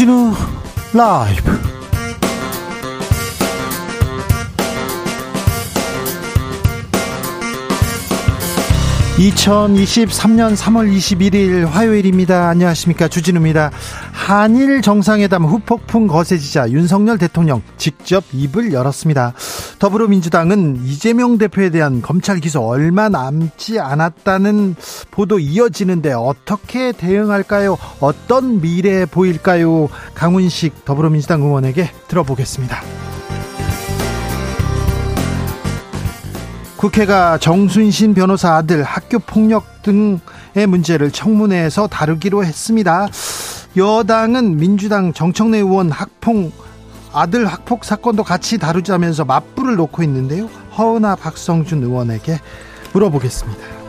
[0.00, 0.32] 주진우
[0.94, 1.60] 라이브.
[9.18, 12.48] (2023년 3월 21일) 화요일입니다.
[12.48, 13.08] 안녕하십니까.
[13.08, 13.72] 주진우입니다.
[14.30, 19.34] 한일 정상회담 후폭풍 거세지자 윤석열 대통령 직접 입을 열었습니다
[19.80, 24.76] 더불어민주당은 이재명 대표에 대한 검찰 기소 얼마 남지 않았다는
[25.10, 27.78] 보도 이어지는데 어떻게 대응할까요?
[27.98, 29.88] 어떤 미래 보일까요?
[30.14, 32.82] 강훈식 더불어민주당 의원에게 들어보겠습니다.
[36.76, 43.08] 국회가 정순신 변호사 아들 학교 폭력 등의 문제를 청문회에서 다루기로 했습니다.
[43.78, 46.69] 여당은 민주당 정청래 의원 학폭
[47.12, 50.46] 아들 학폭 사건도 같이 다루자면서 맞불을 놓고 있는데요.
[50.76, 52.40] 허은아 박성준 의원에게
[52.92, 53.80] 물어보겠습니다.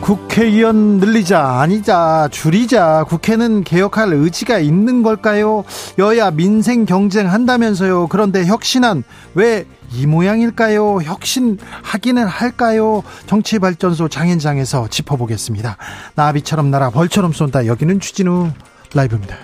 [0.00, 5.64] 국회의원 늘리자 아니자 줄이자 국회는 개혁할 의지가 있는 걸까요?
[5.98, 8.06] 여야 민생 경쟁 한다면서요.
[8.08, 11.02] 그런데 혁신안 왜이 모양일까요?
[11.02, 13.02] 혁신하기는 할까요?
[13.26, 15.76] 정치발전소 장현장에서 짚어보겠습니다.
[16.14, 17.66] 나비처럼 날아 벌처럼 쏜다.
[17.66, 18.48] 여기는 추진우
[18.94, 19.36] 라이브입니다.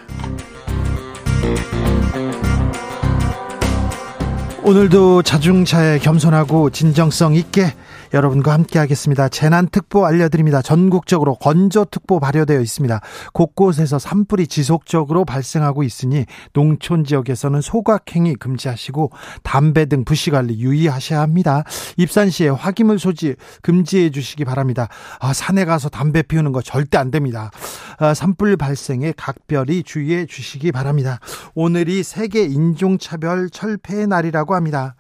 [4.63, 7.75] 오늘도 자중차에 겸손하고 진정성 있게
[8.15, 9.29] 여러분과 함께 하겠습니다.
[9.29, 10.63] 재난특보 알려드립니다.
[10.63, 13.01] 전국적으로 건조특보 발효되어 있습니다.
[13.33, 19.11] 곳곳에서 산불이 지속적으로 발생하고 있으니 농촌 지역에서는 소각행위 금지하시고
[19.43, 21.65] 담배 등 부시관리 유의하셔야 합니다.
[21.97, 24.87] 입산 시에 화기물 소지 금지해 주시기 바랍니다.
[25.19, 27.51] 아, 산에 가서 담배 피우는 거 절대 안 됩니다.
[27.99, 31.19] 아, 산불 발생에 각별히 주의해 주시기 바랍니다.
[31.57, 34.95] 오늘이 세계 인종차별 철폐의 날이라고 합니다.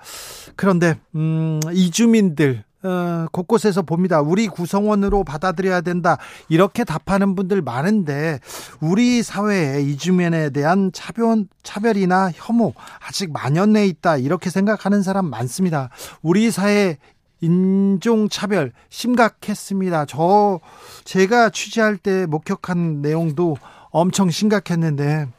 [0.56, 4.20] 그런데 음, 이주민들 어, 곳곳에서 봅니다.
[4.20, 6.18] 우리 구성원으로 받아들여야 된다.
[6.48, 8.40] 이렇게 답하는 분들 많은데
[8.80, 12.74] 우리 사회에 이주민에 대한 차별 차별이나 혐오
[13.06, 14.18] 아직 만연해 있다.
[14.18, 15.88] 이렇게 생각하는 사람 많습니다.
[16.22, 16.98] 우리 사회
[17.40, 20.04] 인종 차별 심각했습니다.
[20.06, 20.60] 저
[21.04, 23.56] 제가 취재할 때 목격한 내용도
[23.90, 25.33] 엄청 심각했는데 아,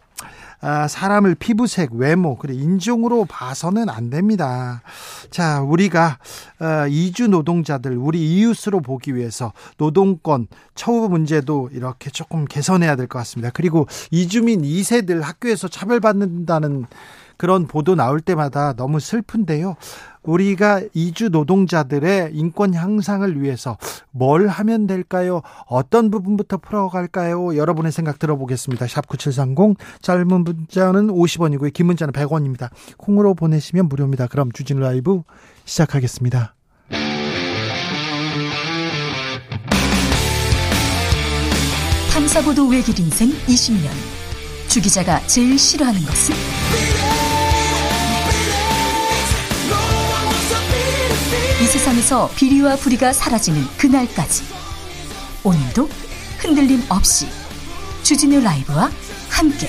[0.90, 4.82] 사람을 피부색, 외모, 그리고 인종으로 봐서는 안 됩니다.
[5.30, 6.20] 자, 우리가
[6.60, 13.20] 어, 이주 노동자들, 우리 이웃으로 보기 위해서 노동권, 처우 문제도 이렇게 조금 개선해야 될 것
[13.20, 13.52] 같습니다.
[13.54, 16.86] 그리고 이주민 2세들 학교에서 차별받는다는
[17.38, 19.76] 그런 보도 나올 때마다 너무 슬픈데요.
[20.26, 23.78] 우리가 이주 노동자들의 인권 향상을 위해서
[24.12, 25.42] 뭘 하면 될까요?
[25.68, 27.56] 어떤 부분부터 풀어갈까요?
[27.56, 28.88] 여러분의 생각 들어보겠습니다.
[28.88, 31.74] 샵 9730 짧은 문자는 50원이고요.
[31.74, 32.70] 긴 문자는 100원입니다.
[32.98, 34.28] 콩으로 보내시면 무료입니다.
[34.28, 35.22] 그럼 주진 라이브
[35.66, 36.56] 시작하겠습니다.
[42.14, 43.90] 탐사보도 외길 인생 20년.
[44.70, 47.15] 주 기자가 제일 싫어하는 것은?
[51.76, 54.44] 세상에서 비리와 부리가 사라지는 그날까지
[55.44, 55.90] 오늘도
[56.38, 57.28] 흔들림 없이
[58.02, 58.90] 주진우 라이브와
[59.30, 59.68] 함께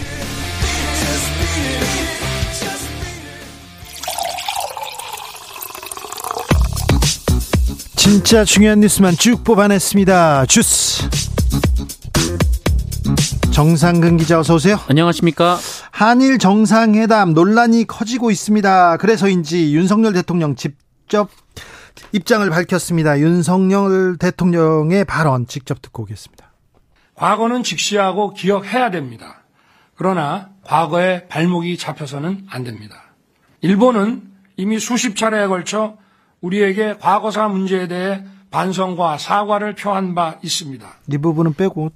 [7.97, 10.47] 진짜 중요한 뉴스만 쭉 뽑아냈습니다.
[10.47, 11.09] 주스
[13.51, 14.79] 정상근 기자 어서 오세요.
[14.87, 15.59] 안녕하십니까?
[15.91, 18.99] 한일 정상회담 논란이 커지고 있습니다.
[18.99, 21.31] 그래서인지 윤석열 대통령 직접
[22.13, 23.19] 입장을 밝혔습니다.
[23.21, 26.53] 윤석열 대통령의 발언 직접 듣고 오겠습니다.
[27.15, 29.43] 과거는 직시하고 기억해야 됩니다.
[29.95, 33.03] 그러나 과거에 발목이 잡혀서는 안 됩니다.
[33.61, 34.23] 일본은
[34.57, 35.97] 이미 수십 차례에 걸쳐
[36.41, 40.87] 우리에게 과거사 문제에 대해 반성과 사과를 표한 바 있습니다.
[41.13, 41.91] 이 부분은 빼고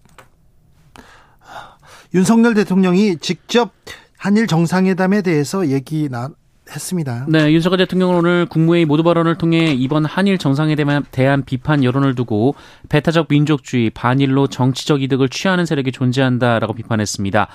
[2.14, 3.72] 윤석열 대통령이 직접
[4.16, 6.30] 한일 정상회담에 대해서 얘기 나,
[6.74, 7.26] 했습니다.
[7.28, 10.76] 네, 윤석열 대통령은 오늘 국무회의 모두 발언을 통해 이번 한일 정상에
[11.10, 12.54] 대한 비판 여론을 두고
[12.88, 17.48] 배타적 민족주의, 반일로 정치적 이득을 취하는 세력이 존재한다라고 비판했습니다.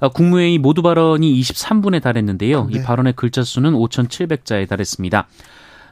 [0.00, 2.66] 어, 국무회의 모두 발언이 23분에 달했는데요.
[2.66, 2.78] 네.
[2.78, 5.26] 이 발언의 글자 수는 5,700자에 달했습니다.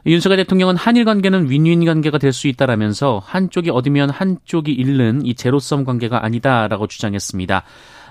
[0.07, 5.85] 윤석열 대통령은 한일 관계는 윈윈 관계가 될 수 있다라면서 한쪽이 얻으면 한쪽이 잃는 이 제로섬
[5.85, 7.63] 관계가 아니다라고 주장했습니다.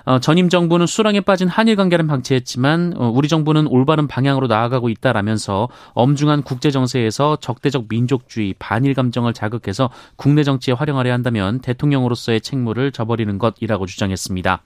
[0.04, 5.68] 어, 전임 정부는 수렁에 빠진 한일 관계를 방치했지만 어, 우리 정부는 올바른 방향으로 나아가고 있다라면서
[5.94, 13.38] 엄중한 국제 정세에서 적대적 민족주의, 반일 감정을 자극해서 국내 정치에 활용하려 한다면 대통령으로서의 책무를 저버리는
[13.38, 14.62] 것이라고 주장했습니다.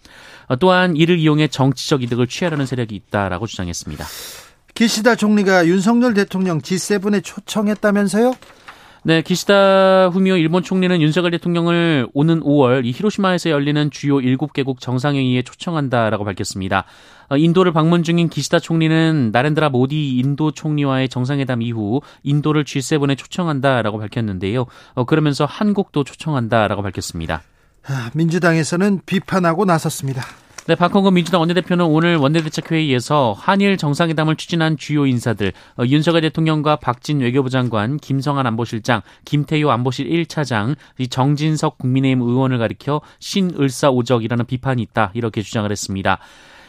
[0.49, 4.05] 어, 또한 이를 이용해 정치적 이득을 취하려는 세력이 있다라고 주장했습니다.
[4.75, 8.35] 기시다 총리가 윤석열 대통령 G7에 초청했다면서요?
[9.09, 15.41] 네, 기시다 후미오 일본 총리는 윤석열 대통령을 오는 5월 이 히로시마에서 열리는 주요 7개국 정상회의에
[15.41, 16.85] 초청한다라고 밝혔습니다.
[17.31, 23.99] 어, 인도를 방문 중인 기시다 총리는 나렌드라 모디 인도 총리와의 정상회담 이후 인도를 G7에 초청한다라고
[23.99, 24.67] 밝혔는데요.
[24.93, 27.41] 어, 그러면서 한국도 초청한다라고 밝혔습니다.
[27.87, 30.23] 아, 민주당에서는 비판하고 나섰습니다.
[30.69, 37.21] 네, 박홍근 민주당 원내대표는 오늘 원내대책회의에서 한일 정상회담을 추진한 주요 인사들 어, 윤석열 대통령과 박진
[37.21, 40.77] 외교부 장관, 김성한 안보실장, 김태효 안보실 1차장,
[41.09, 46.19] 정진석 국민의힘 의원을 가리켜 신을사오적이라는 비판이 있다 이렇게 주장을 했습니다.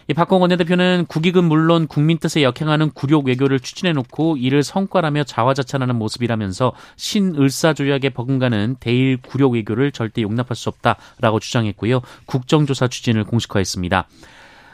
[0.10, 6.74] 이 박홍 원내대표는 국익은 물론 국민 뜻에 역행하는 굴욕 외교를 추진해놓고 이를 성과라며 자화자찬하는 모습이라면서
[6.96, 12.02] 신을사 조약에 버금가는 대일 굴욕 외교를 절대 용납할 수 없다라고 주장했고요.
[12.26, 14.08] 국정조사 추진을 공식화했습니다.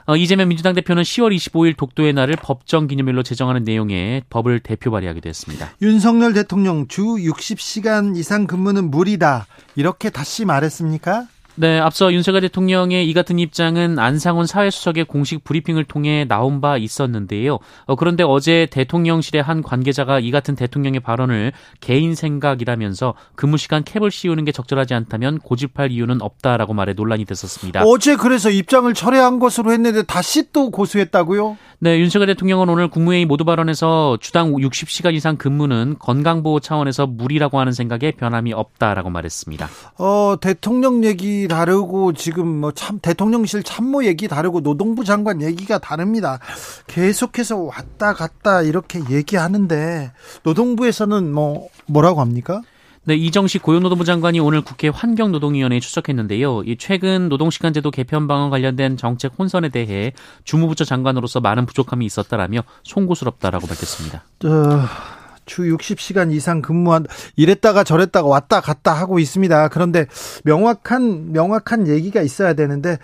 [0.05, 5.27] 어, 이재명 민주당 대표는 10월 25일 독도의 날을 법정 기념일로 제정하는 내용의 법을 대표 발의하기도
[5.27, 5.71] 했습니다.
[5.81, 9.47] 윤석열 대통령 주 60시간 이상 근무는 무리다.
[9.75, 11.27] 이렇게 다시 말했습니까?
[11.57, 17.59] 네, 앞서 윤석열 대통령의 이 같은 입장은 안상훈 사회수석의 공식 브리핑을 통해 나온 바 있었는데요.
[17.85, 24.11] 어, 그런데 어제 대통령실의 한 관계자가 이 같은 대통령의 발언을 개인 생각이라면서 근무 시간 캡을
[24.11, 27.83] 씌우는 게 적절하지 않다면 고집할 이유는 없다라고 말해 논란이 됐었습니다.
[27.85, 31.57] 어제 그래서 입장을 철회한 것으로 했는데 다시 또 고수했다고요?
[31.79, 37.73] 네, 윤석열 대통령은 오늘 국무회의 모두 발언에서 주당 60시간 이상 근무는 건강보호 차원에서 무리라고 하는
[37.73, 39.67] 생각에 변함이 없다라고 말했습니다.
[39.97, 46.39] 어, 대통령 얘기 다르고 지금 뭐 참 대통령실 참모 얘기 다르고 노동부 장관 얘기가 다릅니다.
[46.87, 50.11] 계속해서 왔다 갔다 이렇게 얘기하는데
[50.43, 52.61] 노동부에서는 뭐 뭐라고 합니까?
[53.07, 56.63] 네, 이정식 고용노동부 장관이 오늘 국회 환경노동위원회에 출석했는데요.
[56.63, 60.11] 이 최근 노동시간제도 개편 방안 관련된 정책 혼선에 대해
[60.43, 64.23] 주무부처 장관으로서 많은 부족함이 있었다라며 송구스럽다라고 밝혔습니다.
[64.45, 65.24] 어...
[65.45, 67.05] 주 60시간 이상 근무한
[67.35, 69.69] 이랬다가 저랬다가 왔다 갔다 하고 있습니다.
[69.69, 70.05] 그런데
[70.43, 72.97] 명확한 명확한 얘기가 있어야 되는데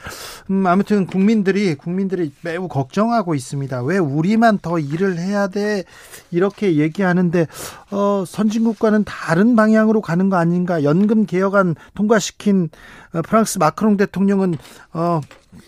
[0.49, 3.83] 음, 아무튼 국민들이 국민들이 매우 걱정하고 있습니다.
[3.83, 5.83] 왜 우리만 더 일을 해야 돼
[6.31, 7.47] 이렇게 얘기하는데
[7.91, 10.83] 어, 선진국과는 다른 방향으로 가는 거 아닌가?
[10.83, 12.69] 연금 개혁안 통과시킨
[13.13, 14.57] 어, 프랑스 마크롱 대통령은
[14.93, 15.21] 어,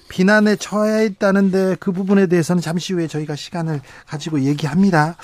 [0.09, 5.15] 비난에 처해 있다는데 그 부분에 대해서는 잠시 후에 저희가 시간을 가지고 얘기합니다.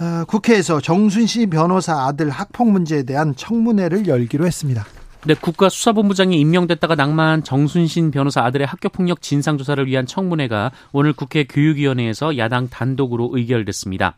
[0.00, 4.86] 어, 국회에서 정순씨 변호사 아들 학폭 문제에 대한 청문회를 열기로 했습니다.
[5.26, 12.70] 네, 국가수사본부장이 임명됐다가 낭만 정순신 변호사 아들의 학교폭력 진상조사를 위한 청문회가 오늘 국회 교육위원회에서 야당
[12.70, 14.16] 단독으로 의결됐습니다.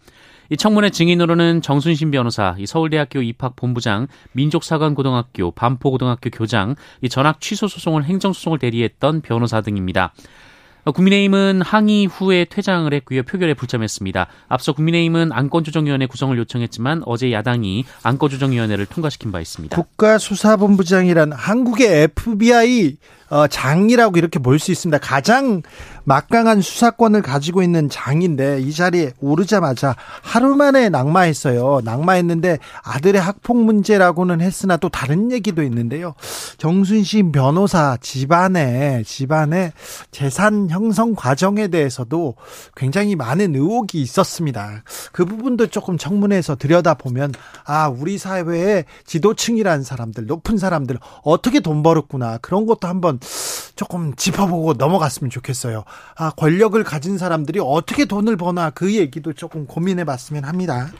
[0.51, 8.05] 이 청문회 증인으로는 정순신 변호사, 이 서울대학교 입학본부장, 민족사관고등학교, 반포고등학교 교장, 이 전학 취소 소송을
[8.05, 10.13] 행정소송을 대리했던 변호사 등입니다.
[10.91, 13.23] 국민의힘은 항의 후에 퇴장을 했고요.
[13.23, 14.27] 표결에 불참했습니다.
[14.49, 19.77] 앞서 국민의힘은 안건조정위원회 구성을 요청했지만 어제 야당이 안건조정위원회를 통과시킨 바 있습니다.
[19.77, 24.99] 국가수사본부장이란 한국의 FBI 어, 장이라고 이렇게 볼 수 있습니다.
[24.99, 25.63] 가장
[26.05, 31.81] 막강한 수사권을 가지고 있는 장인데 이 자리에 오르자마자 하루 만에 낙마했어요.
[31.85, 36.15] 낙마했는데 아들의 학폭 문제라고는 했으나 또 다른 얘기도 있는데요.
[36.59, 39.73] 정순신 변호사 집안에 집안에
[40.11, 42.35] 재산 형성 과정에 대해서도
[42.77, 44.83] 굉장히 많은 의혹이 있었습니다.
[45.13, 47.33] 그 부분도 조금 청문회에서 들여다보면
[47.65, 53.19] 아 우리 사회의 지도층이라는 사람들 높은 사람들 어떻게 돈 벌었구나 그런 것도 한번
[53.77, 55.85] 조금 짚어보고 넘어갔으면 좋겠어요.
[56.17, 60.91] 아, 권력을 가진 사람들이 어떻게 돈을 버나 그 얘기도 조금 고민해 봤으면 합니다.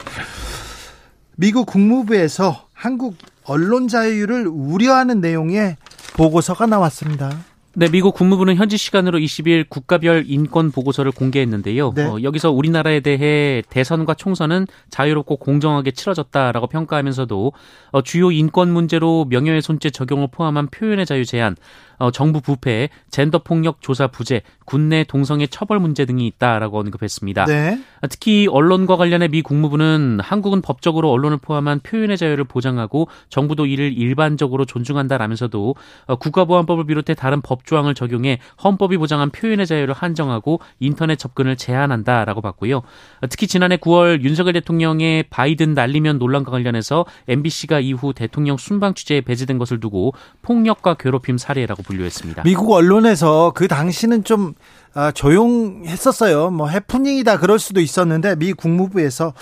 [1.35, 5.77] 미국 국무부에서 한국 언론 자유를 우려하는 내용의
[6.15, 7.31] 보고서가 나왔습니다.
[7.75, 11.93] 네, 미국 국무부는 현지 시간으로 20일 국가별 인권 보고서를 공개했는데요.
[11.95, 12.03] 네.
[12.03, 17.51] 어, 여기서 우리나라에 대해 대선과 총선은 자유롭고 공정하게 치러졌다라고 평가하면서도
[17.91, 21.55] 어, 주요 인권 문제로 명예훼손죄 적용을 포함한 표현의 자유 제한,
[22.03, 27.45] 어, 정부 부패, 젠더 폭력 조사 부재, 군내 동성애 처벌 문제 등이 있다라고 언급했습니다.
[27.45, 27.79] 네.
[28.09, 34.65] 특히 언론과 관련해 미 국무부는 한국은 법적으로 언론을 포함한 표현의 자유를 보장하고 정부도 이를 일반적으로
[34.65, 35.75] 존중한다라면서도
[36.07, 42.41] 어, 국가보안법을 비롯해 다른 법 조항을 적용해 헌법이 보장한 표현의 자유를 한정하고 인터넷 접근을 제한한다라고
[42.41, 42.81] 봤고요.
[43.29, 49.57] 특히 지난해 9월 윤석열 대통령의 바이든 날리면 논란과 관련해서 MBC가 이후 대통령 순방 취재에 배제된
[49.57, 52.43] 것을 두고 폭력과 괴롭힘 사례라고 분류했습니다.
[52.43, 54.53] 미국 언론에서 그 당시는 좀
[54.95, 56.51] 아, 조용했었어요.
[56.51, 59.33] 뭐 해프닝이다 그럴 수도 있었는데 미 국무부에서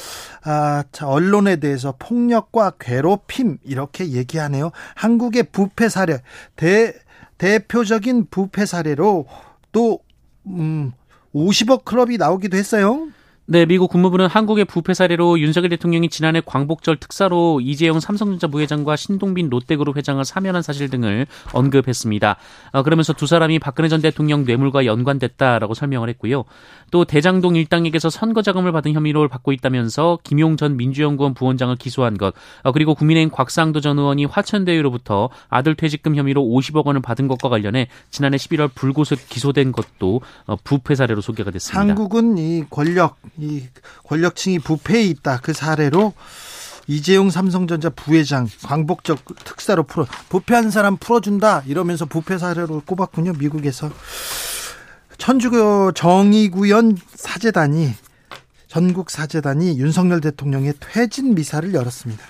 [0.43, 4.71] 아, 언론에 대해서 폭력과 괴롭힘 이렇게 얘기하네요.
[4.95, 6.21] 한국의 부패 사례
[6.55, 6.93] 대
[7.37, 9.25] 대표적인 부패 사례로
[9.71, 9.99] 또
[10.47, 10.91] 음,
[11.33, 13.07] 50억 클럽이 나오기도 했어요.
[13.51, 19.49] 네, 미국 국무부는 한국의 부패 사례로 윤석열 대통령이 지난해 광복절 특사로 이재용 삼성전자 부회장과 신동빈
[19.49, 22.37] 롯데그룹 회장을 사면한 사실 등을 언급했습니다.
[22.71, 26.45] 어, 그러면서 두 사람이 박근혜 전 대통령 뇌물과 연관됐다라고 설명을 했고요.
[26.91, 32.33] 또 대장동 일당에게서 선거 자금을 받은 혐의로 받고 있다면서 김용 전 민주연구원 부원장을 기소한 것,
[32.63, 37.89] 어, 그리고 국민의힘 곽상도 전 의원이 화천대유로부터 아들 퇴직금 혐의로 50억 원을 받은 것과 관련해
[38.11, 41.81] 지난해 11월 불구속 기소된 것도 어, 부패 사례로 소개가 됐습니다.
[41.81, 43.67] 한국은 이 권력 이
[44.05, 45.39] 권력층이 부패해 있다.
[45.41, 46.13] 그 사례로
[46.87, 53.33] 이재용 삼성전자 부회장 광복적 특사로 풀어 부패한 사람 풀어준다 이러면서 부패 사례로 꼽았군요.
[53.33, 53.91] 미국에서
[55.17, 57.93] 천주교 정의구현 사재단이
[58.67, 62.23] 전국 사재단이 윤석열 대통령의 퇴진 미사를 열었습니다.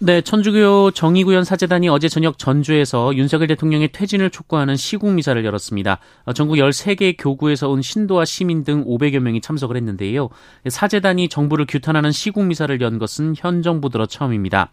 [0.00, 6.00] 네, 천주교 정의구현 사재단이 어제 저녁 전주에서 윤석열 대통령의 퇴진을 촉구하는 시국 미사를 열었습니다.
[6.24, 10.30] 어, 전국 13개 교구에서 온 신도와 시민 등 500여 명이 참석을 했는데요.
[10.68, 14.72] 사재단이 정부를 규탄하는 시국 미사를 연 것은 현 정부 들어 처음입니다.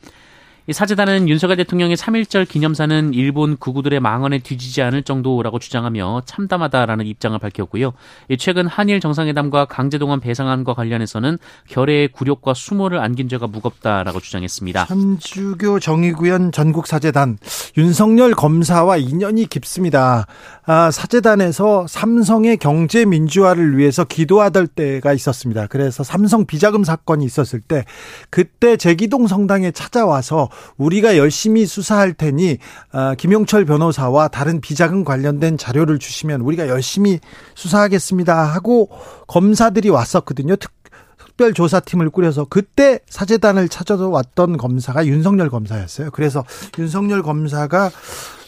[0.72, 7.94] 사재단은 윤석열 대통령의 3.1절 기념사는 일본 구구들의 망언에 뒤지지 않을 정도라고 주장하며 참담하다라는 입장을 밝혔고요.
[8.38, 14.86] 최근 한일 정상회담과 강제동원 배상안과 관련해서는 결의의 굴욕과 수모를 안긴 죄가 무겁다라고 주장했습니다.
[14.86, 17.39] 천주교 정의구현 전국사재단
[17.77, 20.27] 윤석열 검사와 인연이 깊습니다.
[20.65, 25.65] 아, 사재단에서 삼성의 경제 민주화를 위해서 기도하던 때가 있었습니다.
[25.68, 27.84] 그래서 삼성 비자금 사건이 있었을 때
[28.30, 32.58] 그때 제기동 성당에 찾아와서 우리가 열심히 수사할 테니
[32.91, 37.20] 아, 김용철 변호사와 다른 비자금 관련된 자료를 주시면 우리가 열심히
[37.55, 38.89] 수사하겠습니다 하고
[39.27, 40.55] 검사들이 왔었거든요.
[40.55, 40.72] 특,
[41.17, 46.12] 특별조사팀을 꾸려서 그때 사재단을 찾아서 왔던 검사가 윤석열 검사였어요.
[46.12, 46.43] 그래서
[46.77, 47.89] 윤석열 검사가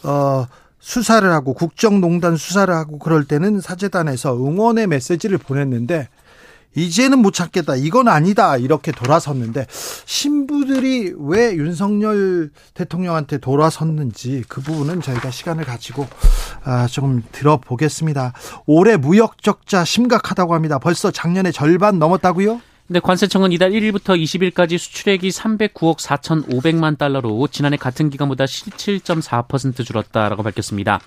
[0.03, 0.45] 어
[0.79, 6.10] 수사를 하고 국정농단 수사를 하고 그럴 때는 사재단에서 응원의 메시지를 보냈는데
[6.75, 7.75] 이제는 못 찾겠다.
[7.75, 8.57] 이건 아니다.
[8.57, 9.67] 이렇게 돌아섰는데
[10.05, 16.07] 신부들이 왜 윤석열 대통령한테 돌아섰는지 그 부분은 저희가 시간을 가지고
[16.63, 18.33] 아, 조금 들어보겠습니다.
[18.65, 20.79] 올해 무역 적자 심각하다고 합니다.
[20.79, 22.61] 벌써 작년에 절반 넘었다고요?
[22.87, 30.99] 네, 관세청은 이달 1일부터 20일까지 수출액이 309억 4,500만 달러로 지난해 같은 기간보다 17.4% 줄었다라고 밝혔습니다.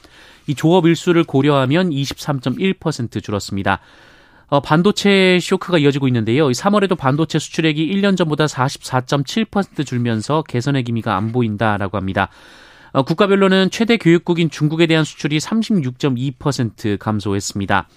[0.47, 3.81] 이 조업 일수를 고려하면 23.1% 줄었습니다.
[4.49, 6.49] 어, 반도체 쇼크가 이어지고 있는데요.
[6.49, 12.29] 3월에도 반도체 수출액이 1년 전보다 44.7% 줄면서 개선의 기미가 안 보인다라고 합니다.
[12.93, 17.89] 어, 국가별로는 최대 교육국인 중국에 대한 수출이 36.2% 감소했습니다.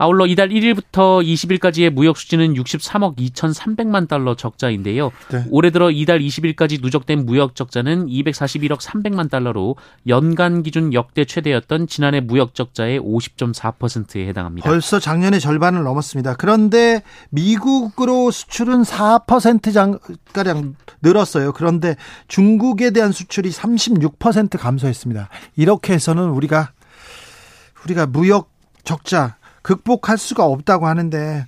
[0.00, 5.10] 아울러 이달 1일부터 20일까지의 무역 수지는 63억 2,300만 달러 적자인데요.
[5.30, 5.44] 네.
[5.50, 9.76] 올해 들어 이달 20일까지 누적된 무역 적자는 241억 300만 달러로
[10.06, 14.70] 연간 기준 역대 최대였던 지난해 무역 적자의 50.4%에 해당합니다.
[14.70, 16.36] 벌써 작년에 절반을 넘었습니다.
[16.36, 19.98] 그런데 미국으로 수출은 4%가량
[21.02, 21.52] 늘었어요.
[21.52, 25.28] 그런데 중국에 대한 수출이 36% 감소했습니다.
[25.56, 26.72] 이렇게 해서는 우리가
[27.84, 28.50] 우리가 무역
[28.82, 31.46] 적자 극복할 수가 없다고 하는데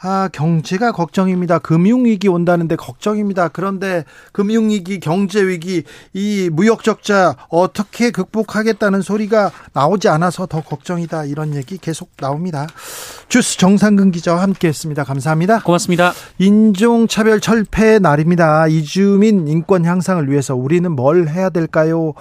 [0.00, 1.58] 아 경제가 걱정입니다.
[1.58, 3.48] 금융 위기 온다는데 걱정입니다.
[3.48, 11.24] 그런데 금융 위기, 경제 위기, 이 무역 적자 어떻게 극복하겠다는 소리가 나오지 않아서 더 걱정이다.
[11.24, 12.66] 이런 얘기 계속 나옵니다.
[13.28, 15.02] 주스 정상근 기자와 함께 했습니다.
[15.04, 15.60] 감사합니다.
[15.62, 16.12] 고맙습니다.
[16.38, 18.68] 인종 차별 철폐 날입니다.
[18.68, 22.14] 이주민 인권 향상을 위해서 우리는 뭘 해야 될까요?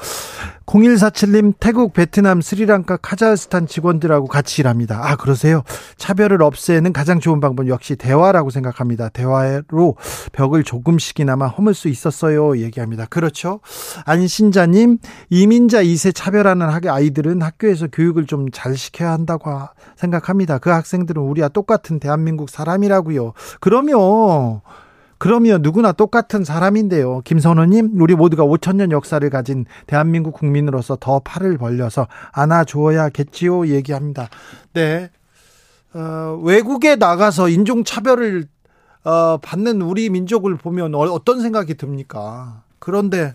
[0.67, 5.00] 0147님 태국, 베트남, 스리랑카, 카자흐스탄 직원들하고 같이 일합니다.
[5.01, 5.64] 아 그러세요?
[5.98, 9.10] 차별을 없애는 가장 좋은 방법 역시 대화라고 생각합니다.
[9.10, 9.98] 대화로
[10.32, 12.60] 벽을 조금씩이나마 허물 수 있었어요.
[12.60, 13.06] 얘기합니다.
[13.08, 13.60] 그렇죠?
[14.06, 19.52] 안신자님 이민자 2세 차별하는 아이들은 학교에서 교육을 좀 잘 시켜야 한다고
[19.98, 20.58] 생각합니다.
[20.58, 23.34] 그 학생들은 우리와 똑같은 대한민국 사람이라고요.
[23.60, 24.62] 그러면
[25.18, 27.22] 그러면 누구나 똑같은 사람인데요.
[27.26, 33.68] 김선호님, 우리 모두가 5천년 역사를 가진 대한민국 국민으로서 더 팔을 벌려서 안아주어야겠지요.
[33.68, 34.30] 얘기합니다.
[34.74, 35.10] 네.
[35.98, 38.48] 어, 외국에 나가서 인종차별을
[39.04, 42.62] 어, 받는 우리 민족을 보면 어, 어떤 생각이 듭니까?
[42.77, 43.34] 그런데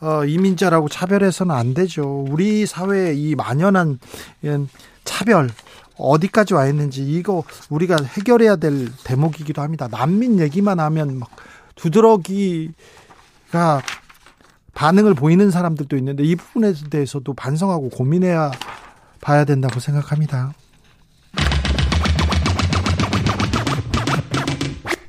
[0.00, 2.24] 어, 이민자라고 차별해서는 안 되죠.
[2.30, 3.98] 우리 사회에 이 만연한
[5.04, 5.50] 차별
[5.98, 9.88] 어디까지 와 있는지 이거 우리가 해결해야 될 대목이기도 합니다.
[9.90, 11.28] 난민 얘기만 하면 막
[11.74, 12.72] 두드러기가
[14.72, 18.52] 반응을 보이는 사람들도 있는데 이 부분에 대해서도 반성하고 고민해야
[19.20, 20.54] 봐야 된다고 생각합니다.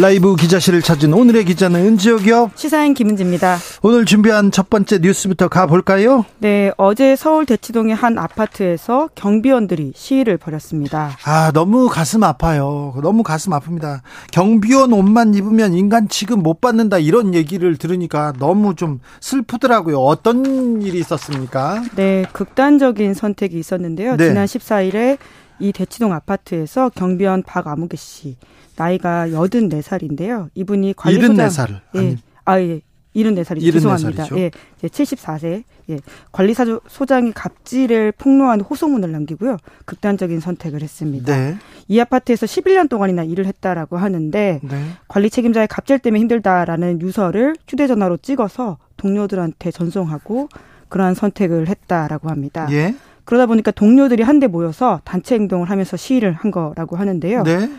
[0.00, 2.50] 라이브 기자실을 찾은 오늘의 기자는 은지혁이요.
[2.56, 3.58] 시사인 김은지입니다.
[3.82, 6.24] 오늘 준비한 첫 번째 뉴스부터 가볼까요?
[6.38, 11.16] 네, 어제 서울 대치동의 한 아파트에서 경비원들이 시위를 벌였습니다.
[11.24, 12.92] 아, 너무 가슴 아파요.
[13.04, 14.00] 너무 가슴 아픕니다.
[14.32, 20.00] 경비원 옷만 입으면 인간 취급 못 받는다 이런 얘기를 들으니까 너무 좀 슬프더라고요.
[20.00, 21.84] 어떤 일이 있었습니까?
[21.94, 24.16] 네, 극단적인 선택이 있었는데요.
[24.16, 24.26] 네.
[24.26, 25.18] 지난 14일에
[25.58, 28.36] 이 대치동 아파트에서 경비원 박아무개 씨
[28.76, 30.48] 나이가 84살인데요.
[30.54, 31.80] 이분이 관리소장 74살.
[31.94, 31.98] 예.
[31.98, 32.18] 아니.
[32.44, 32.80] 아 예.
[33.14, 33.60] 74살이죠.
[33.60, 34.26] 74 죄송합니다.
[34.38, 34.50] 예.
[34.78, 35.62] 이제 74세.
[35.90, 35.98] 예.
[36.32, 39.56] 관리소장이 갑질을 폭로하는 호소문을 남기고요.
[39.84, 41.36] 극단적인 선택을 했습니다.
[41.36, 41.56] 네.
[41.86, 44.84] 이 아파트에서 11년 동안이나 일을 했다라고 하는데 네.
[45.06, 50.48] 관리 책임자의 갑질 때문에 힘들다라는 유서를 휴대 전화로 찍어서 동료들한테 전송하고
[50.88, 52.66] 그러한 선택을 했다라고 합니다.
[52.72, 52.94] 예.
[53.24, 57.42] 그러다 보니까 동료들이 한데 모여서 단체 행동을 하면서 시위를 한 거라고 하는데요.
[57.42, 57.70] 네.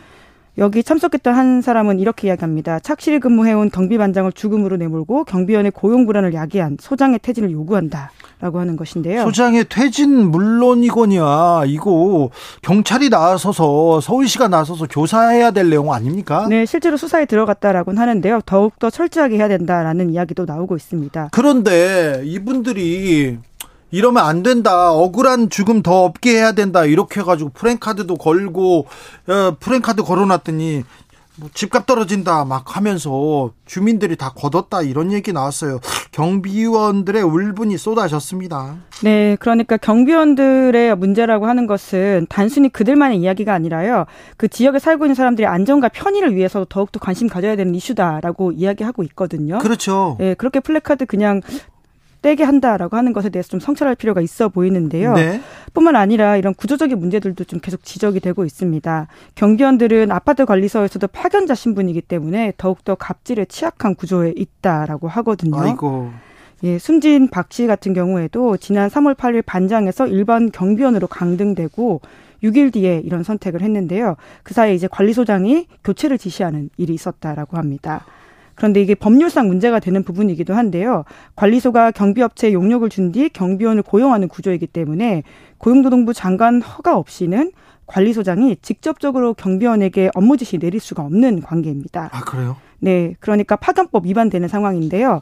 [0.58, 2.80] 여기 참석했던 한 사람은 이렇게 이야기합니다.
[2.80, 9.24] 착실히 근무해온 경비반장을 죽음으로 내몰고 경비원의 고용 불안을 야기한 소장의 퇴진을 요구한다라고 하는 것인데요.
[9.24, 12.30] 소장의 퇴진 물론이거니와 이거
[12.62, 16.48] 경찰이 나서서 서울시가 나서서 조사해야 될 내용 아닙니까?
[16.50, 18.40] 네, 실제로 수사에 들어갔다라고는 하는데요.
[18.46, 21.30] 더욱 더 철저하게 해야 된다라는 이야기도 나오고 있습니다.
[21.34, 23.40] 그런데 이분들이
[23.92, 24.92] 이러면 안 된다.
[24.92, 26.86] 억울한 죽음 더 없게 해야 된다.
[26.86, 28.88] 이렇게 해가지고 프랭카드도 걸고
[29.28, 30.84] 어, 프랭카드 걸어놨더니
[31.38, 35.80] 뭐 집값 떨어진다 막 하면서 주민들이 다 걷었다 이런 얘기 나왔어요.
[36.12, 38.78] 경비원들의 울분이 쏟아졌습니다.
[39.04, 44.06] 네, 그러니까 경비원들의 문제라고 하는 것은 단순히 그들만의 이야기가 아니라요.
[44.38, 49.58] 그 지역에 살고 있는 사람들의 안전과 편의를 위해서 더욱더 관심 가져야 되는 이슈다라고 이야기하고 있거든요.
[49.58, 50.16] 그렇죠.
[50.20, 51.42] 네, 그렇게 플래카드 그냥
[52.26, 55.14] 떼게 한다라고 하는 것에 대해서 좀 성찰할 필요가 있어 보이는데요.
[55.14, 55.40] 네.
[55.76, 59.08] 뿐만 아니라 이런 구조적인 문제들도 좀 계속 지적이 되고 있습니다.
[59.36, 65.60] 경비원들은 아파트 관리소에서도 파견자 신분이기 때문에 더욱더 갑질에 취약한 구조에 있다라고 하거든요.
[65.60, 66.14] 아이고.
[66.64, 72.02] 예, 숨진 박 씨 같은 경우에도 지난 3월 8일 반장에서 일반 경비원으로 강등되고
[72.44, 74.16] 6일 뒤에 이런 선택을 했는데요.
[74.42, 78.04] 그 사이에 이제 관리소장이 교체를 지시하는 일이 있었다라고 합니다.
[78.56, 81.04] 그런데 이게 법률상 문제가 되는 부분이기도 한데요.
[81.36, 85.24] 관리소가 경비업체에 용역을 준 뒤 경비원을 고용하는 구조이기 때문에
[85.60, 87.52] 고용노동부 장관 허가 없이는
[87.86, 92.10] 관리소장이 직접적으로 경비원에게 업무 지시 내릴 수가 없는 관계입니다.
[92.12, 92.58] 아 그래요?
[92.80, 95.22] 네, 그러니까 파견법 위반되는 상황인데요.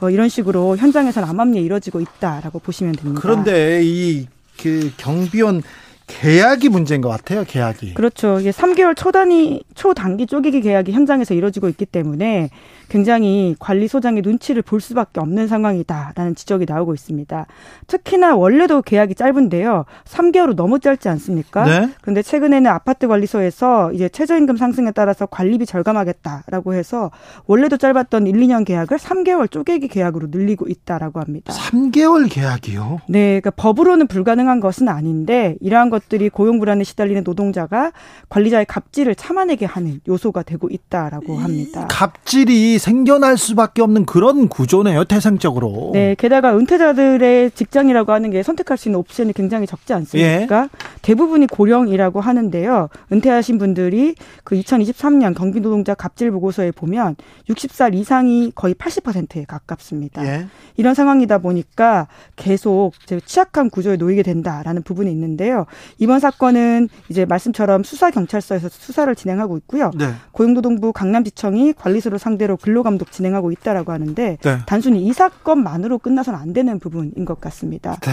[0.00, 3.20] 어, 이런 식으로 현장에서는 암암리에 이뤄지고 있다라고 보시면 됩니다.
[3.20, 4.26] 그런데 이
[4.60, 5.62] 그 경비원
[6.08, 7.44] 계약이 문제인 것 같아요.
[7.46, 7.94] 계약이.
[7.94, 8.40] 그렇죠.
[8.40, 12.50] 이게 3개월 초단위 초단기 쪼개기 계약이 현장에서 이뤄지고 있기 때문에
[12.88, 17.46] 굉장히 관리소장의 눈치를 볼 수밖에 없는 상황이다라는 지적이 나오고 있습니다.
[17.86, 19.84] 특히나 원래도 계약이 짧은데요.
[20.04, 21.64] 3개월로 너무 짧지 않습니까?
[21.64, 21.90] 네.
[22.00, 27.10] 그런데 최근에는 아파트 관리소에서 이제 최저임금 상승에 따라서 관리비 절감하겠다라고 해서
[27.46, 31.52] 원래도 짧았던 1, 2년 계약을 3개월 쪼개기 계약으로 늘리고 있다라고 합니다.
[31.52, 33.00] 3개월 계약이요.
[33.08, 37.92] 네, 그러니까 법으로는 불가능한 것은 아닌데 이러한 것들이 고용 불안에 시달리는 노동자가
[38.28, 41.86] 관리자의 갑질을 참아내게 하는 요소가 되고 있다라고 합니다.
[41.88, 45.04] 갑질이 생겨날 수밖에 없는 그런 구조네요.
[45.04, 45.90] 태생적으로.
[45.92, 50.68] 네, 게다가 은퇴자들의 직장이라고 하는 게 선택할 수 있는 옵션이 굉장히 적지 않습니까?
[51.02, 52.88] 대부분이 고령이라고 하는데요.
[53.12, 54.14] 은퇴하신 분들이
[54.44, 57.16] 그 2023년 경기노동자 갑질 보고서에 보면
[57.48, 60.24] 60살 이상이 거의 80%에 가깝습니다.
[60.26, 60.46] 예.
[60.76, 62.92] 이런 상황이다 보니까 계속
[63.24, 65.66] 취약한 구조에 놓이게 된다라는 부분이 있는데요.
[65.98, 69.90] 이번 사건은 이제 말씀처럼 수사 경찰서에서 수사를 진행하고 있고요.
[69.96, 70.12] 네.
[70.32, 74.58] 고용노동부 강남지청이 관리소를 상대로 근로감독 진행하고 있다라고 하는데 네.
[74.66, 77.96] 단순히 이 사건만으로 끝나서는 안 되는 부분인 것 같습니다.
[78.00, 78.12] 네.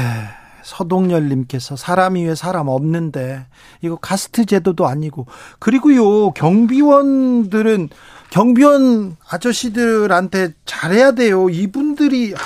[0.64, 3.46] 서동열님께서 사람 위에 사람 없는데
[3.82, 5.28] 이거 카스트 제도도 아니고
[5.60, 7.90] 그리고요 경비원들은
[8.32, 11.50] 경비원 아저씨들한테 잘해야 돼요.
[11.50, 12.40] 이분들이 아,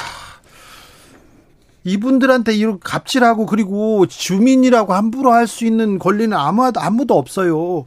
[1.85, 7.85] 이분들한테 이렇게 갑질하고 그리고 주민이라고 함부로 할 수 있는 권리는 아무 아무도 없어요.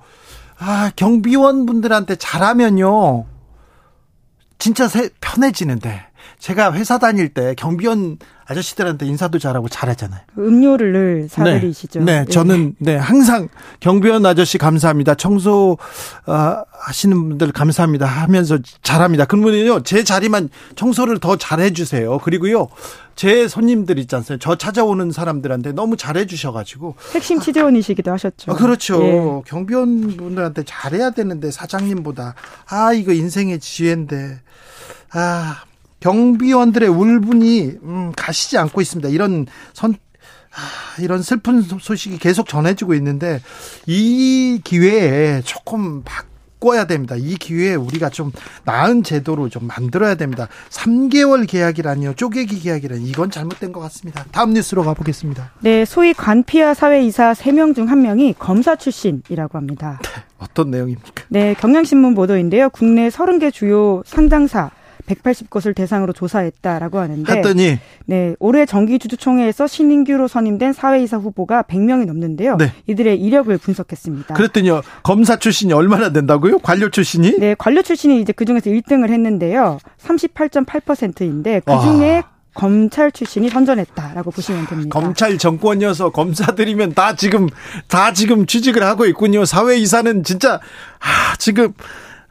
[0.59, 3.32] 아 경비원 분들한테 잘하면요
[4.63, 6.03] 진짜 세- 편해지는데
[6.39, 10.21] 제가 회사 다닐 때 경비원 아저씨들한테 인사도 잘하고 잘하잖아요.
[10.39, 12.01] 음료를 늘 사드리시죠.
[12.05, 12.31] 네, 예.
[12.31, 13.49] 저는 네 항상
[13.81, 15.17] 경비원 아저씨 감사합니다.
[15.17, 15.79] 청소
[16.27, 19.25] 아, 하시는 분들 감사합니다 하면서 잘합니다.
[19.25, 22.19] 그러면요 제 자리만 청소를 더 잘해 주세요.
[22.19, 22.69] 그리고요
[23.17, 24.43] 제 손님들 있지 않습니까?
[24.43, 28.53] 저 찾아오는 사람들한테 너무 잘해 주셔가지고 핵심 취재원이시기도 하셨죠.
[28.53, 29.03] 아, 그렇죠.
[29.03, 29.43] 예.
[29.47, 32.35] 경비원 분들한테 잘해야 되는데 사장님보다
[32.69, 34.41] 아 이거 인생의 지혜인데
[35.13, 35.65] 아
[36.01, 39.09] 경비원들의 울분이 음, 가시지 않고 있습니다.
[39.11, 39.95] 이런 선
[41.01, 43.41] 이런 슬픈 소식이 계속 전해지고 있는데
[43.87, 47.15] 이 기회에 조금 바꿔야 됩니다.
[47.17, 48.33] 이 기회에 우리가 좀
[48.65, 50.49] 나은 제도로 좀 만들어야 됩니다.
[50.69, 52.15] 3개월 계약이라니요.
[52.15, 54.25] 쪼개기 계약이라니 이건 잘못된 것 같습니다.
[54.31, 55.53] 다음 뉴스로 가보겠습니다.
[55.61, 60.01] 네, 소위 관피아 사회 이사 3명 중 1명이 검사 출신이라고 합니다.
[60.39, 61.25] 어떤 내용입니까?
[61.29, 62.69] 네, 경향신문 보도인데요.
[62.71, 64.71] 국내 30개 주요 상장사
[65.09, 72.57] 180곳을 대상으로 조사했다라고 하는데 했더니 네, 올해 정기 주주총회에서 신인규로 선임된 사회이사 후보가 100명이 넘는데요.
[72.57, 72.73] 네.
[72.87, 74.35] 이들의 이력을 분석했습니다.
[74.35, 74.83] 그랬더니요.
[75.03, 76.59] 검사 출신이 얼마나 된다고요?
[76.61, 77.39] 관료 출신이?
[77.39, 79.79] 네, 관료 출신이 이제 그 중에서 1등을 했는데요.
[80.03, 82.23] 38.8%인데 그 중에
[82.55, 84.99] 검찰 출신이 선전했다라고 보시면 됩니다.
[84.99, 87.49] 검찰 정권이어서 검사들이면 다 지금
[87.89, 89.45] 다 지금 취직을 하고 있군요.
[89.45, 90.61] 사회 이사는 진짜
[91.01, 91.73] 아, 지금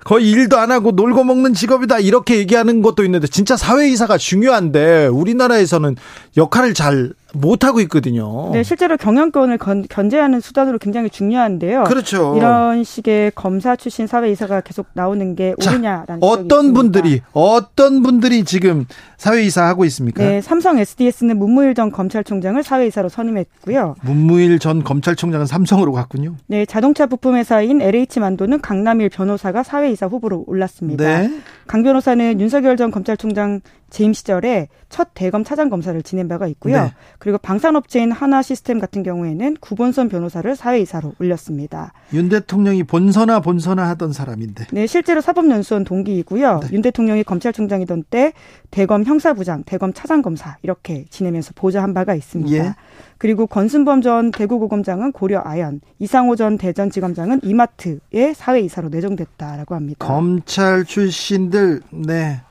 [0.04, 5.96] 거의 일도 안 하고 놀고 먹는 직업이다 이렇게 얘기하는 것도 있는데 진짜 사회이사가 중요한데 우리나라에서는
[6.38, 8.50] 역할을 잘 못하고 있거든요.
[8.52, 11.84] 네, 실제로 경영권을 건, 견제하는 수단으로 굉장히 중요한데요.
[11.84, 12.36] 그렇죠.
[12.36, 18.86] 이런 식의 검사 출신 사회이사가 계속 나오는 게 자, 옳으냐라는 어떤 분들이 어떤 분들이 지금
[19.18, 20.24] 사회이사 하고 있습니까?
[20.24, 23.96] 네, 삼성 SDS는 문무일 전 검찰총장을 사회이사로 선임했고요.
[24.02, 26.36] 문무일 전 검찰총장은 삼성으로 갔군요.
[26.48, 31.04] 네, 자동차 부품 회사인 LH 만도는 강남일 변호사가 사회이사 후보로 올랐습니다.
[31.04, 31.42] 네.
[31.72, 36.84] 강 변호사는 윤석열 전 검찰총장 재임 시절에 첫 대검 차장 검사를 지낸 바가 있고요.
[36.84, 36.94] 네.
[37.18, 41.94] 그리고 방산업체인 하나 시스템 같은 경우에는 구본선 변호사를 사회이사로 올렸습니다.
[42.12, 44.66] 윤 대통령이 본선화 본선화 하던 사람인데.
[44.74, 46.60] 네, 실제로 사법연수원 동기이고요.
[46.60, 46.68] 네.
[46.74, 48.34] 윤 대통령이 검찰총장이던 때
[48.70, 52.54] 대검 형사부장, 대검 차장 검사 이렇게 지내면서 보좌한 바가 있습니다.
[52.54, 52.76] 예.
[53.22, 60.08] 그리고 권순범 전 대구고검장은 고려 아연, 이상호 전 대전지검장은 이마트의 사회이사로 내정됐다라고 합니다.
[60.08, 62.42] 검찰 출신들 네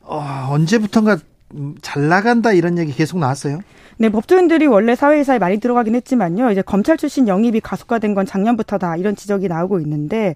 [0.00, 1.18] 어, 언제부턴가
[1.56, 3.60] 음, 잘 나간다 이런 얘기 계속 나왔어요.
[3.96, 6.50] 네, 법조인들이 원래 사회이사에 많이 들어가긴 했지만요.
[6.50, 10.34] 이제 검찰 출신 영입이 가속화된 건 작년부터다 이런 지적이 나오고 있는데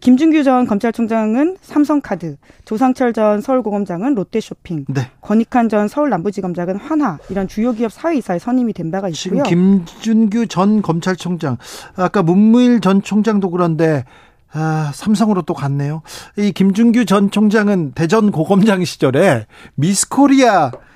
[0.00, 5.10] 김준규 전 검찰총장은 삼성카드, 조상철 전 서울고검장은 롯데쇼핑, 네.
[5.20, 9.48] 권익환 전 서울남부지검장은 환하 이런 주요 기업 사회이사에 선임이 된 바가 지금 있고요.
[9.48, 11.56] 김준규 전 검찰총장
[11.96, 14.04] 아까 문무일 전 총장도 그런데
[14.52, 16.02] 아, 삼성으로 또 갔네요.
[16.36, 19.46] 이 김준규 전 총장은 대전 고검장 시절에
[19.76, 20.89] 미스코리아 어,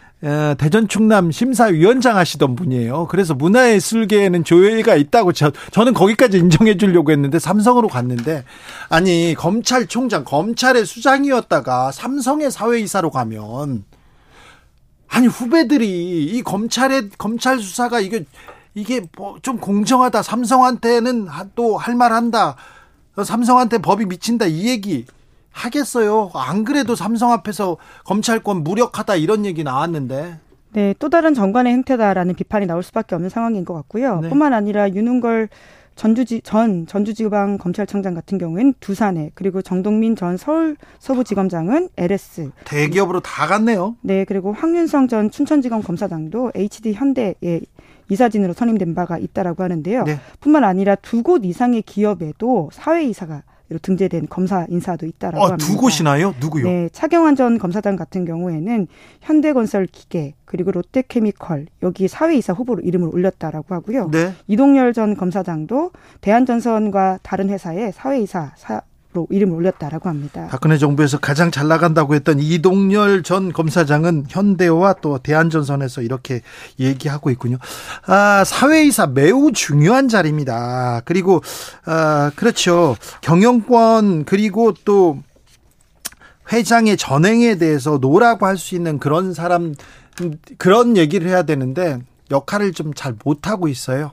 [0.57, 3.09] 대전 충남 심사위원장 하시던 분이에요.
[3.09, 8.45] 그래서 문화예술계에는 조예가 있다고 저, 저는 거기까지 인정해 주려고 했는데 삼성으로 갔는데
[8.89, 13.85] 아니 검찰총장 검찰의 수장이었다가 삼성의 사회이사로 가면
[15.09, 18.25] 아니 후배들이 이 검찰의 검찰 수사가 이게
[18.75, 20.23] 이게 뭐 좀 공정하다.
[20.23, 22.57] 삼성한테는 또 할 말한다.
[23.23, 24.47] 삼성한테 법이 미친다.
[24.47, 25.05] 이 얘기
[25.55, 26.31] 하겠어요.
[26.35, 30.39] 안 그래도 삼성 앞에서 검찰권 무력하다 이런 얘기 나왔는데.
[30.73, 34.21] 네, 또 다른 정관의 행태다라는 비판이 나올 수밖에 없는 상황인 것 같고요.
[34.21, 34.29] 네.
[34.29, 35.49] 뿐만 아니라 윤은걸
[35.95, 43.47] 전주지 전 전주지방 검찰청장 같은 경우에는 두산에 그리고 정동민 전 서울 서부지검장은 LS 대기업으로 다
[43.47, 43.95] 갔네요.
[44.01, 47.35] 네 그리고 황윤성 전 춘천지검 검사장도 HD 현대에
[48.11, 50.03] 이사진으로 선임된 바가 있다라고 하는데요.
[50.03, 50.19] 네.
[50.41, 53.45] 뿐만 아니라 두 곳 이상의 기업에도 사회 이사가
[53.83, 55.67] 등재된 검사 인사도 있다라고 어, 합니다.
[55.67, 56.35] 두 곳이나요?
[56.41, 56.65] 누구요?
[56.65, 58.87] 네, 차경환 전 검사장 같은 경우에는
[59.21, 64.11] 현대건설 기계 그리고 롯데케미컬 여기 사회이사 후보로 이름을 올렸다라고 하고요.
[64.11, 64.33] 네.
[64.47, 68.83] 이동열 전 검사장도 대한전선과 다른 회사에 사회이사 사
[69.15, 70.49] 로 이름을 올렸다라고 합니다.
[70.51, 76.43] 박근혜 정부에서 가장 잘 나간다고 했던 이동열 전 검사장은 현대와 또 대한전선에서 이렇게
[76.81, 77.59] 얘기하고 있군요.
[78.07, 81.03] 아, 사회이사 매우 중요한 자리입니다.
[81.05, 81.43] 그리고,
[81.85, 82.97] 아, 그렇죠.
[83.21, 85.21] 경영권, 그리고 또
[86.53, 89.75] 회장의 전행에 대해서 노라고 할 수 있는 그런 사람,
[90.59, 91.99] 그런 얘기를 해야 되는데
[92.33, 94.13] 역할을 좀 잘 못하고 있어요.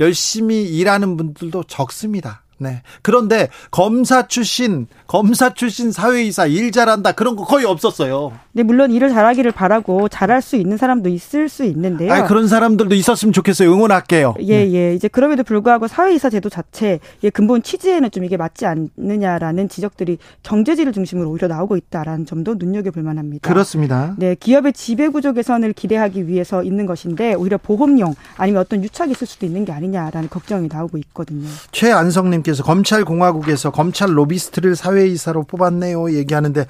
[0.00, 2.42] 열심히 일하는 분들도 적습니다.
[2.62, 2.82] 네.
[3.02, 8.32] 그런데 검사 출신, 검사 출신 사회이사 일 잘한다 그런 거 거의 없었어요.
[8.52, 12.12] 네, 물론 일을 잘하기를 바라고 잘할 수 있는 사람도 있을 수 있는데요.
[12.12, 13.72] 아 그런 사람들도 있었으면 좋겠어요.
[13.72, 14.34] 응원할게요.
[14.40, 14.94] 예, 예.
[14.94, 17.00] 이제 그럼에도 불구하고 사회이사 제도 자체의
[17.32, 23.48] 근본 취지에는 좀 이게 맞지 않느냐라는 지적들이 경제지를 중심으로 오히려 나오고 있다라는 점도 눈여겨볼 만합니다.
[23.48, 24.14] 그렇습니다.
[24.18, 29.26] 네, 기업의 지배 구조 개선을 기대하기 위해서 있는 것인데 오히려 보험용 아니면 어떤 유착이 있을
[29.26, 31.48] 수도 있는 게 아니냐라는 걱정이 나오고 있거든요.
[31.72, 36.12] 최안성님께 서 검찰 공화국에서 검찰 로비스트를 사회이사로 뽑았네요.
[36.14, 36.66] 얘기하는데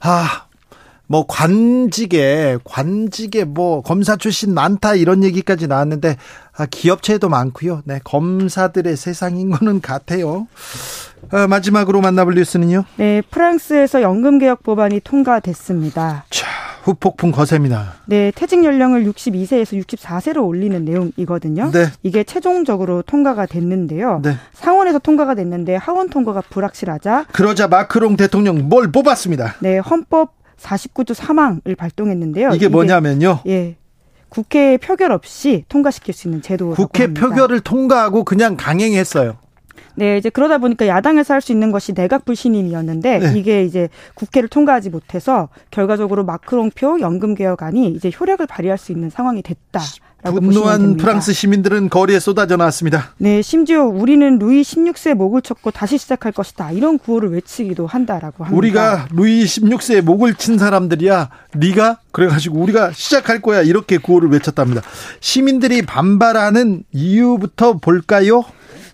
[0.00, 0.42] 아.
[1.08, 6.16] 뭐 관직에 관직에 뭐 검사 출신 많다 이런 얘기까지 나왔는데
[6.56, 7.82] 아, 기업체도 많고요.
[7.84, 10.48] 네 검사들의 세상인 거는 같아요.
[11.32, 12.84] 어, 마지막으로 만나볼 뉴스는요.
[12.96, 16.24] 네, 프랑스에서 연금 개혁 법안이 통과됐습니다.
[16.30, 16.46] 자,
[16.86, 17.94] 후폭풍 거셉니다.
[18.06, 21.72] 네, 퇴직 연령을 62세에서 64세로 올리는 내용이거든요.
[21.72, 21.86] 네.
[22.04, 24.20] 이게 최종적으로 통과가 됐는데요.
[24.22, 24.36] 네.
[24.52, 29.56] 상원에서 통과가 됐는데 하원 통과가 불확실하자 그러자 마크롱 대통령 뭘 뽑았습니다.
[29.58, 32.50] 네, 헌법 49조 3항을 발동했는데요.
[32.54, 33.40] 이게 뭐냐면요.
[33.48, 33.76] 예.
[34.28, 37.12] 국회 표결 없이 통과시킬 수 있는 제도라고 국회.
[37.12, 39.38] 표결을 통과하고 그냥 강행했어요.
[39.96, 43.38] 네, 이제 그러다 보니까 야당에서 할 수 있는 것이 내각 불신임이었는데 네.
[43.38, 49.42] 이게 이제 국회를 통과하지 못해서 결과적으로 마크롱표 연금 개혁안이 이제 효력을 발휘할 수 있는 상황이
[49.42, 50.96] 됐다라고 보시면 분노한.
[50.96, 53.14] 프랑스 시민들은 거리에 쏟아져 나왔습니다.
[53.18, 56.72] 네, 심지어 우리는 루이 16세 목을 쳤고 다시 시작할 것이다.
[56.72, 58.56] 이런 구호를 외치기도 한다라고 합니다.
[58.58, 61.28] 우리가 루이 16세에 목을 친 사람들이야.
[61.54, 64.82] 네가 그래가지고 우리가 시작할 거야 이렇게 구호를 외쳤답니다.
[65.20, 68.44] 시민들이 반발하는 이유부터 볼까요?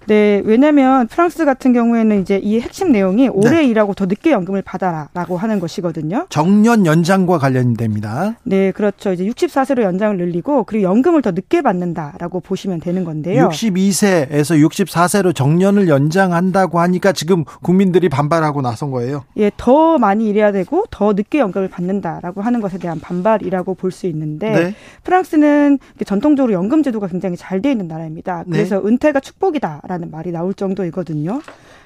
[0.06, 3.64] 네, 왜냐면 프랑스 같은 경우에는 이제 이 핵심 내용이 오래 네.
[3.66, 6.26] 일하고 더 늦게 연금을 받아라라고 하는 것이거든요.
[6.28, 8.36] 정년 연장과 관련이 됩니다.
[8.42, 9.12] 네, 그렇죠.
[9.12, 13.48] 이제 64세로 연장을 늘리고 그리고 연금을 더 늦게 받는다라고 보시면 되는 건데요.
[13.48, 19.24] 62세에서 64세로 정년을 연장한다고 하니까 지금 국민들이 반발하고 나선 거예요.
[19.36, 24.06] 예, 더 많이 일해야 되고 더 늦게 연금을 받는다라고 하는 것에 대한 반발이라고 볼 수
[24.06, 24.74] 있는데 네.
[25.04, 28.42] 프랑스는 전통적으로 연금 제도가 굉장히 잘 돼 있는 나라입니다.
[28.46, 28.56] 네.
[28.56, 31.42] 그래서 은퇴가 축복이다 라는 말이 나올 정도이거든요.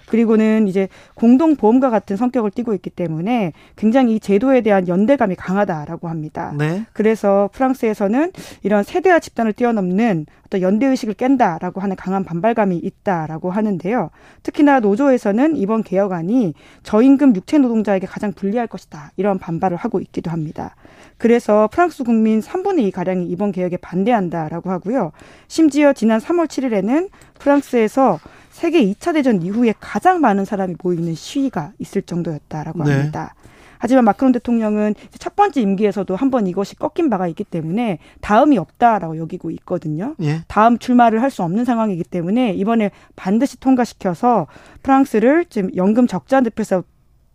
[0.06, 6.54] 그리고는 이제 공동보험과 같은 성격을 띠고 있기 때문에 굉장히 이 제도에 대한 연대감이 강하다라고 합니다.
[6.56, 6.84] 네.
[6.92, 14.10] 그래서 프랑스에서는 이런 세대와 집단을 뛰어넘는 어떤 연대 의식을 깬다라고 하는 강한 반발감이 있다라고 하는데요.
[14.42, 19.10] 특히나 노조에서는 이번 개혁안이 저임금 육체 노동자에게 가장 불리할 것이다.
[19.16, 20.76] 이런 반발을 하고 있기도 합니다.
[21.18, 25.12] 그래서 프랑스 국민 3분의 2 가량이 이번 개혁에 반대한다라고 하고요.
[25.48, 28.18] 심지어 지난 3월 7일에는 프랑스에서
[28.56, 32.92] 세계 2차 대전 이후에 가장 많은 사람이 모이는 시위가 있을 정도였다라고 네.
[32.92, 33.34] 합니다.
[33.78, 39.18] 하지만 마크론 대통령은 첫 번째 임기에서도 한 번 이것이 꺾인 바가 있기 때문에 다음이 없다라고
[39.18, 40.14] 여기고 있거든요.
[40.22, 40.40] 예.
[40.48, 44.46] 다음 출마를 할 수 없는 상황이기 때문에 이번에 반드시 통과시켜서
[44.82, 46.82] 프랑스를 지금 연금 적자 늪에서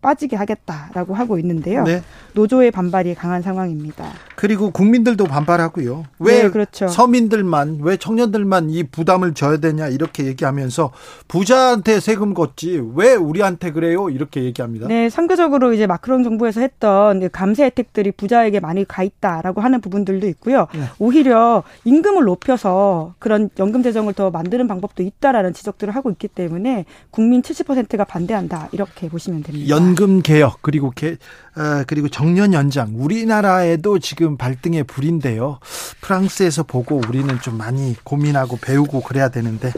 [0.02, 1.84] 빠지게 하겠다라고 하고 있는데요.
[1.84, 2.02] 네.
[2.34, 4.04] 노조의 반발이 강한 상황입니다.
[4.34, 6.04] 그리고 국민들도 반발하고요.
[6.18, 6.88] 왜 네, 그렇죠.
[6.88, 10.90] 서민들만 왜 청년들만 이 부담을 져야 되냐 이렇게 얘기하면서
[11.28, 14.88] 부자한테 세금 걷지 왜 우리한테 그래요 이렇게 얘기합니다.
[14.88, 20.26] 네, 상대적으로 이제 마크롱 정부에서 했던 그 감세 혜택들이 부자에게 많이 가 있다라고 하는 부분들도
[20.28, 20.66] 있고요.
[20.74, 20.82] 네.
[20.98, 27.42] 오히려 임금을 높여서 그런 연금 재정을 더 만드는 방법도 있다라는 지적들을 하고 있기 때문에 국민
[27.42, 29.68] 70%가 반대한다 이렇게 보시면 됩니다.
[29.68, 31.16] 연금 개혁 그리고 개,
[31.54, 35.58] 아, 그리고 정년 연장 우리나라에도 지금 발등에 불인데요.
[36.00, 39.72] 프랑스에서 보고 우리는 좀 많이 고민하고 배우고 그래야 되는데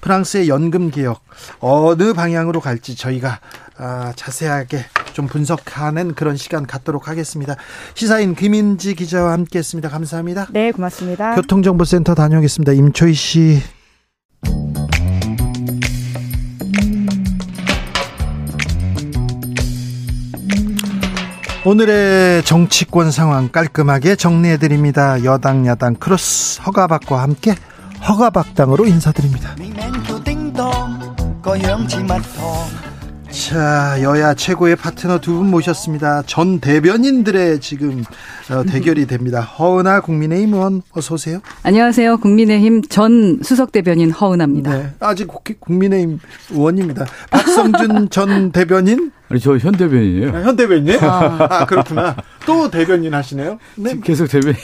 [0.00, 1.22] 프랑스의 연금 개혁
[1.60, 3.40] 어느 방향으로 갈지 저희가
[3.76, 7.56] 아, 자세하게 좀 분석하는 그런 시간 갖도록 하겠습니다.
[7.94, 9.88] 시사인 김인지 기자와 함께했습니다.
[9.88, 10.48] 감사합니다.
[10.50, 11.34] 네, 고맙습니다.
[11.36, 12.72] 교통정보센터 다녀오겠습니다.
[12.72, 13.62] 임초희 씨.
[21.66, 25.24] 오늘의 정치권 상황 깔끔하게 정리해드립니다.
[25.24, 27.54] 여당, 야당, 크로스, 허가박과 함께
[28.06, 29.56] 허가박당으로 인사드립니다.
[33.34, 36.22] 자, 여야 최고의 파트너 두 분 모셨습니다.
[36.26, 38.04] 전 대변인들의 지금
[38.48, 39.40] 어, 대결이 됩니다.
[39.40, 41.40] 허은아 국민의힘 의원 어서 오세요.
[41.64, 42.18] 안녕하세요.
[42.18, 44.70] 국민의힘 전 수석 대변인 허은아입니다.
[44.78, 45.26] 네, 아직
[45.58, 46.20] 국민의힘
[46.52, 47.06] 의원입니다.
[47.30, 50.28] 박성준 전 대변인 아니 저 현 대변인이에요.
[50.36, 50.98] 아, 현 대변인이요?
[51.02, 51.46] 아.
[51.50, 51.66] 아.
[51.66, 52.14] 그렇구나.
[52.46, 53.58] 또 대변인 하시네요.
[53.76, 53.98] 네.
[54.04, 54.56] 계속 대변인.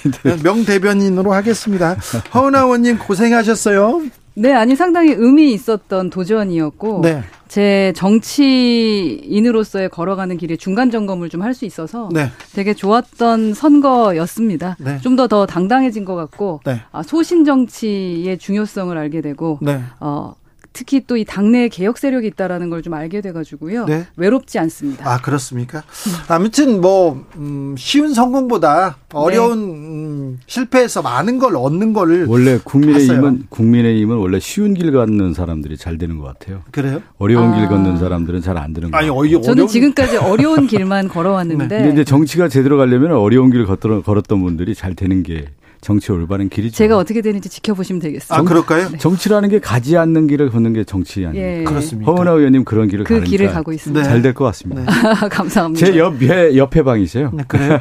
[0.44, 1.96] 명 대변인으로 하겠습니다.
[2.32, 4.02] 허은아 의원님 고생하셨어요.
[4.34, 11.54] 네, 아니 상당히 의미 있었던 도전이었고 네, 제 정치인으로서의 걸어가는 길에 중간 점검을 좀 할
[11.54, 14.76] 수 있어서 네, 되게 좋았던 선거였습니다.
[14.78, 14.98] 네.
[15.00, 16.80] 좀더 더 당당해진 것 같고 네.
[16.92, 19.80] 아, 소신 정치의 중요성을 알게 되고 네.
[20.00, 20.34] 어,
[20.72, 23.84] 특히 또 이 당내에 개혁 세력이 있다라는 걸 좀 알게 돼가지고요.
[23.86, 24.06] 네.
[24.16, 25.06] 외롭지 않습니다.
[25.10, 25.82] 아, 그렇습니까?
[26.28, 32.64] 아무튼 뭐, 음, 쉬운 성공보다 어려운 음, 실패에서 많은 걸 얻는 거를 원래 봤어요.
[32.64, 36.62] 국민의힘은 국민의힘은 원래 쉬운 길 걷는 사람들이 잘 되는 것 같아요.
[36.70, 37.02] 그래요?
[37.18, 37.58] 어려운 아.
[37.58, 39.20] 길 걷는 사람들은 잘 안 되는 것 아니, 같아요.
[39.20, 44.02] 어이, 저는 어려운 지금까지 어려운 길만 걸어왔는데 근데 이제 정치가 제대로 가려면 어려운 길 걷던,
[44.04, 45.46] 걸었던 분들이 잘 되는 게
[45.80, 46.76] 정치 올바른 길이죠.
[46.76, 48.36] 제가 어떻게 되는지 지켜보시면 되겠습니다.
[48.36, 48.90] 아, 그럴까요?
[48.98, 51.60] 정치라는 게 가지 않는 길을 걷는 게 정치 아니에요.
[51.60, 51.64] 예.
[51.64, 52.12] 그렇습니까?
[52.12, 54.02] 허은하 의원님 그런 길을 그 가니까 길을 가고 있습니다.
[54.02, 54.08] 네.
[54.08, 54.84] 잘될 것 같습니다.
[55.28, 55.86] 감사합니다.
[55.86, 57.30] 제 옆에 옆에 방이세요.
[57.32, 57.78] 네, 그래요?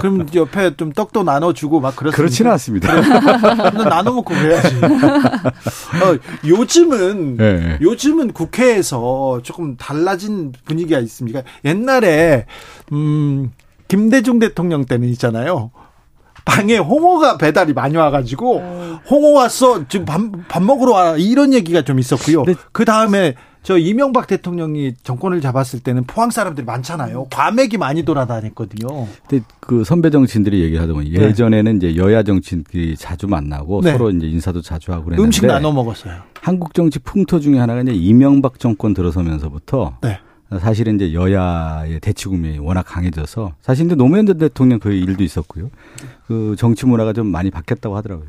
[0.00, 2.16] 그럼 옆에 좀 떡도 나눠주고 막 그렇습니까?
[2.16, 3.70] 그렇지는 않습니다.
[3.70, 4.76] 그럼 나눠 먹고 그래야지.
[4.76, 7.78] 어, 요즘은 네.
[7.82, 11.42] 요즘은 국회에서 조금 달라진 분위기가 있습니까?
[11.64, 12.46] 옛날에
[12.92, 13.50] 음
[13.88, 15.70] 김대중 대통령 때는 있잖아요.
[16.44, 21.98] 방에 홍어가 배달이 많이 와가지고 홍어 왔어 지금 밥, 밥 먹으러 와 이런 얘기가 좀
[21.98, 22.44] 있었고요.
[22.72, 27.28] 그 다음에 저 이명박 대통령이 정권을 잡았을 때는 포항 사람들이 많잖아요.
[27.30, 29.06] 과맥이 많이 돌아다녔거든요.
[29.26, 33.92] 근데 그 선배 정치인들이 얘기하더만 예전에는 이제 여야 정치인들이 자주 만나고 네.
[33.92, 36.14] 서로 이제 인사도 자주 하고 그랬는데 음식 나눠 먹었어요.
[36.42, 40.18] 한국 정치 풍토 중에 하나가 이제 이명박 정권 들어서면서부터 네.
[40.60, 45.70] 사실은 이제 여야의 대치 국면이 워낙 강해져서 사실 이제 노무현 전 대통령 그 일도 있었고요.
[46.26, 48.28] 그 정치 문화가 좀 많이 바뀌었다고 하더라고요.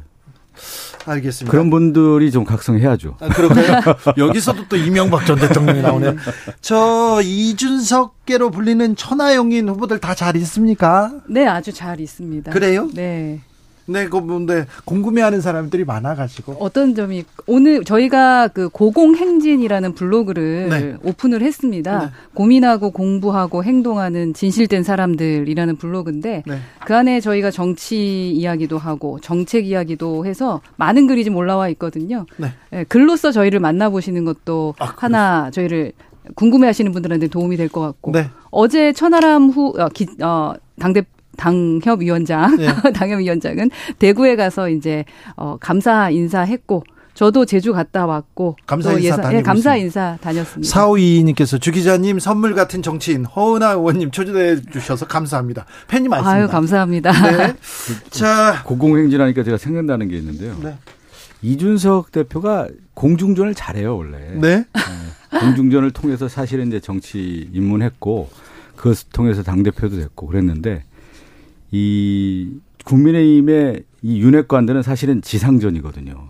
[1.05, 1.51] 알겠습니다.
[1.51, 3.17] 그런 분들이 좀 각성해야죠.
[3.19, 3.81] 아, 그럴까요?
[4.17, 6.15] 여기서도 또 이명박 전 대통령이 나오네.
[6.61, 11.11] 저 이준석계로 불리는 천하용인 후보들 다 잘 있습니까?
[11.29, 12.51] 네, 아주 잘 있습니다.
[12.51, 12.89] 그래요?
[12.93, 13.41] 네.
[13.87, 16.57] 네, 그 근데 궁금해하는 사람들이 많아가지고.
[16.59, 20.95] 어떤 점이 오늘 저희가 그 고공행진이라는 블로그를 네.
[21.03, 21.99] 오픈을 했습니다.
[21.99, 22.05] 네.
[22.33, 26.57] 고민하고 공부하고 행동하는 진실된 사람들이라는 블로그인데 네.
[26.85, 32.25] 그 안에 저희가 정치 이야기도 하고 정책 이야기도 해서 많은 글이 좀 올라와 있거든요.
[32.37, 32.47] 네.
[32.73, 35.91] 예, 글로써 저희를 만나보시는 것도 아, 하나 저희를
[36.35, 38.29] 궁금해하시는 분들한테 도움이 될 것 같고 네.
[38.49, 41.03] 어제 천하람 후 어, 기, 어, 당대
[41.35, 42.67] 당협위원장 네.
[42.93, 43.69] 당협위원장은
[43.99, 46.83] 대구에 가서 이제 어, 감사 인사했고
[47.15, 49.75] 저도 제주 갔다 왔고 감사 또 인사 다니고 예, 감사.
[49.77, 50.69] 인사 다녔습니다.
[50.69, 55.65] 사오이님께서 주 기자님 선물 같은 정치인 허은하 의원님 초대해 주셔서 감사합니다.
[55.87, 56.29] 팬이 많습니다.
[56.29, 57.11] 아유 감사합니다.
[57.11, 57.53] 네.
[58.11, 60.57] 자, 고공행진하니까 제가 생각나는 게 있는데요.
[60.61, 60.75] 네.
[61.41, 64.17] 이준석 대표가 공중전을 잘해요 원래.
[64.33, 64.57] 네.
[64.57, 64.65] 네.
[65.39, 68.29] 공중전을 통해서 사실은 이제 정치 입문했고
[68.75, 70.83] 그것을 통해서 당 대표도 됐고 그랬는데
[71.75, 72.51] 이
[72.85, 76.29] 국민의힘의 이 윤핵관들은 사실은 지상전이거든요.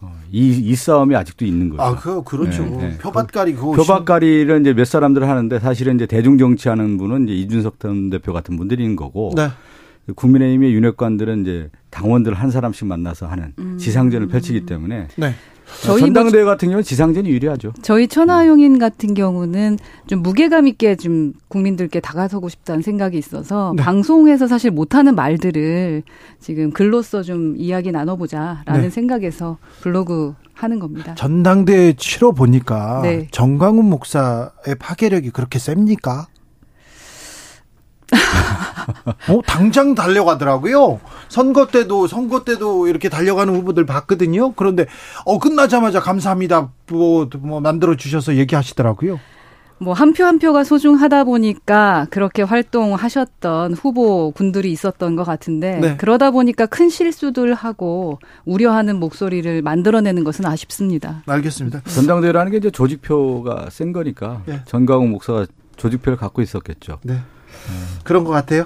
[0.00, 1.82] 어, 이, 이 싸움이 아직도 있는 거죠.
[1.82, 2.64] 아, 그 그렇죠.
[2.64, 2.98] 네, 네.
[2.98, 7.78] 표밭가리 그거 표박가리를 이제 몇 사람들 하는데 사실은 이제 대중 정치 하는 분은 이제 이준석
[7.78, 9.48] 전 대표 같은 분들인 거고 네.
[10.14, 15.34] 국민의힘의 윤핵관들은 이제 당원들 한 사람씩 만나서 하는 지상전을 펼치기 때문에 네.
[15.82, 17.72] 저희 뭐 전당대회 같은 경우는 지상전이 유리하죠.
[17.82, 23.82] 저희 천하용인 같은 경우는 좀 무게감 있게 좀 국민들께 다가서고 싶다는 생각이 있어서 네.
[23.82, 26.02] 방송에서 사실 못하는 말들을
[26.40, 28.90] 지금 글로써 좀 이야기 나눠보자라는 네.
[28.90, 31.14] 생각에서 블로그 하는 겁니다.
[31.16, 33.28] 전당대회 치러 보니까 네.
[33.30, 36.28] 정광훈 목사의 파괴력이 그렇게 셉니까?
[39.28, 41.00] 어, 당장 달려가더라고요.
[41.28, 44.52] 선거 때도 선거 때도 이렇게 달려가는 후보들 봤거든요.
[44.52, 44.86] 그런데
[45.24, 46.70] 어 끝나자마자 감사합니다.
[46.90, 49.18] 뭐, 뭐 만들어 주셔서 얘기하시더라고요.
[49.78, 55.96] 뭐한표한 표가 소중하다 보니까 그렇게 활동하셨던 후보 군들이 있었던 것 같은데 네.
[55.96, 61.22] 그러다 보니까 큰 실수들 하고 우려하는 목소리를 만들어내는 것은 아쉽습니다.
[61.26, 61.82] 알겠습니다.
[61.82, 64.62] 전당대회라는 게 이제 조직표가 센 거니까 예.
[64.64, 66.98] 전광훈 목사가 조직표를 갖고 있었겠죠.
[67.02, 67.18] 네.
[68.02, 68.64] 그런 것 같아요.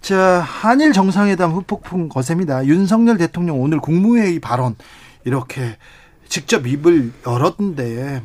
[0.00, 2.64] 자, 한일 정상회담 후폭풍 거셉니다.
[2.66, 4.74] 윤석열 대통령 오늘 국무회의 발언
[5.24, 5.76] 이렇게
[6.28, 8.22] 직접 입을 열었는데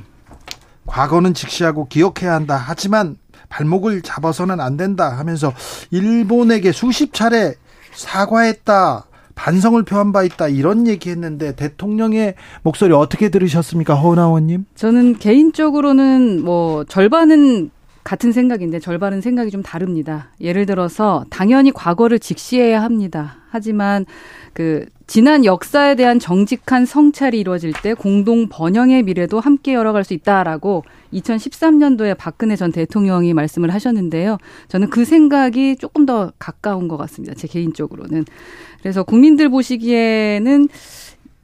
[0.85, 2.61] 과거는 직시하고 기억해야 한다.
[2.63, 3.17] 하지만
[3.49, 5.53] 발목을 잡아서는 안 된다 하면서
[5.91, 7.55] 일본에게 수십 차례
[7.93, 9.05] 사과했다.
[9.35, 10.47] 반성을 표한 바 있다.
[10.47, 13.93] 이런 얘기 했는데 대통령의 목소리 어떻게 들으셨습니까?
[13.93, 14.65] 허은하 의원님?
[14.75, 17.69] 저는 개인적으로는 뭐 절반은
[18.05, 20.29] 같은 생각인데 절반은 생각이 좀 다릅니다.
[20.39, 23.37] 예를 들어서 당연히 과거를 직시해야 합니다.
[23.49, 24.05] 하지만
[24.53, 30.83] 그 지난 역사에 대한 정직한 성찰이 이루어질 때 공동 번영의 미래도 함께 열어갈 수 있다라고
[31.13, 34.37] 2013년도에 박근혜 전 대통령이 말씀을 하셨는데요.
[34.67, 37.33] 저는 그 생각이 조금 더 가까운 것 같습니다.
[37.33, 38.23] 제 개인적으로는.
[38.81, 40.67] 그래서 국민들 보시기에는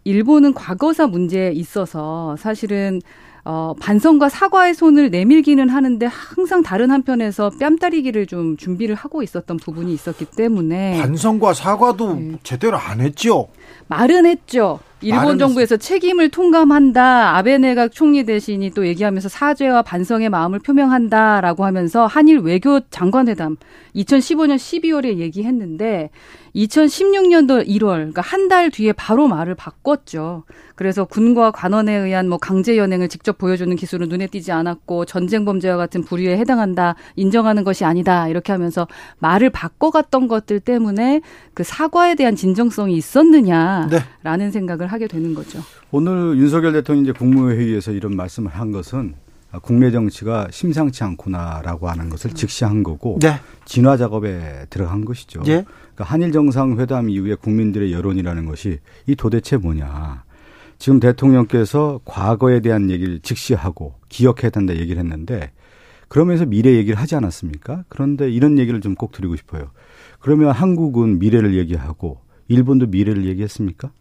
[0.03, 3.01] 일본은 과거사 문제에 있어서 사실은
[3.43, 9.93] 어, 반성과 사과의 손을 내밀기는 하는데 항상 다른 한편에서 뺨따리기를 좀 준비를 하고 있었던 부분이
[9.93, 12.37] 있었기 때문에 반성과 사과도 네.
[12.43, 13.47] 제대로 안 했죠.
[13.87, 14.79] 말은 했죠.
[15.01, 17.35] 일본 정부에서 책임을 통감한다.
[17.37, 23.57] 아베 내각 총리 대신이 또 얘기하면서 사죄와 반성의 마음을 표명한다라고 하면서 한일 외교 장관회담
[23.95, 26.09] 2015년 12월에 얘기했는데
[26.55, 30.43] 2016년도 1월 그러니까 한 달 뒤에 바로 말을 바꿨죠.
[30.75, 35.77] 그래서 군과 관원에 의한 뭐 강제 연행을 직접 보여주는 기술은 눈에 띄지 않았고 전쟁 범죄와
[35.77, 36.95] 같은 불의에 해당한다.
[37.15, 38.27] 인정하는 것이 아니다.
[38.27, 38.89] 이렇게 하면서
[39.19, 41.21] 말을 바꿔갔던 것들 때문에
[41.53, 43.89] 그 사과에 대한 진정성이 있었느냐라는
[44.37, 44.51] 네.
[44.51, 45.59] 생각을 하게 되는 거죠.
[45.91, 49.15] 오늘 윤석열 대통령이 이제 국무회의에서 이런 말씀을 한 것은
[49.61, 53.35] 국내 정치가 심상치 않구나라고 하는 것을 직시한 거고 네.
[53.65, 55.41] 진화 작업에 들어간 것이죠.
[55.47, 55.65] 예.
[55.93, 60.23] 그러니까 한일 정상회담 이후에 국민들의 여론이라는 것이 이 도대체 뭐냐.
[60.77, 65.51] 지금 대통령께서 과거에 대한 얘기를 직시하고 기억해야 된다 얘기를 했는데
[66.07, 67.83] 그러면서 미래 얘기를 하지 않았습니까?
[67.87, 69.71] 그런데 이런 얘기를 좀 꼭 드리고 싶어요.
[70.19, 73.91] 그러면 한국은 미래를 얘기하고 일본도 미래를 얘기했습니까?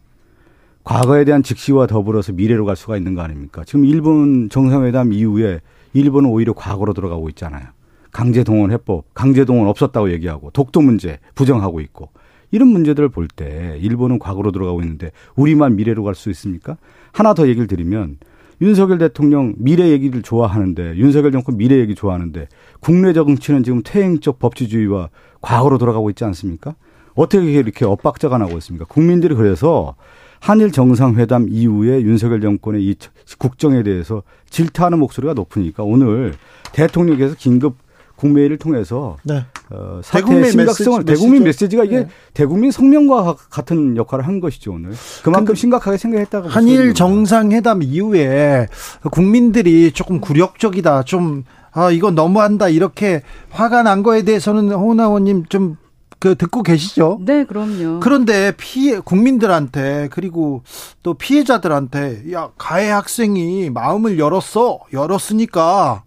[0.91, 3.63] 과거에 대한 직시와 더불어서 미래로 갈 수가 있는 거 아닙니까?
[3.65, 5.61] 지금 일본 정상회담 이후에
[5.93, 7.63] 일본은 오히려 과거로 들어가고 있잖아요.
[8.11, 12.09] 강제 동원 해법, 강제 동원 없었다고 얘기하고 독도 문제 부정하고 있고
[12.51, 16.77] 이런 문제들을 볼 때 일본은 과거로 들어가고 있는데 우리만 미래로 갈 수 있습니까?
[17.13, 18.17] 하나 더 얘기를 드리면
[18.61, 22.49] 윤석열 대통령 미래 얘기를 좋아하는데 윤석열 정권 미래 얘기 좋아하는데
[22.81, 25.11] 국내 정치는 지금 퇴행적 법치주의와
[25.41, 26.75] 과거로 돌아가고 있지 않습니까?
[27.15, 28.87] 어떻게 이렇게 엇박자가 나고 있습니까?
[28.87, 29.95] 국민들이 그래서
[30.41, 32.95] 한일 정상회담 이후에 윤석열 정권의 이
[33.39, 36.35] 국정에 대해서 질타하는 목소리가 높으니까 오늘
[36.73, 37.77] 대통령께서 긴급
[38.17, 39.45] 국회를 통해서 네.
[39.71, 42.09] 어, 사태의 심각성을 메시지, 대국민 메시지가 이게 네.
[42.35, 44.91] 대국민 성명과 같은 역할을 한 것이죠 오늘
[45.23, 48.67] 그만큼 심각하게 생각했다고 한일 정상회담 이후에
[49.11, 55.77] 국민들이 조금 굴욕적이다 좀 아, 이거 너무한다 이렇게 화가 난 거에 대해서는 홍 의원님 좀
[56.21, 57.19] 그 듣고 계시죠?
[57.23, 58.01] 네, 그럼요.
[58.01, 60.63] 그런데 피해 국민들한테 그리고
[61.03, 66.05] 또 피해자들한테 야 가해 학생이 마음을 열었어 열었으니까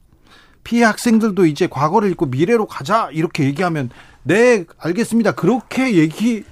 [0.64, 3.90] 피해 학생들도 이제 과거를 잊고 미래로 가자 이렇게 얘기하면
[4.22, 6.44] 네 알겠습니다 그렇게 얘기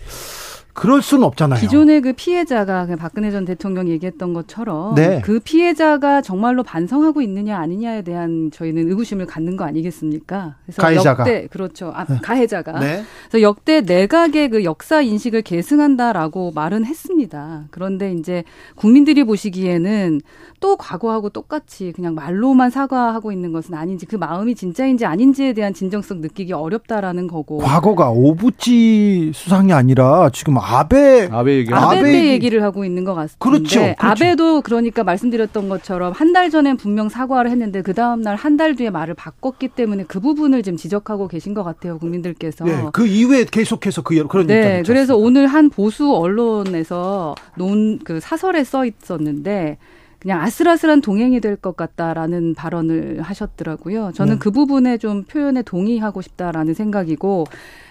[0.74, 1.60] 그럴 수는 없잖아요.
[1.60, 5.22] 기존의 그 피해자가 박근혜 전 대통령이 얘기했던 것처럼 네.
[5.24, 10.56] 그 피해자가 정말로 반성하고 있느냐 아니냐에 대한 저희는 의구심을 갖는 거 아니겠습니까?
[10.66, 11.92] 그래서 가해자가 역대 그렇죠.
[11.94, 12.18] 아, 네.
[12.22, 13.04] 가해자가 네.
[13.30, 17.66] 그래서 역대 내각의 그 역사 인식을 계승한다라고 말은 했습니다.
[17.72, 18.44] 그런데 이제
[18.76, 20.22] 국민들이 보시기에는
[20.60, 26.22] 또 과거하고 똑같이 그냥 말로만 사과하고 있는 것은 아닌지 그 마음이 진짜인지 아닌지에 대한 진정성
[26.22, 32.86] 느끼기 어렵다라는 거고 과거가 오부지 수상이 아니라 지금 아베 아베 얘기 아베, 때 얘기를 하고
[32.86, 33.38] 있는 것 같습니다.
[33.40, 33.96] 그렇죠, 그렇죠.
[33.98, 38.76] 아베도 그러니까 말씀드렸던 것처럼 한 달 전엔 분명 사과를 했는데 그 다음 날 한 달
[38.76, 42.64] 뒤에 말을 바꿨기 때문에 그 부분을 지금 지적하고 계신 것 같아요 국민들께서.
[42.66, 48.64] 네, 그 이후에 계속해서 그 그런 네, 그래서 오늘 한 보수 언론에서 논 그 사설에
[48.64, 49.78] 써 있었는데.
[50.22, 54.12] 그냥 아슬아슬한 동행이 될 것 같다라는 발언을 하셨더라고요.
[54.14, 54.40] 저는 네.
[54.40, 57.46] 그 부분에 좀 표현에 동의하고 싶다라는 생각이고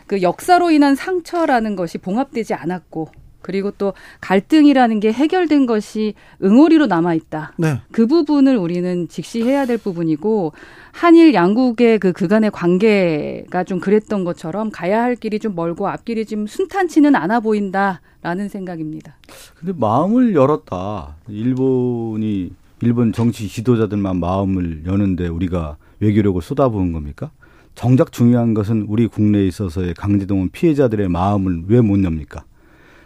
[0.07, 3.09] 그 역사로 인한 상처라는 것이 봉합되지 않았고
[3.43, 7.53] 그리고 또 갈등이라는 게 해결된 것이 응어리로 남아 있다.
[7.57, 7.81] 네.
[7.91, 10.53] 그 부분을 우리는 직시해야 될 부분이고
[10.93, 16.47] 한일 양국의 그 그간의 관계가 좀 그랬던 것처럼 가야 할 길이 좀 멀고 앞길이 좀
[16.47, 19.15] 순탄치는 않아 보인다라는 생각입니다.
[19.59, 21.17] 근데 마음을 열었다.
[21.29, 27.31] 일본이 일본 정치 지도자들만 마음을 여는데 우리가 외교력을 쏟아부은 겁니까?
[27.75, 32.43] 정작 중요한 것은 우리 국내에 있어서의 강제동원 피해자들의 마음을 왜 못 엽니까?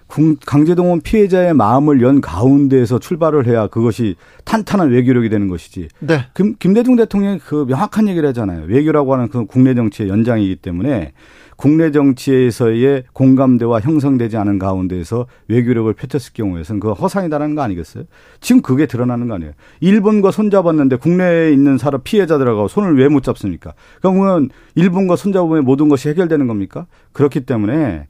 [0.08, 5.88] 강제동원 피해자의 마음을 연 가운데에서 출발을 해야 그것이 탄탄한 외교력이 되는 것이지.
[6.00, 6.26] 네.
[6.34, 8.66] 김, 김대중 대통령이 그 명확한 얘기를 하잖아요.
[8.66, 11.12] 외교라고 하는 그 국내 정치의 연장이기 때문에
[11.56, 18.04] 국내 정치에서의 공감대와 형성되지 않은 가운데에서 외교력을 펼쳤을 경우에는 그 허상이다라는 거 아니겠어요?
[18.40, 19.52] 지금 그게 드러나는 거 아니에요.
[19.80, 23.74] 일본과 손잡았는데 국내에 있는 사람 피해자들하고 손을 왜 못 잡습니까?
[24.00, 26.86] 그러면 일본과 손잡으면 모든 것이 해결되는 겁니까?
[27.12, 28.08] 그렇기 때문에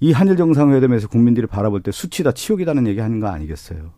[0.00, 3.90] 이 한일 정상회담에서 국민들이 바라볼 때 수치다 치욕이다는 얘기 하는 거 아니겠어요?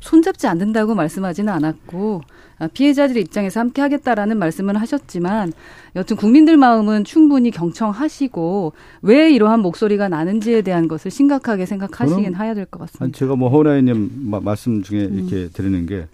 [0.00, 2.20] 손잡지 않는다고 말씀하지는 않았고
[2.60, 5.52] 아, 피해자들의 입장에서 함께 하겠다라는 말씀은 하셨지만
[5.96, 12.66] 여튼 국민들 마음은 충분히 경청하시고 왜 이러한 목소리가 나는지에 대한 것을 심각하게 생각하시긴 해야 될
[12.66, 13.16] 것 같습니다.
[13.18, 14.10] 제가 뭐 허나이님
[14.44, 15.50] 말씀 중에 이렇게 음.
[15.52, 16.06] 드리는 게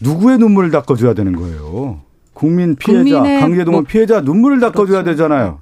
[0.00, 2.00] 누구의 눈물을 닦아줘야 되는 거예요.
[2.32, 5.10] 국민 피해자, 강제동원 뭐, 피해자 눈물을 닦아줘야 그렇죠.
[5.10, 5.60] 되잖아요.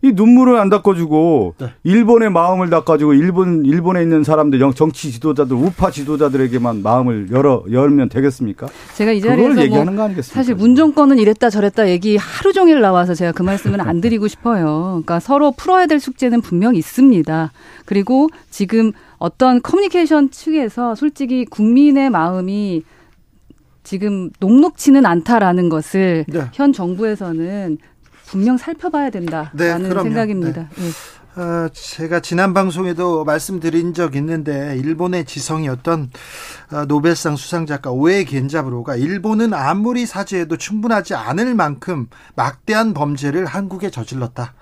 [0.00, 1.72] 이 눈물을 안 닦아주고 네.
[1.82, 8.68] 일본의 마음을 닦아주고 일본 일본에 있는 사람들 정치 지도자들 우파 지도자들에게만 마음을 열어 열면 되겠습니까?
[8.94, 10.34] 제가 이 자리에서 뭐 얘기하는 거 아니겠습니까?
[10.34, 15.02] 사실 문정권은 이랬다 저랬다 얘기 하루 종일 나와서 제가 그 말씀은 안 드리고 싶어요.
[15.02, 17.52] 그러니까 서로 풀어야 될 숙제는 분명 있습니다.
[17.84, 22.84] 그리고 지금 어떤 커뮤니케이션 측에서 솔직히 국민의 마음이
[23.82, 26.42] 지금 녹록치는 않다라는 것을 네.
[26.52, 27.78] 현 정부에서는
[28.28, 30.68] 분명 살펴봐야 된다라는 네, 생각입니다.
[30.74, 30.82] 네.
[30.82, 30.90] 네.
[31.40, 36.10] 어, 제가 지난 방송에도 말씀드린 적 있는데 일본의 지성이었던
[36.72, 44.54] 어, 노벨상 수상작가 오에 겐자브로가 일본은 아무리 사죄해도 충분하지 않을 만큼 막대한 범죄를 한국에 저질렀다.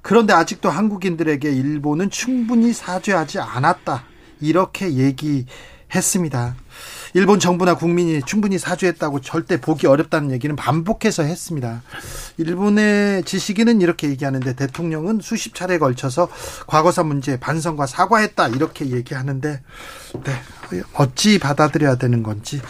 [0.00, 4.04] 그런데 아직도 한국인들에게 일본은 충분히 사죄하지 않았다.
[4.40, 6.56] 이렇게 얘기했습니다.
[7.14, 11.82] 일본 정부나 국민이 충분히 사죄했다고 절대 보기 어렵다는 얘기는 반복해서 했습니다.
[12.38, 16.28] 일본의 지식인은 이렇게 얘기하는데 대통령은 수십 차례 걸쳐서
[16.66, 19.60] 과거사 문제 반성과 사과했다 이렇게 얘기하는데
[20.24, 22.60] 네, 어찌 받아들여야 되는 건지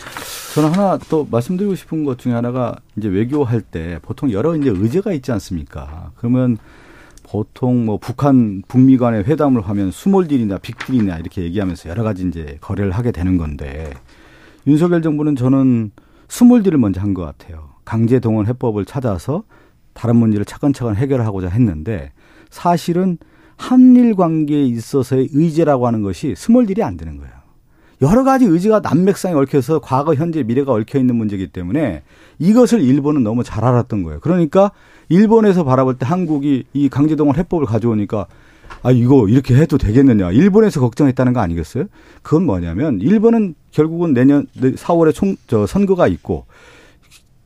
[0.55, 5.13] 저는 하나 또 말씀드리고 싶은 것 중에 하나가 이제 외교할 때 보통 여러 이제 의제가
[5.13, 6.11] 있지 않습니까?
[6.17, 6.59] 그러면
[7.23, 12.59] 보통 뭐 북한 북미 간의 회담을 하면 small deal이나 빅딜이나 이렇게 얘기하면서 여러 가지 이제
[12.61, 13.95] 거래를 하게 되는 건데
[14.67, 15.91] 윤석열 정부는 저는
[16.29, 17.71] small deal을 먼저 한 것 같아요.
[17.85, 19.43] 강제 동원 해법을 찾아서
[19.93, 22.13] 다른 문제를 차근차근 해결하고자 했는데
[22.51, 23.19] 사실은
[23.57, 27.33] 한일 관계에 있어서의 의제라고 하는 것이 small deal이 안 되는 거예요.
[28.01, 32.03] 여러 가지 의제가 난맥상에 얽혀서 과거, 현재, 미래가 얽혀 있는 문제이기 때문에
[32.41, 34.19] 이것을 일본은 너무 잘 알았던 거예요.
[34.21, 34.73] 그러니까
[35.09, 38.27] 일본에서 바라볼 때 한국이 이 강제동원 해법을 가져오니까
[38.83, 41.85] 아 이거 이렇게 해도 되겠느냐 일본에서 걱정했다는 거 아니겠어요?
[42.23, 46.47] 그건 뭐냐면 일본은 결국은 내년 4월에 총 저 선거가 있고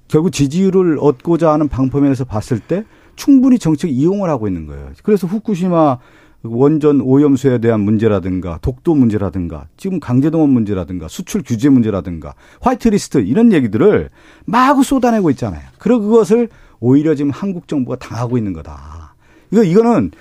[0.08, 2.84] 결국 지지율을 얻고자 하는 방법면에서 봤을 때
[3.16, 4.90] 충분히 정책 이용을 하고 있는 거예요.
[5.02, 5.98] 그래서 후쿠시마
[6.42, 14.10] 원전 오염수에 대한 문제라든가 독도 문제라든가 지금 강제동원 문제라든가 수출 규제 문제라든가 화이트리스트 이런 얘기들을
[14.44, 15.62] 마구 쏟아내고 있잖아요.
[15.78, 16.48] 그리고 그것을
[16.78, 19.14] 오히려 지금 한국 정부가 당하고 있는 거다.
[19.50, 20.12] 이거 이거는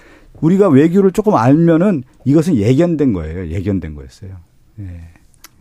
[0.42, 3.48] 우리가 외교를 조금 알면은 이것은 예견된 거예요.
[3.48, 4.32] 예견된 거였어요.
[4.80, 4.86] 예.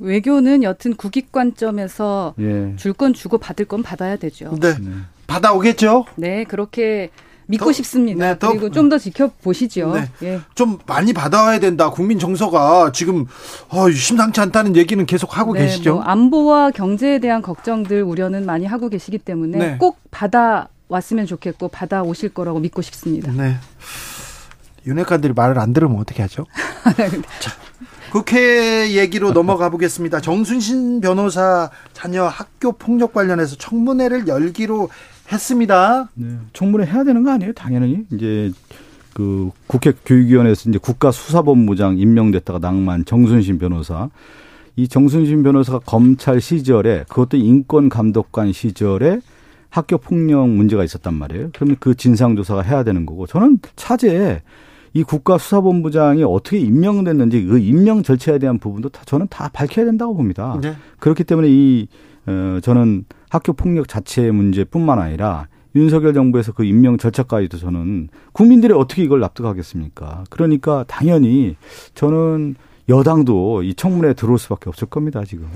[0.01, 2.75] 외교는 여튼 국익 관점에서 예.
[2.77, 4.57] 줄건 주고 받을 건 받아야 되죠.
[4.61, 4.75] 네.
[4.79, 4.91] 네.
[5.27, 6.05] 받아오겠죠?
[6.17, 7.11] 네, 그렇게
[7.47, 8.27] 믿고 더, 싶습니다.
[8.27, 9.95] 네, 더, 그리고 좀 더 지켜보시죠.
[9.95, 10.09] 네.
[10.23, 10.41] 예.
[10.55, 11.91] 좀 많이 받아와야 된다.
[11.91, 13.27] 국민 정서가 지금
[13.69, 15.95] 어, 심상치 않다는 얘기는 계속 하고 네, 계시죠.
[15.95, 19.77] 뭐 안보와 경제에 대한 걱정들 우려는 많이 하고 계시기 때문에 네.
[19.79, 23.31] 꼭 받아 왔으면 좋겠고 받아 오실 거라고 믿고 싶습니다.
[23.33, 23.57] 네.
[24.87, 26.47] 윤핵관들이 말을 안 들으면 어떻게 하죠?
[27.41, 27.53] 자,
[28.11, 30.21] 국회 얘기로 넘어가 보겠습니다.
[30.21, 34.89] 정순신 변호사 자녀 학교 폭력 관련해서 청문회를 열기로
[35.33, 36.09] 했습니다.
[36.15, 37.53] 네, 청문회 해야 되는 거 아니에요?
[37.55, 38.53] 당연히 이제
[39.15, 44.11] 그 국회 교육위원회에서 이제 국가수사본부장 임명됐다가 낭만 정순신 변호사
[44.77, 49.21] 이 정순신 변호사가 검찰 시절에 그것도 인권 감독관 시절에
[49.71, 51.51] 학교 폭력 문제가 있었단 말이에요.
[51.53, 54.43] 그러면 그 진상 조사가 해야 되는 거고 저는 차제에
[54.95, 60.59] 이 국가수사본부장이 어떻게 임명됐는지 그 임명 절차에 대한 부분도 다 저는 다 밝혀야 된다고 봅니다.
[60.63, 60.75] 네.
[61.01, 61.89] 그렇기 때문에 이
[62.27, 69.03] 어, 저는 학교 폭력 자체의 문제뿐만 아니라 윤석열 정부에서 그 임명 절차까지도 저는 국민들이 어떻게
[69.03, 70.25] 이걸 납득하겠습니까?
[70.31, 71.57] 그러니까 당연히
[71.95, 72.55] 저는
[72.89, 75.49] 여당도 이 청문회에 들어올 수밖에 없을 겁니다, 지금.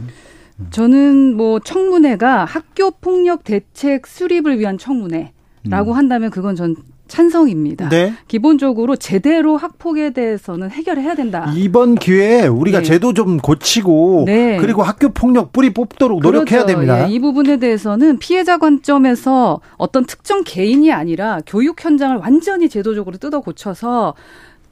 [0.71, 5.93] 저는 뭐 청문회가 학교 폭력 대책 수립을 위한 청문회라고 음.
[5.93, 6.75] 한다면 그건 전
[7.09, 7.89] 찬성입니다.
[7.89, 8.15] 네.
[8.29, 11.53] 기본적으로 제대로 학폭에 대해서는 해결해야 된다.
[11.57, 12.85] 이번 기회에 우리가 네.
[12.85, 14.59] 제도 좀 고치고 네.
[14.59, 16.67] 그리고 학교 폭력 뿌리 뽑도록 노력해야 그렇죠.
[16.67, 17.09] 됩니다.
[17.09, 23.41] 예, 이 부분에 대해서는 피해자 관점에서 어떤 특정 개인이 아니라 교육 현장을 완전히 제도적으로 뜯어
[23.41, 24.15] 고쳐서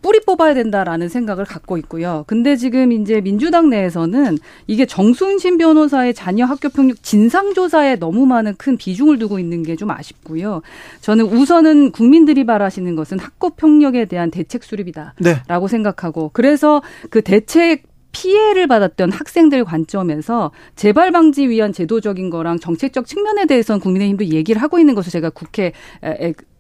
[0.03, 2.25] 뿌리 뽑아야 된다라는 생각을 갖고 있고요.
[2.27, 8.57] 근데 지금 이제 민주당 내에서는 이게 정순신 변호사의 자녀 학교 폭력 진상 조사에 너무 많은
[8.57, 10.63] 큰 비중을 두고 있는 게 좀 아쉽고요.
[11.03, 15.69] 저는 우선은 국민들이 바라시는 것은 학교 폭력에 대한 대책 수립이다라고 네.
[15.69, 23.45] 생각하고 그래서 그 대책 피해를 받았던 학생들 관점에서 재발 방지 위한 제도적인 거랑 정책적 측면에
[23.45, 25.73] 대해서는 국민의힘도 얘기를 하고 있는 것을 제가 국회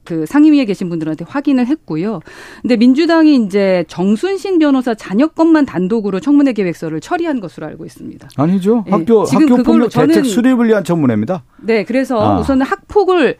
[0.06, 2.20] 그 상임위에 계신 분들한테 확인을 했고요.
[2.62, 8.28] 근데 민주당이 이제 정순신 변호사 자녀 것만 단독으로 청문회 계획서를 처리한 것으로 알고 있습니다.
[8.36, 8.84] 아니죠.
[8.86, 8.92] 네.
[8.92, 11.44] 학교 학교 폭력 대책 수립을 위한 청문회입니다.
[11.62, 12.38] 네, 그래서 아.
[12.40, 13.36] 우선은 학폭을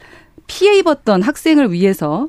[0.47, 2.29] 피해 입었던 학생을 위해서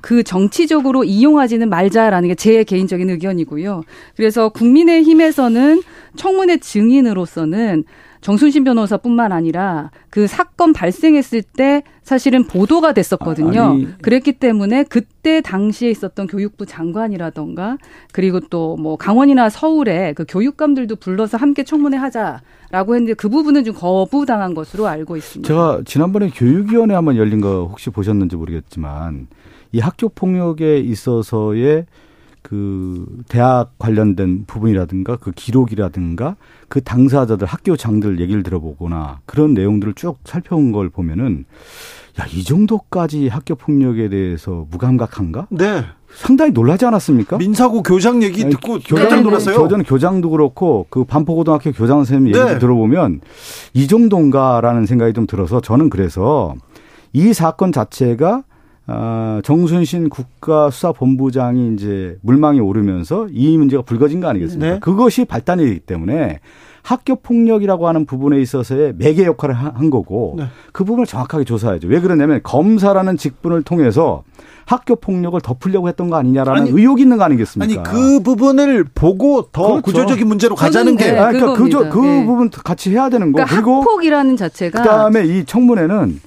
[0.00, 3.82] 그 정치적으로 이용하지는 말자라는 게 제 개인적인 의견이고요.
[4.16, 5.82] 그래서 국민의힘에서는
[6.16, 7.84] 청문회 증인으로서는
[8.20, 13.62] 정순신 변호사뿐만 아니라 그 사건 발생했을 때 사실은 보도가 됐었거든요.
[13.62, 13.88] 아니.
[14.02, 17.78] 그랬기 때문에 그때 당시에 있었던 교육부 장관이라던가
[18.12, 23.74] 그리고 또 뭐 강원이나 서울에 그 교육감들도 불러서 함께 청문회 하자라고 했는데 그 부분은 좀
[23.74, 25.46] 거부당한 것으로 알고 있습니다.
[25.46, 29.28] 제가 지난번에 교육위원회 한번 열린 거 혹시 보셨는지 모르겠지만
[29.72, 31.86] 이 학교 폭력에 있어서의
[32.50, 36.34] 그 대학 관련된 부분이라든가 그 기록이라든가
[36.68, 41.44] 그 당사자들 학교장들 얘기를 들어보거나 그런 내용들을 쭉 살펴본 걸 보면은
[42.18, 45.46] 야, 이 정도까지 학교 폭력에 대해서 무감각한가?
[45.50, 45.84] 네.
[46.12, 47.38] 상당히 놀라지 않았습니까?
[47.38, 49.68] 민사고 교장 얘기 듣고 교장 놀랐어요.
[49.68, 52.58] 저는 교장도 그렇고 그 반포고등학교 교장 선생님 얘기 네.
[52.58, 53.20] 들어보면
[53.74, 56.56] 이 정도인가라는 생각이 좀 들어서 저는 그래서
[57.12, 58.42] 이 사건 자체가
[58.86, 64.74] 아, 정순신 국가수사본부장이 이제 물망에 오르면서 이 문제가 불거진 거 아니겠습니까?
[64.74, 64.78] 네.
[64.80, 66.40] 그것이 발단이기 때문에
[66.82, 70.46] 학교 폭력이라고 하는 부분에 있어서의 매개 역할을 한 거고 네.
[70.72, 71.88] 그 부분을 정확하게 조사해야죠.
[71.88, 74.24] 왜 그러냐면 검사라는 직분을 통해서
[74.66, 77.82] 학교 폭력을 덮으려고 했던 거 아니냐라는 아니, 의혹이 있는 거 아니겠습니까?
[77.82, 79.82] 아니 그 부분을 보고 더 그렇죠.
[79.82, 81.94] 구조적인 문제로 가자는 게 네, 아, 그러니까 그, 저, 그겁니다.
[81.94, 82.24] 그 예.
[82.24, 83.36] 부분 같이 해야 되는 거.
[83.36, 86.20] 그러니까 그리고 학폭이라는 자체가 그다음에 이 청문회는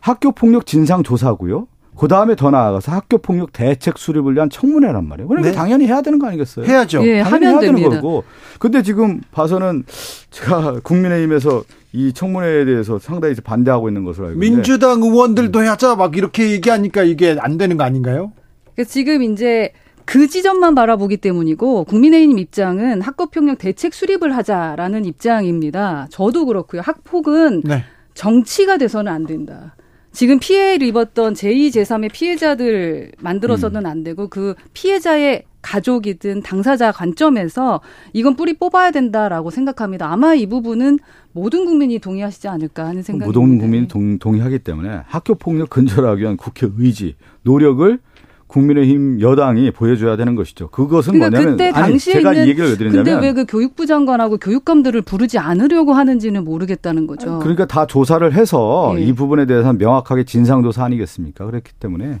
[0.00, 1.66] 학교 폭력 진상 조사고요.
[1.96, 5.28] 그 다음에 더 나아가서 학교 폭력 대책 수립을 위한 청문회란 말이에요.
[5.28, 5.56] 그러니까 네.
[5.56, 6.64] 당연히 해야 되는 거 아니겠어요?
[6.64, 7.06] 해야죠.
[7.06, 8.00] 예, 당연히 하면 해야 되는 됩니다.
[8.00, 8.24] 거고.
[8.58, 9.84] 근데 지금 봐서는
[10.30, 16.16] 제가 국민의힘에서 이 청문회에 대해서 상당히 반대하고 있는 것으로 알고 있는데 민주당 의원들도 하자 막
[16.16, 18.32] 이렇게 얘기하니까 이게 안 되는 거 아닌가요?
[18.74, 19.72] 그러니까 지금 이제
[20.04, 26.08] 그 지점만 바라보기 때문이고 국민의힘 입장은 학교폭력 대책 수립을 하자라는 입장입니다.
[26.10, 26.80] 저도 그렇고요.
[26.82, 27.84] 학폭은 네.
[28.14, 29.76] 정치가 돼서는 안 된다.
[30.12, 37.80] 지금 피해를 입었던 제2, 제3의 피해자들 만들어서는 안 되고 그 피해자의 가족이든 당사자 관점에서
[38.12, 40.12] 이건 뿌리 뽑아야 된다라고 생각합니다.
[40.12, 40.98] 아마 이 부분은
[41.32, 46.36] 모든 국민이 동의하시지 않을까 하는 생각이 모든 국민이 동, 동의하기 때문에 학교 폭력 근절하기 위한
[46.36, 47.98] 국회 의지, 노력을
[48.52, 50.68] 국민의힘 여당이 보여줘야 되는 것이죠.
[50.68, 53.46] 그것은 그러니까 뭐냐면 그때 아니 당시에 제가 이 있는 얘기를 왜 드리냐면 근데 왜 그
[53.46, 57.38] 교육부 장관하고 교육감들을 부르지 않으려고 하는지는 모르겠다는 거죠.
[57.38, 59.02] 그러니까 다 조사를 해서 예.
[59.02, 61.46] 이 부분에 대해서는 명확하게 진상조사 아니겠습니까?
[61.46, 62.20] 그렇기 때문에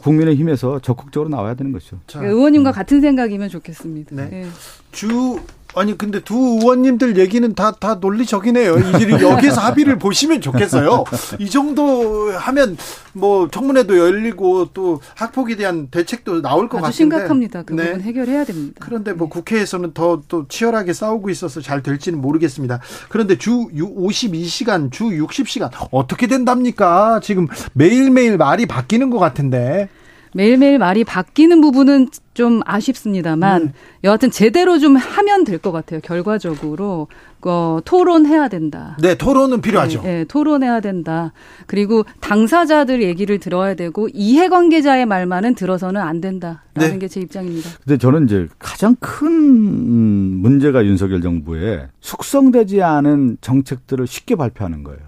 [0.00, 1.98] 국민의힘에서 적극적으로 나와야 되는 것이죠.
[2.06, 4.14] 자, 그러니까 의원님과 같은 생각이면 좋겠습니다.
[4.14, 4.30] 네.
[4.32, 4.46] 예.
[4.92, 5.38] 주
[5.76, 8.76] 아니 근데 두 의원님들 얘기는 다다 논리적이네요.
[8.78, 11.04] 이제 여기에서 합의를 보시면 좋겠어요.
[11.38, 12.76] 이 정도 하면
[13.12, 16.96] 뭐 청문회도 열리고 또 학폭에 대한 대책도 나올 것 아주 같은데.
[16.96, 17.62] 심각합니다.
[17.62, 17.86] 그 네.
[17.86, 18.74] 부분 해결해야 됩니다.
[18.80, 22.80] 그런데 뭐 국회에서는 더 또 치열하게 싸우고 있어서 잘 될지는 모르겠습니다.
[23.08, 27.20] 그런데 주 52시간, 주 60시간 어떻게 된답니까?
[27.22, 29.88] 지금 매일매일 말이 바뀌는 것 같은데.
[30.34, 33.72] 매일매일 말이 바뀌는 부분은 좀 아쉽습니다만 음.
[34.02, 36.00] 여하튼 제대로 좀 하면 될 것 같아요.
[36.02, 37.06] 결과적으로
[37.46, 38.96] 어, 토론해야 된다.
[39.00, 40.02] 네, 토론은 필요하죠.
[40.04, 41.32] 예, 예, 토론해야 된다.
[41.66, 46.98] 그리고 당사자들 얘기를 들어야 되고 이해관계자의 말만은 들어서는 안 된다라는 네.
[46.98, 47.70] 게제 입장입니다.
[47.84, 55.00] 근데 저는 이제 가장 큰 음, 문제가 윤석열 정부의 숙성되지 않은 정책들을 쉽게 발표하는 거예요.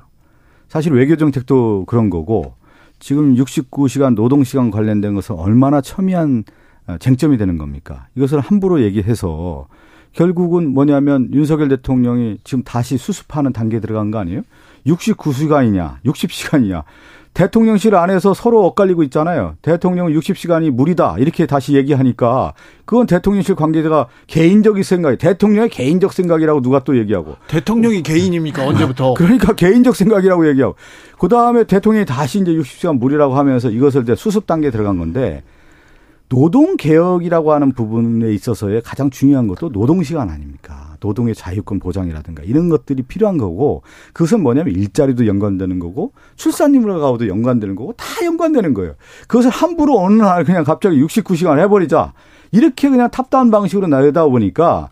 [0.68, 2.54] 사실 외교 정책도 그런 거고
[2.98, 6.44] 지금 69시간 노동시간 관련된 것은 얼마나 첨예한
[6.86, 8.06] 어, 쟁점이 되는 겁니까?
[8.14, 9.66] 이것을 함부로 얘기해서
[10.12, 14.42] 결국은 뭐냐면 윤석열 대통령이 지금 다시 수습하는 단계에 들어간 거 아니에요?
[14.86, 16.84] 69시간이냐, 60시간이냐.
[17.36, 19.56] 대통령실 안에서 서로 엇갈리고 있잖아요.
[19.60, 21.16] 대통령은 60시간이 무리다.
[21.18, 22.54] 이렇게 다시 얘기하니까
[22.86, 28.66] 그건 대통령실 관계자가 개인적인 생각이 대통령의 개인적 생각이라고 누가 또 얘기하고 대통령이 개인입니까?
[28.66, 29.12] 언제부터?
[29.18, 30.76] 그러니까 개인적 생각이라고 얘기하고
[31.18, 35.42] 그다음에 대통령이 다시 이제 60시간 무리라고 하면서 이것을 이제 수습 단계에 들어간 건데
[36.28, 40.96] 노동 개혁이라고 하는 부분에 있어서의 가장 중요한 것도 노동 시간 아닙니까?
[41.00, 47.92] 노동의 자유권 보장이라든가 이런 것들이 필요한 거고 그것은 뭐냐면 일자리도 연관되는 거고 출산율하고도 연관되는 거고
[47.92, 48.94] 다 연관되는 거예요.
[49.28, 52.12] 그것을 함부로 어느 날 그냥 갑자기 69시간 해버리자
[52.50, 54.90] 이렇게 그냥 탑다운 방식으로 나가다 보니까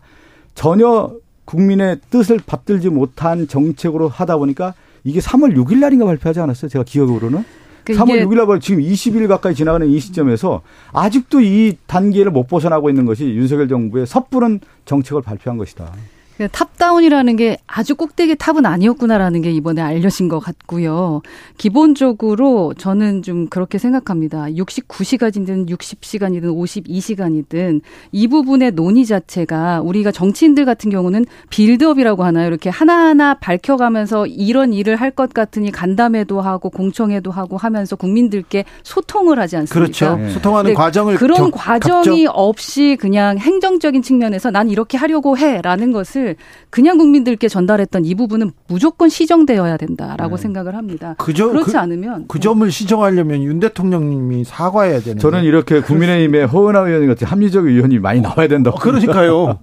[0.53, 1.11] 전혀
[1.43, 4.73] 국민의 뜻을 받들지 못한 정책으로 하다 보니까
[5.03, 6.69] 이게 3월 6일 날인가 발표하지 않았어요?
[6.69, 7.43] 제가 기억으로는.
[7.85, 10.61] 그 3월 이게 6일 날 지금 20일 가까이 지나가는 이 시점에서
[10.91, 15.91] 아직도 이 단계를 못 벗어나고 있는 것이 윤석열 정부의 섣부른 정책을 발표한 것이다.
[16.37, 21.21] 그 top-down이라는 게 아주 꼭대기 top은 아니었구나라는 게 이번에 알려진 것 같고요.
[21.57, 24.45] 기본적으로 저는 좀 그렇게 생각합니다.
[24.47, 27.81] 69시간이든 60시간이든 52시간이든
[28.11, 32.47] 이 부분의 논의 자체가 우리가 정치인들 같은 경우는 build-up이라고 하나요?
[32.47, 39.39] 이렇게 하나하나 밝혀가면서 이런 일을 할 것 같으니 간담회도 하고 공청회도 하고 하면서 국민들께 소통을
[39.39, 39.79] 하지 않습니까?
[39.79, 40.17] 그렇죠.
[40.17, 40.29] 네.
[40.31, 42.31] 소통하는 네, 과정을 그런 겨- 과정이 갖죠.
[42.37, 46.24] 없이 그냥 행정적인 측면에서 난 이렇게 하려고 해라는 것을
[46.69, 50.41] 그냥 국민들께 전달했던 이 부분은 무조건 시정되어야 된다라고 네.
[50.41, 51.15] 생각을 합니다.
[51.17, 55.19] 그저 그렇지 그, 않으면 그 점을 시정하려면 윤 대통령님이 사과해야 되는.
[55.19, 58.77] 저는 이렇게 국민의힘의 허은하 의원 같은 합리적 의원이 많이 나와야 된다고.
[58.79, 59.59] 그러니까요.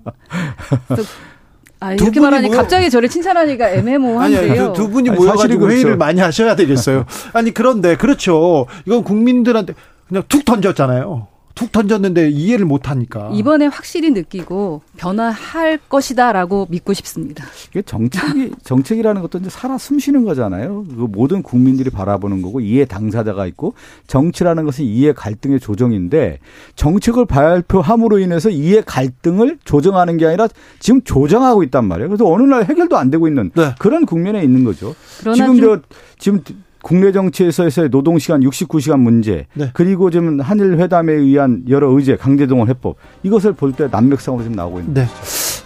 [1.80, 4.52] 아, 두 이렇게 분이 말하니 뭐- 갑자기 저를 칭찬하니까 애매모호한데요.
[4.52, 5.98] 아니요, 두, 두 분이 아니, 모여가지고 사실은 회의를 그렇죠.
[5.98, 7.06] 많이 하셔야 되겠어요.
[7.32, 8.66] 아니 그런데 그렇죠.
[8.86, 9.74] 이건 국민들한테
[10.06, 11.26] 그냥 툭 던졌잖아요.
[11.54, 13.30] 툭 던졌는데 이해를 못 하니까.
[13.32, 17.44] 이번에 확실히 느끼고 변화할 것이다라고 믿고 싶습니다.
[17.70, 20.84] 이게 정책이 정책이라는 것도 이제 살아 숨쉬는 거잖아요.
[20.88, 23.74] 그 모든 국민들이 바라보는 거고 이해 당사자가 있고
[24.06, 26.38] 정치라는 것은 이해 갈등의 조정인데
[26.76, 30.48] 정책을 발표함으로 인해서 이해 갈등을 조정하는 게 아니라
[30.78, 32.08] 지금 조정하고 있단 말이에요.
[32.08, 33.74] 그래서 어느 날 해결도 안 되고 있는 네.
[33.78, 34.94] 그런 국면에 있는 거죠.
[35.20, 35.80] 그러나 지금 좀저
[36.18, 36.40] 지금
[36.82, 39.70] 국내 정치에서의 노동 시간 69시간 문제 네.
[39.72, 44.94] 그리고 지금 한일 회담에 의한 여러 의제 강제동원 해법 이것을 볼때 난맥상으로 지금 나오고 있는
[44.94, 45.06] 네.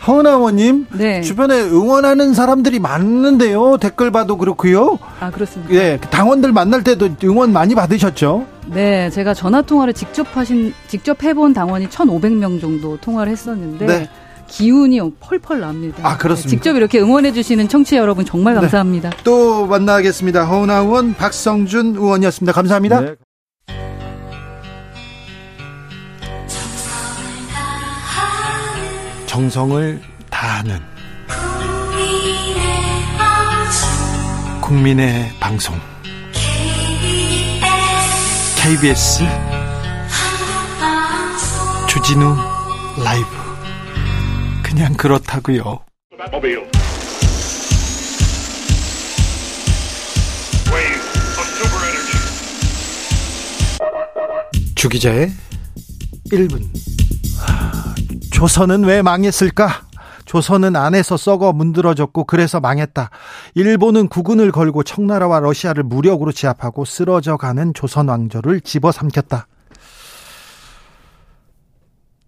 [0.07, 1.21] 허은아원님 네.
[1.21, 3.79] 주변에 응원하는 사람들이 많은데요.
[3.79, 4.99] 댓글 봐도 그렇고요.
[5.19, 5.75] 아 그렇습니다.
[5.75, 8.47] 예, 당원들 만날 때도 응원 많이 받으셨죠?
[8.73, 14.09] 네, 제가 전화 통화를 직접 하신 직접 해본 당원이 1,500명 정도 통화를 했었는데 네.
[14.49, 15.99] 기운이 펄펄 납니다.
[16.03, 16.51] 아, 그렇습니까?
[16.51, 18.61] 네, 직접 이렇게 응원해 주시는 청취자 여러분 정말 네.
[18.61, 19.11] 감사합니다.
[19.25, 20.45] 또 만나겠습니다.
[20.45, 22.53] 허은아 의원, 박성준 의원이었습니다.
[22.53, 23.01] 감사합니다.
[23.01, 23.15] 네.
[29.27, 30.79] 정성을 다하는
[34.63, 35.75] 국민의 방송
[38.57, 39.23] KBS
[41.87, 42.35] 주진우
[43.05, 43.46] 라이브
[44.77, 45.79] 그냥 그렇다고요.
[54.75, 55.31] 주기자의
[56.31, 56.61] 1분
[58.31, 59.87] 조선은 왜 망했을까?
[60.27, 63.09] 조선은 안에서 썩어 문드러졌고 그래서 망했다.
[63.55, 69.47] 일본은 국군을 걸고 청나라와 러시아를 무력으로 제압하고 쓰러져 가는 조선 왕조를 집어삼켰다.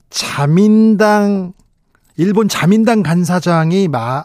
[0.08, 1.52] 자민당
[2.18, 4.24] 일본 자민당 간사장이 마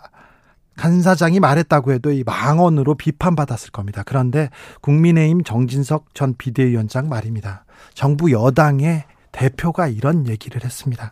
[0.78, 4.02] 간사장이 말했다고 해도 이 망언으로 비판받았을 겁니다.
[4.04, 4.50] 그런데
[4.82, 7.66] 국민의힘 정진석 전 비대위원장 말입니다.
[7.94, 11.12] 정부 여당의 대표가 이런 얘기를 했습니다.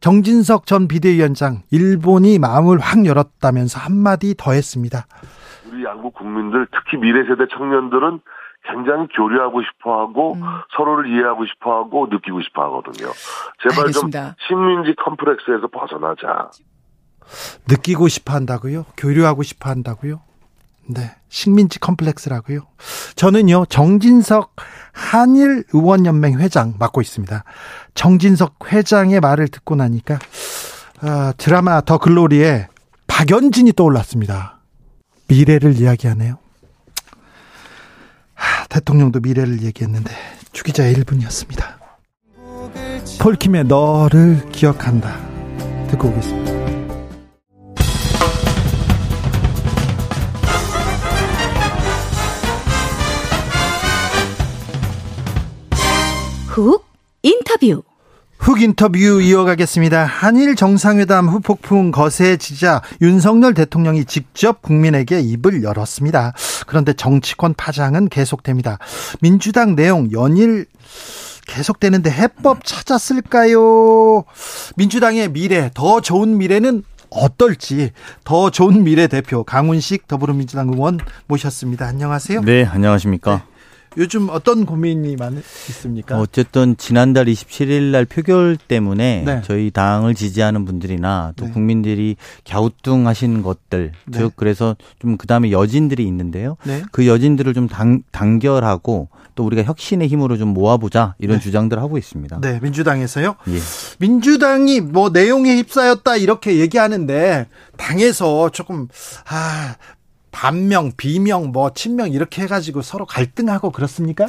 [0.00, 5.04] 정진석 전 비대위원장 일본이 마음을 확 열었다면서 한마디 더 했습니다.
[5.70, 8.20] 우리 양국 국민들 특히 미래 세대 청년들은
[8.64, 10.42] 굉장히 교류하고 싶어 하고 음.
[10.76, 13.10] 서로를 이해하고 싶어 하고 느끼고 싶어 하거든요.
[13.62, 14.24] 제발 알겠습니다.
[14.24, 16.50] 좀 식민지 컴플렉스에서 벗어나자.
[17.68, 18.84] 느끼고 싶어 한다고요?
[18.96, 20.20] 교류하고 싶어 한다고요?
[20.88, 21.14] 네.
[21.28, 22.62] 식민지 컴플렉스라고요?
[23.14, 24.56] 저는요, 정진석
[24.92, 27.44] 한일 의원연맹 회장 맡고 있습니다.
[27.94, 30.18] 정진석 회장의 말을 듣고 나니까,
[31.02, 32.66] 아, 드라마 더 글로리에
[33.06, 34.58] 박연진이 떠올랐습니다.
[35.28, 36.38] 미래를 이야기하네요.
[38.40, 40.10] 하, 대통령도 미래를 얘기했는데,
[40.52, 41.78] 주기자의 1분이었습니다.
[43.20, 45.20] 폴킴의 너를 기억한다.
[45.90, 46.50] 듣고 오겠습니다.
[56.46, 56.84] 훅
[57.22, 57.82] 인터뷰.
[58.40, 60.04] 훅 인터뷰 이어가겠습니다.
[60.04, 66.32] 한일 정상회담 후폭풍 거세지자 윤석열 대통령이 직접 국민에게 입을 열었습니다.
[66.66, 68.78] 그런데 정치권 파장은 계속됩니다.
[69.20, 70.64] 민주당 내용 연일
[71.46, 74.24] 계속되는데 해법 찾았을까요?
[74.76, 77.90] 민주당의 미래, 더 좋은 미래는 어떨지
[78.24, 81.86] 더 좋은 미래 대표 강훈식 더불어민주당 의원 모셨습니다.
[81.86, 82.40] 안녕하세요.
[82.42, 83.42] 네, 안녕하십니까.
[83.96, 86.18] 요즘 어떤 고민이 많 있습니까?
[86.18, 89.42] 어쨌든 지난달 27일 날 표결 때문에 네.
[89.44, 91.52] 저희 당을 지지하는 분들이나 또 네.
[91.52, 92.16] 국민들이
[92.48, 94.18] 갸우뚱하신 것들, 네.
[94.18, 96.56] 즉 그래서 좀 그다음에 여진들이 있는데요.
[96.64, 96.82] 네.
[96.92, 101.42] 그 여진들을 좀 단, 단결하고 또 우리가 혁신의 힘으로 좀 모아보자 이런 네.
[101.42, 102.40] 주장들을 하고 있습니다.
[102.40, 103.36] 네, 민주당에서요.
[103.48, 103.58] 예.
[103.98, 108.88] 민주당이 뭐 내용에 휩싸였다 이렇게 얘기하는데 당에서 조금
[109.28, 109.76] 아
[110.30, 114.26] 반명, 비명, 뭐 친명 이렇게 해가지고 서로 갈등하고 그렇습니까?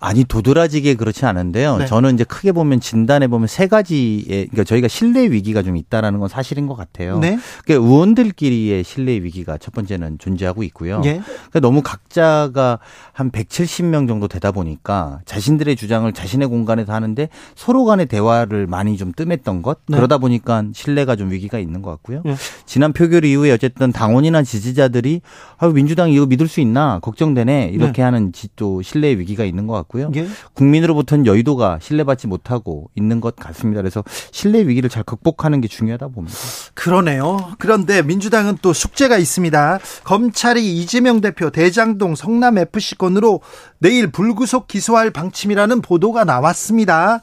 [0.00, 1.78] 아니 도드라지게 그렇지 않은데요.
[1.78, 1.86] 네.
[1.86, 6.28] 저는 이제 크게 보면 진단해 보면 세 가지의 그러니까 저희가 신뢰 위기가 좀 있다라는 건
[6.28, 7.18] 사실인 것 같아요.
[7.18, 7.38] 네.
[7.64, 11.00] 그러니까 의원들끼리의 신뢰 위기가 첫 번째는 존재하고 있고요.
[11.04, 11.20] 예.
[11.24, 12.78] 그러니까 너무 각자가
[13.12, 19.12] 한 170명 정도 되다 보니까 자신들의 주장을 자신의 공간에서 하는데 서로 간의 대화를 많이 좀
[19.14, 19.96] 뜸했던 것 네.
[19.96, 22.22] 그러다 보니까 신뢰가 좀 위기가 있는 것 같고요.
[22.26, 22.34] 예.
[22.66, 25.20] 지난 표결 이후에 어쨌든 당원이나 지지자들이
[25.58, 29.72] 아 민주당 이거 믿을 수 있나 걱정되네 이렇게 하는 지- 또 신뢰 위기가 있는 것
[29.74, 30.10] 같고 요.
[30.16, 30.26] 예.
[30.54, 33.80] 국민으로부터는 여의도가 신뢰받지 못하고 있는 것 같습니다.
[33.80, 36.36] 그래서 신뢰 위기를 잘 극복하는 게 중요하다 고 봅니다.
[36.74, 37.54] 그러네요.
[37.58, 39.78] 그런데 민주당은 또 숙제가 있습니다.
[40.04, 43.40] 검찰이 이재명 대표 대장동 성남 FC 건으로
[43.78, 47.22] 내일 불구속 기소할 방침이라는 보도가 나왔습니다.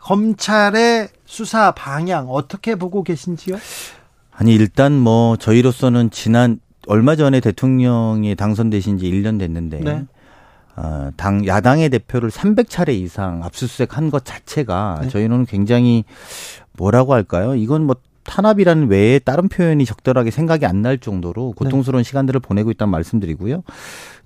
[0.00, 3.56] 검찰의 수사 방향 어떻게 보고 계신지요?
[4.32, 10.04] 아니 일단 뭐 저희로서는 지난 얼마 전에 대통령이 당선되신 지 1년 됐는데 네.
[10.76, 15.08] 어, 당 야당의 대표를 300차례 이상 압수수색한 것 자체가 네.
[15.08, 16.04] 저희는 굉장히
[16.72, 17.54] 뭐라고 할까요?
[17.54, 22.90] 이건 뭐 탄압이라는 외에 다른 표현이 적절하게 생각이 안 날 정도로 고통스러운 시간들을 보내고 있다는
[22.90, 23.62] 말씀드리고요.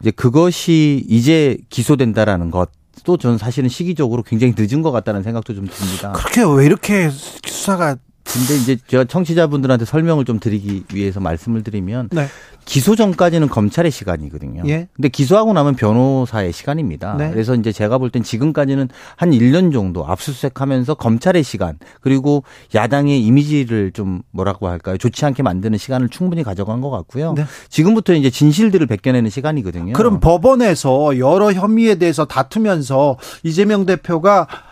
[0.00, 2.70] 이제 그것이 이제 기소된다라는 것.
[3.04, 6.12] 또 저는 사실은 시기적으로 굉장히 늦은 것 같다는 생각도 좀 듭니다.
[6.12, 7.96] 그렇게 왜 이렇게 수사가
[8.32, 12.26] 근데 이제 제가 청취자분들한테 설명을 좀 드리기 위해서 말씀을 드리면 네.
[12.66, 14.62] 기소 전까지는 검찰의 시간이거든요.
[14.66, 14.88] 예.
[14.94, 17.14] 근데 기소하고 나면 변호사의 시간입니다.
[17.16, 17.30] 네.
[17.30, 22.42] 그래서 이제 제가 볼 땐 지금까지는 한 1년 정도 압수수색하면서 검찰의 시간 그리고
[22.74, 24.98] 야당의 이미지를 좀 뭐라고 할까요?
[24.98, 27.32] 좋지 않게 만드는 시간을 충분히 가져간 것 같고요.
[27.34, 27.44] 네.
[27.70, 29.94] 지금부터 이제 진실들을 벗겨내는 시간이거든요.
[29.94, 34.67] 그럼 법원에서 여러 혐의에 대해서 다투면서 이재명 대표가 아,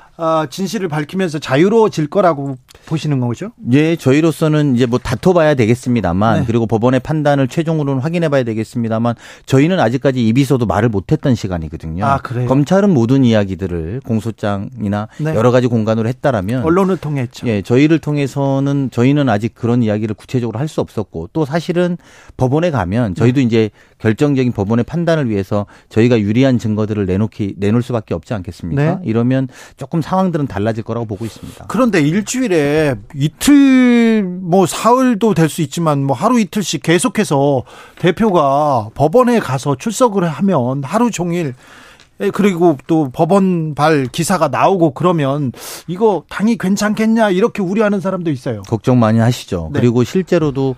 [0.50, 2.56] 진실을 밝히면서 자유로워질 거라고
[2.86, 3.50] 보시는 거죠?
[3.72, 6.44] 예, 저희로서는 이제 뭐 다퉈봐야 되겠습니다만 네.
[6.46, 9.14] 그리고 법원의 판단을 최종으로는 확인해봐야 되겠습니다만
[9.46, 12.04] 저희는 아직까지 입이서도 말을 못했던 시간이거든요.
[12.04, 12.46] 아, 그래요?
[12.48, 15.34] 검찰은 모든 이야기들을 공소장이나 네.
[15.34, 17.46] 여러 가지 공간으로 했다라면 언론을 통해 했죠.
[17.48, 21.96] 예, 저희를 통해서는 저희는 아직 그런 이야기를 구체적으로 할 수 없었고 또 사실은
[22.36, 23.46] 법원에 가면 저희도 네.
[23.46, 28.82] 이제 결정적인 법원의 판단을 위해서 저희가 유리한 증거들을 내놓기 내놓을 수밖에 없지 않겠습니까?
[28.96, 28.98] 네.
[29.04, 29.46] 이러면
[29.76, 31.66] 조금 상황들은 달라질 거라고 보고 있습니다.
[31.68, 37.62] 그런데 일주일에 이틀 뭐 사흘도 될 수 있지만 뭐 하루 이틀씩 계속해서
[37.98, 41.54] 대표가 법원에 가서 출석을 하면 하루 종일
[42.20, 45.52] 예, 그리고 또 법원발 기사가 나오고 그러면
[45.86, 48.62] 이거 당이 괜찮겠냐 이렇게 우려하는 사람도 있어요.
[48.62, 49.68] 걱정 많이 하시죠.
[49.72, 49.80] 네.
[49.80, 50.76] 그리고 실제로도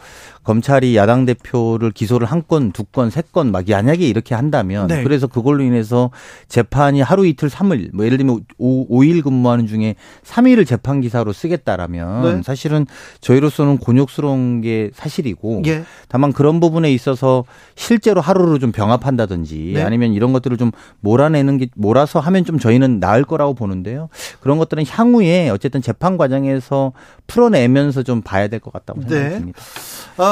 [0.53, 5.03] 검찰이 야당 대표를 기소를 한 건, 두 건, 세 건 막 만약에 이렇게 한다면 네.
[5.03, 6.11] 그래서 그걸로 인해서
[6.49, 12.23] 재판이 하루 이틀 삼일 뭐 예를 들면 오, 일 근무하는 중에 삼일을 재판 기사로 쓰겠다라면
[12.23, 12.43] 네.
[12.43, 12.87] 사실은
[13.21, 15.85] 저희로서는 곤욕스러운 게 사실이고 예.
[16.09, 17.45] 다만 그런 부분에 있어서
[17.75, 19.83] 실제로 하루를 좀 병합한다든지 네.
[19.83, 20.71] 아니면 이런 것들을 좀
[21.01, 24.09] 몰아내는 게 몰아서 하면 좀 저희는 나을 거라고 보는데요.
[24.41, 26.93] 그런 것들은 향후에 어쨌든 재판 과정에서
[27.27, 29.09] 풀어내면서 좀 봐야 될 것 같다고 네.
[29.09, 29.61] 생각합니다.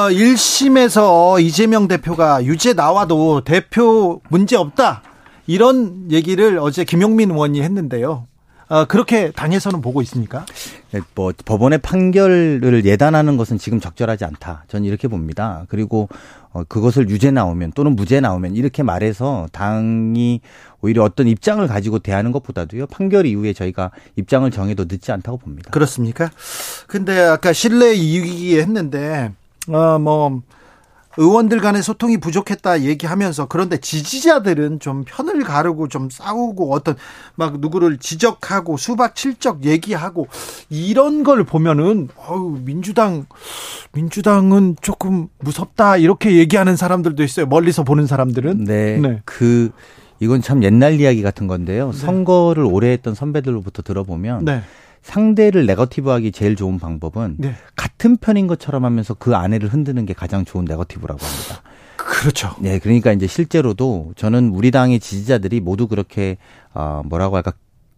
[0.07, 5.01] 어, 1심에서 이재명 대표가 유죄 나와도 대표 문제 없다.
[5.47, 8.25] 이런 얘기를 어제 김용민 의원이 했는데요.
[8.69, 10.45] 어, 그렇게 당에서는 보고 있습니까?
[10.91, 14.63] 네, 뭐 법원의 판결을 예단하는 것은 지금 적절하지 않다.
[14.69, 15.65] 저는 이렇게 봅니다.
[15.67, 16.07] 그리고
[16.53, 20.39] 어, 그것을 유죄 나오면 또는 무죄 나오면 이렇게 말해서 당이
[20.81, 25.69] 오히려 어떤 입장을 가지고 대하는 것보다도요 판결 이후에 저희가 입장을 정해도 늦지 않다고 봅니다.
[25.71, 26.31] 그렇습니까?
[26.87, 29.33] 근데 아까 신뢰 이익이 했는데
[29.69, 30.41] 어 뭐
[31.17, 36.95] 의원들 간의 소통이 부족했다 얘기하면서 그런데 지지자들은 좀 편을 가르고 좀 싸우고 어떤
[37.35, 40.27] 막 누구를 지적하고 수박 칠적 얘기하고
[40.69, 43.25] 이런 걸 보면은 어우 민주당
[43.93, 47.47] 민주당은 조금 무섭다 이렇게 얘기하는 사람들도 있어요.
[47.47, 48.97] 멀리서 보는 사람들은 네.
[48.99, 49.21] 네.
[49.25, 49.71] 그
[50.19, 51.91] 이건 참 옛날 이야기 같은 건데요.
[51.93, 54.61] 선거를 오래 했던 선배들로부터 들어보면 네.
[55.07, 57.55] 상대를 네거티브하기 제일 좋은 방법은 네.
[57.77, 61.61] 같은 편인 것처럼 하면서 그 아내를 흔드는 게 가장 좋은 네거티브라고 합니다.
[61.95, 62.53] 그렇죠.
[62.59, 66.37] 네, 그러니까 이제 실제로도 저는 우리 당의 지지자들이 모두 그렇게
[66.73, 67.53] 어 뭐라고 할까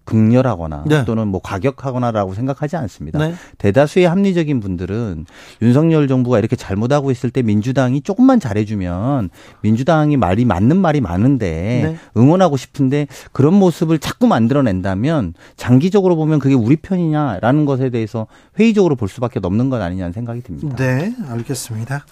[0.09, 1.05] 극렬하거나 네.
[1.05, 3.19] 또는 뭐 과격하거나라고 생각하지 않습니다.
[3.19, 3.35] 네.
[3.59, 5.25] 대다수의 합리적인 분들은
[5.61, 9.29] 윤석열 정부가 이렇게 잘못하고 있을 때 민주당이 조금만 잘해주면
[9.61, 11.97] 민주당이 말이 맞는 말이 많은데 네.
[12.17, 18.25] 응원하고 싶은데 그런 모습을 자꾸 만들어낸다면 장기적으로 보면 그게 우리 편이냐라는 것에 대해서
[18.59, 20.75] 회의적으로 볼 수밖에 없는 것 아니냐는 생각이 듭니다.
[20.75, 22.05] 네, 알겠습니다.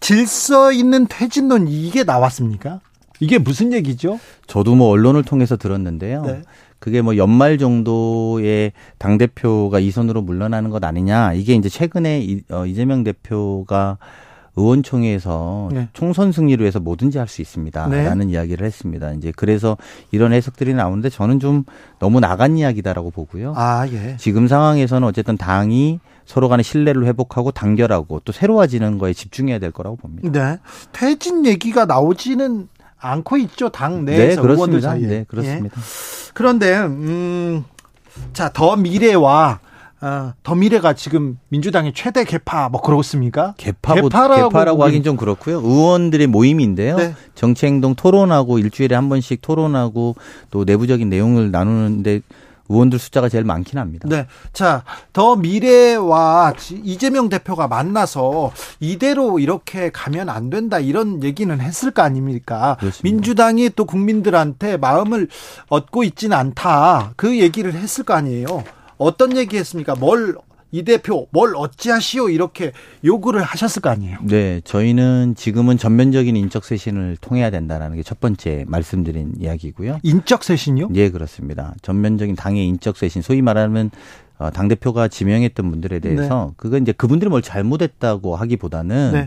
[0.00, 2.80] 질서 있는 퇴진론 이게 나왔습니까?
[3.20, 4.18] 이게 무슨 얘기죠?
[4.46, 6.42] 저도 뭐 언론을 통해서 들었는데요.
[6.78, 6.80] 네.
[6.80, 11.32] 그게 뭐 연말 정도에 당 대표가 이 선으로 물러나는 것 아니냐.
[11.34, 13.98] 이게 이제 최근에 이, 어, 이재명 대표가
[14.56, 15.88] 의원총회에서 네.
[15.92, 19.12] 총선 승리를 위해서 뭐든지 할 수 있습니다라는 이야기를 했습니다.
[19.12, 19.76] 이제 그래서
[20.10, 21.64] 이런 해석들이 나오는데 저는 좀
[21.98, 23.52] 너무 나간 이야기다라고 보고요.
[23.56, 24.16] 아, 예.
[24.18, 29.96] 지금 상황에서는 어쨌든 당이 서로 간의 신뢰를 회복하고 단결하고 또 새로워지는 거에 집중해야 될 거라고
[29.96, 30.28] 봅니다.
[30.30, 30.58] 네.
[30.92, 32.68] 퇴진 얘기가 나오지는
[33.00, 33.68] 않고 있죠.
[33.68, 34.90] 당 네, 내에서 의원들 그렇습니다.
[34.90, 35.06] 사이에.
[35.06, 35.76] 네, 그렇습니다.
[35.76, 35.82] 예.
[36.34, 37.64] 그런데 음,
[38.32, 39.60] 자, 더 미래와
[40.00, 43.54] 어, 더 미래가 지금 민주당의 최대 개파 뭐 그렇습니까?
[43.56, 45.58] 개파보, 개파라고 개파라고, 하긴 좀 그렇고요.
[45.58, 46.96] 의원들의 모임인데요.
[46.96, 47.14] 네.
[47.34, 50.14] 정치행동 토론하고 일주일에 한 번씩 토론하고
[50.50, 52.20] 또 내부적인 내용을 나누는데
[52.68, 54.06] 의원들 숫자가 제일 많긴 합니다.
[54.10, 54.26] 네.
[54.52, 61.90] 자, 더 미래와 지- 이재명 대표가 만나서 이대로 이렇게 가면 안 된다 이런 얘기는 했을
[61.90, 62.76] 거 아닙니까?
[62.78, 63.02] 그렇습니다.
[63.02, 65.28] 민주당이 또 국민들한테 마음을
[65.68, 67.12] 얻고 있지는 않다.
[67.16, 68.64] 그 얘기를 했을 거 아니에요.
[68.98, 69.94] 어떤 얘기 했습니까?
[69.94, 70.36] 뭘
[70.70, 72.72] 이 대표 뭘 어찌하시오 이렇게
[73.04, 74.18] 요구를 하셨을 거 아니에요.
[74.22, 79.98] 네, 저희는 지금은 전면적인 인적 쇄신을 통해야 된다는 게 첫 번째 말씀드린 이야기고요.
[80.02, 80.88] 인적 쇄신요?
[80.94, 81.74] 예, 그렇습니다.
[81.82, 83.90] 전면적인 당의 인적 쇄신, 소위 말하면
[84.38, 89.24] 어, 당 대표가 지명했던 분들에 대해서 그건 이제 그분들이 뭘 잘못했다고 하기보다는 네.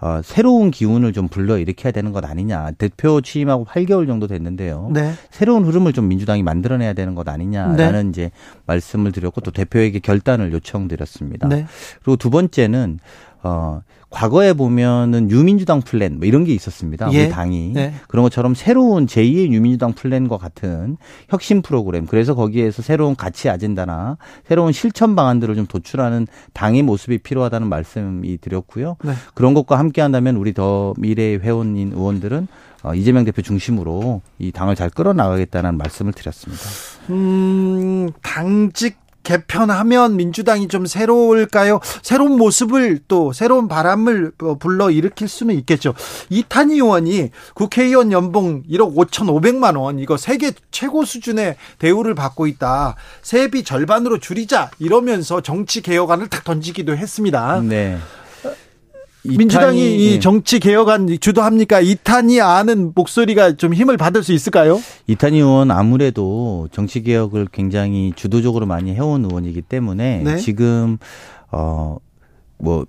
[0.00, 2.72] 어, 새로운 기운을 좀 불러 일으켜야 되는 것 아니냐.
[2.72, 4.90] 대표 취임하고 8개월 정도 됐는데요.
[4.92, 5.12] 네.
[5.30, 8.08] 새로운 흐름을 좀 민주당이 만들어내야 되는 것 아니냐라는 네.
[8.10, 8.30] 이제
[8.66, 11.48] 말씀을 드렸고 또 대표에게 결단을 요청드렸습니다.
[11.48, 11.66] 네.
[12.02, 12.98] 그리고 두 번째는
[13.42, 13.80] 어
[14.10, 17.12] 과거에 보면은 유민주당 플랜 뭐 이런 게 있었습니다.
[17.12, 17.24] 예.
[17.24, 17.94] 우리 당이 네.
[18.08, 20.96] 그런 것처럼 새로운 제2의 유민주당 플랜과 같은
[21.28, 27.68] 혁신 프로그램 그래서 거기에서 새로운 가치 아젠다나 새로운 실천 방안들을 좀 도출하는 당의 모습이 필요하다는
[27.68, 28.96] 말씀이 드렸고요.
[29.02, 29.12] 네.
[29.34, 32.46] 그런 것과 함께 한다면 우리 더 미래 회원인 의원들은
[32.84, 36.62] 어, 이재명 대표 중심으로 이 당을 잘 끌어나가겠다는 말씀을 드렸습니다.
[37.10, 41.80] 음, 당직 개편하면 민주당이 좀 새로울까요?
[42.02, 45.94] 새로운 모습을 또 새로운 바람을 어, 불러 일으킬 수는 있겠죠.
[46.30, 52.94] 이탄희 의원이 국회의원 연봉 1억 5,500만 원 이거 세계 최고 수준의 대우를 받고 있다.
[53.22, 57.60] 세비 절반으로 줄이자 이러면서 정치 개혁안을 탁 던지기도 했습니다.
[57.62, 57.98] 네.
[59.26, 60.18] 민주당이 이 예.
[60.18, 61.80] 정치 개혁안 주도합니까?
[61.80, 64.80] 이탄희 아는 목소리가 좀 힘을 받을 수 있을까요?
[65.06, 70.36] 이탄희 의원 아무래도 정치 개혁을 굉장히 주도적으로 많이 해온 의원이기 때문에 네.
[70.36, 70.98] 지금
[71.50, 72.86] 어뭐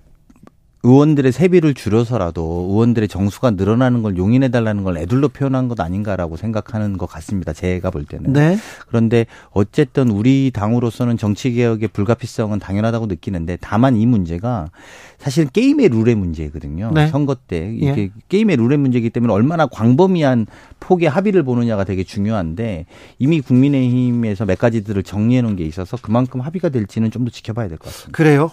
[0.84, 6.96] 의원들의 세비를 줄여서라도 의원들의 정수가 늘어나는 걸 용인해 달라는 걸 애둘러 표현한 것 아닌가라고 생각하는
[6.96, 7.52] 것 같습니다.
[7.52, 8.32] 제가 볼 때는.
[8.32, 8.56] 네.
[8.86, 14.70] 그런데 어쨌든 우리 당으로서는 정치 개혁의 불가피성은 당연하다고 느끼는데 다만 이 문제가
[15.18, 16.92] 사실 게임의 룰의 문제거든요.
[16.94, 17.08] 네.
[17.08, 18.10] 선거 때 이게 예.
[18.28, 20.46] 게임의 룰의 문제이기 때문에 얼마나 광범위한
[20.78, 22.86] 폭의 합의를 보느냐가 되게 중요한데
[23.18, 27.78] 이미 국민의힘에서 몇 가지들을 정리해 놓은 게 있어서 그만큼 합의가 될지는 좀 더 지켜봐야 될
[27.78, 28.16] 것 같습니다.
[28.16, 28.50] 그래요?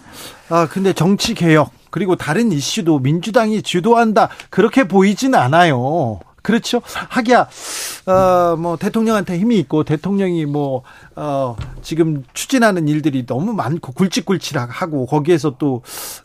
[0.48, 6.18] 아, 근데 정치 개혁 그리고 다른 이슈도 민주당이 주도한다 그렇게 보이지는 않아요.
[6.46, 6.80] 그렇죠.
[7.10, 7.48] 하기야
[8.06, 15.82] 어 뭐 대통령한테 힘이 있고 대통령이 뭐어 지금 추진하는 일들이 너무 많고 굵직굵직하고 거기에서 또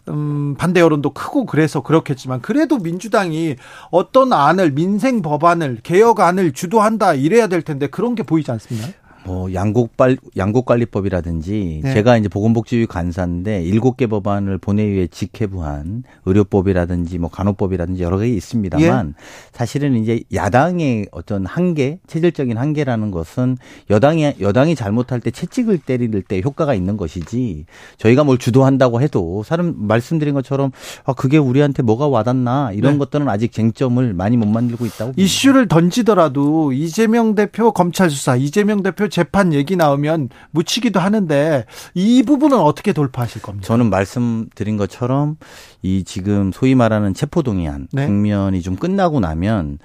[0.10, 3.56] 음, 반대 여론도 크고 그래서 그렇겠지만 그래도 민주당이
[3.90, 8.90] 어떤 안을 민생 법안을 개혁안을 주도한다 이래야 될 텐데 그런 게 보이지 않습니다.
[9.24, 11.94] 뭐 양곡발 양곡관리법이라든지 네.
[11.94, 19.08] 제가 이제 보건복지위 간사인데 일곱 개 법안을 본회의에 직회부한 의료법이라든지 뭐 간호법이라든지 여러 개 있습니다만
[19.10, 19.14] 예.
[19.52, 23.58] 사실은 이제 야당의 어떤 한계 체질적인 한계라는 것은
[23.90, 27.66] 여당이 여당이 잘못할 때 채찍을 때릴 때 효과가 있는 것이지
[27.98, 30.72] 저희가 뭘 주도한다고 해도 사람 말씀드린 것처럼
[31.06, 33.00] 아 그게 우리한테 뭐가 와닿나 이런 네.
[33.00, 35.22] 것들은 아직 쟁점을 많이 못 만들고 있다고 봅니다.
[35.22, 42.58] 이슈를 던지더라도 이재명 대표 검찰 수사, 이재명 대표 재판 얘기 나오면 묻히기도 하는데 이 부분은
[42.58, 43.68] 어떻게 돌파하실 겁니까?
[43.68, 45.38] 저는 말씀드린 것처럼
[45.82, 48.06] 이 지금 소위 말하는 체포동의안 네.
[48.06, 49.80] 국면이 좀 끝나고 나면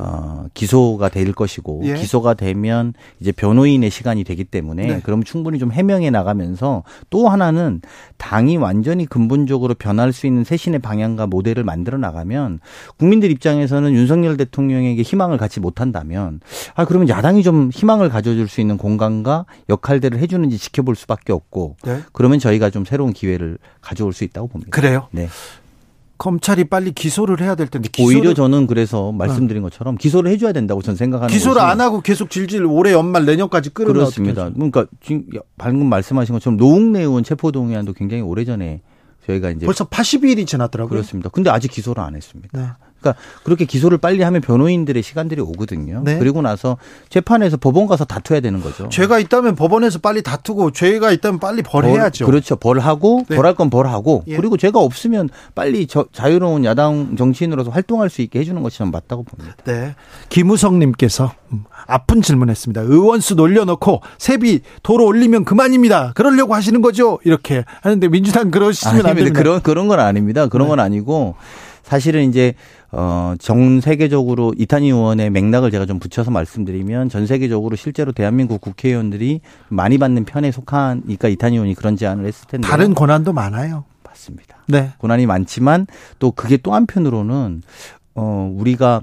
[0.00, 1.94] 어, 기소가 될 것이고 예.
[1.94, 5.00] 기소가 되면 이제 변호인의 시간이 되기 때문에 네.
[5.02, 7.80] 그럼 충분히 좀 해명해 나가면서 또 하나는
[8.16, 12.60] 당이 완전히 근본적으로 변할 수 있는 새신의 방향과 모델을 만들어 나가면
[12.96, 16.38] 국민들 입장에서는 윤석열 대통령에게 희망을 갖지 못한다면
[16.76, 22.02] 아 그러면 야당이 좀 희망을 가져줄 수 있는 공간과 역할들을 해주는지 지켜볼 수밖에 없고 네.
[22.12, 24.70] 그러면 저희가 좀 새로운 기회를 가져올 수 있다고 봅니다.
[24.70, 25.08] 그래요?
[25.10, 25.28] 네.
[26.18, 30.82] 검찰이 빨리 기소를 해야 될 텐데 기소를, 오히려 저는 그래서 말씀드린 것처럼 기소를 해줘야 된다고
[30.82, 34.50] 저는 생각하는 기소를 것이 안 하고 계속 질질 올해 연말 내년까지 끌으면 그렇습니다.
[34.50, 38.82] 그러니까 지금 방금 말씀하신 것처럼 노웅래 의원 체포 동의안도 굉장히 오래 전에
[39.26, 40.90] 저희가 이제 벌써 80일이 지났더라고요.
[40.90, 41.28] 그렇습니다.
[41.30, 42.58] 근데 아직 기소를 안 했습니다.
[42.58, 42.68] 네.
[43.00, 46.02] 그러니까 그렇게 기소를 빨리 하면 변호인들의 시간들이 오거든요.
[46.04, 46.18] 네.
[46.18, 46.76] 그리고 나서
[47.08, 48.88] 재판에서 법원 가서 다투어야 되는 거죠.
[48.88, 52.24] 죄가 있다면 법원에서 빨리 다투고 죄가 있다면 빨리 벌해야죠.
[52.24, 52.56] 벌, 그렇죠.
[52.56, 53.36] 벌하고 네.
[53.36, 54.36] 벌할 건 벌하고 예.
[54.36, 59.22] 그리고 죄가 없으면 빨리 저, 자유로운 야당 정치인으로서 활동할 수 있게 해주는 것이 저는 맞다고
[59.22, 59.56] 봅니다.
[59.64, 59.94] 네.
[60.28, 62.82] 김우성님께서 음, 아픈 질문했습니다.
[62.82, 66.12] 의원수 놀려놓고 세비 도로 올리면 그만입니다.
[66.14, 67.18] 그러려고 하시는 거죠?
[67.24, 69.24] 이렇게 하는데 민주당 그러시면 안 아닙니다.
[69.24, 69.42] 됩니다.
[69.42, 70.46] 그런 그런 건 아닙니다.
[70.48, 70.70] 그런 네.
[70.70, 71.36] 건 아니고
[71.82, 72.54] 사실은 이제
[72.90, 79.40] 어 전 세계적으로 이탄희 의원의 맥락을 제가 좀 붙여서 말씀드리면 전 세계적으로 실제로 대한민국 국회의원들이
[79.68, 83.84] 많이 받는 편에 속하니까 이탄희 의원이 그런 제안을 했을 텐데 다른 권한도 많아요.
[84.04, 84.56] 맞습니다.
[84.66, 84.92] 네.
[84.98, 85.86] 고난이 많지만
[86.18, 87.62] 또 그게 또 한편으로는
[88.14, 89.02] 어 우리가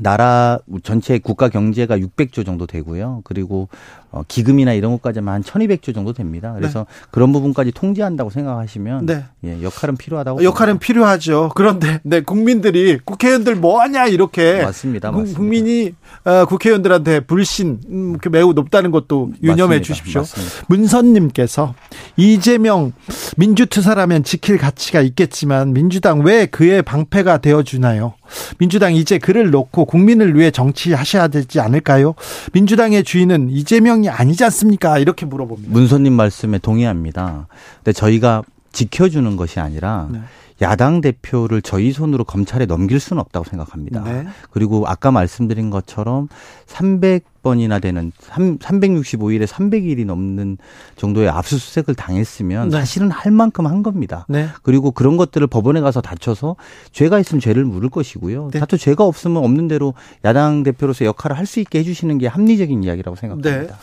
[0.00, 3.20] 나라 전체 국가 경제가 600조 정도 되고요.
[3.24, 3.68] 그리고
[4.12, 6.52] 어 기금이나 이런 것까지만 한 1200조 정도 됩니다.
[6.56, 9.24] 그래서 그런 부분까지 통제한다고 생각하시면 네.
[9.44, 11.50] 예, 역할은 필요하다고 역할은 필요하죠.
[11.54, 15.10] 그런데 네 국민들이 국회의원들 뭐 하냐 이렇게 맞습니다.
[15.10, 15.38] 국- 맞습니다.
[15.38, 15.94] 국민이
[16.24, 19.82] 어, 국회의원들한테 불신 음, 그 매우 높다는 것도 유념해 맞습니다.
[19.82, 20.20] 주십시오.
[20.20, 20.54] 맞습니다.
[20.68, 21.74] 문선 님께서
[22.16, 22.92] 이재명
[23.38, 28.14] 민주투사라면 지킬 가치가 있겠지만 민주당 왜 그의 방패가 되어 주나요?
[28.58, 32.14] 민주당 이제 그를 놓고 국민을 위해 정치하셔야 되지 않을까요?
[32.52, 34.98] 민주당의 주인은 이재명 이 아니지 않습니까?
[34.98, 35.72] 이렇게 물어봅니다.
[35.72, 37.46] 문선님 말씀에 동의합니다.
[37.78, 38.42] 근데 저희가
[38.72, 40.20] 지켜주는 것이 아니라 네.
[40.62, 44.02] 야당 대표를 저희 손으로 검찰에 넘길 수는 없다고 생각합니다.
[44.02, 44.26] 네.
[44.50, 46.28] 그리고 아까 말씀드린 것처럼
[46.66, 50.58] 300번이나 되는 3, 365일에 300일이 넘는
[50.96, 52.78] 정도의 압수수색을 당했으면 네.
[52.78, 54.26] 사실은 할 만큼 한 겁니다.
[54.28, 54.48] 네.
[54.62, 56.56] 그리고 그런 것들을 법원에 가서 다쳐서
[56.92, 58.50] 죄가 있으면 죄를 물을 것이고요.
[58.52, 58.60] 네.
[58.60, 59.94] 다투 죄가 없으면 없는 대로
[60.24, 63.76] 야당 대표로서 역할을 할 수 있게 해주시는 게 합리적인 이야기라고 생각합니다.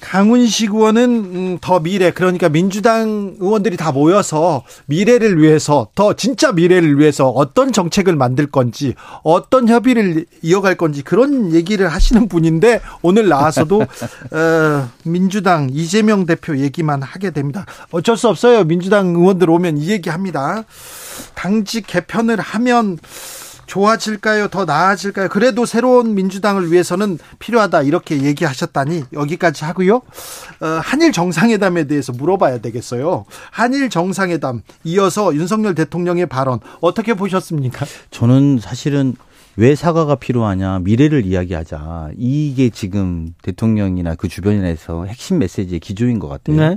[0.00, 6.98] 강훈식 의원은 음, 더 미래 그러니까 민주당 의원들이 다 모여서 미래를 위해서 더 진짜 미래를
[6.98, 13.80] 위해서 어떤 정책을 만들 건지 어떤 협의를 이어갈 건지 그런 얘기를 하시는 분인데 오늘 나와서도
[14.32, 17.66] 어, 민주당 이재명 대표 얘기만 하게 됩니다.
[17.90, 18.64] 어쩔 수 없어요.
[18.64, 20.64] 민주당 의원들 오면 이 얘기합니다.
[21.34, 22.98] 당직 개편을 하면
[23.70, 24.48] 좋아질까요?
[24.48, 25.28] 더 나아질까요?
[25.28, 30.02] 그래도 새로운 민주당을 위해서는 필요하다 이렇게 얘기하셨다니 여기까지 하고요.
[30.60, 33.26] 어, 한일 정상회담에 대해서 물어봐야 되겠어요.
[33.52, 37.86] 한일 정상회담 이어서 윤석열 대통령의 발언 어떻게 보셨습니까?
[38.10, 39.14] 저는 사실은
[39.56, 42.10] 왜 사과가 필요하냐, 미래를 이야기하자.
[42.16, 46.56] 이게 지금 대통령이나 그 주변에서 핵심 메시지의 기조인 것 같아요.
[46.56, 46.76] 네.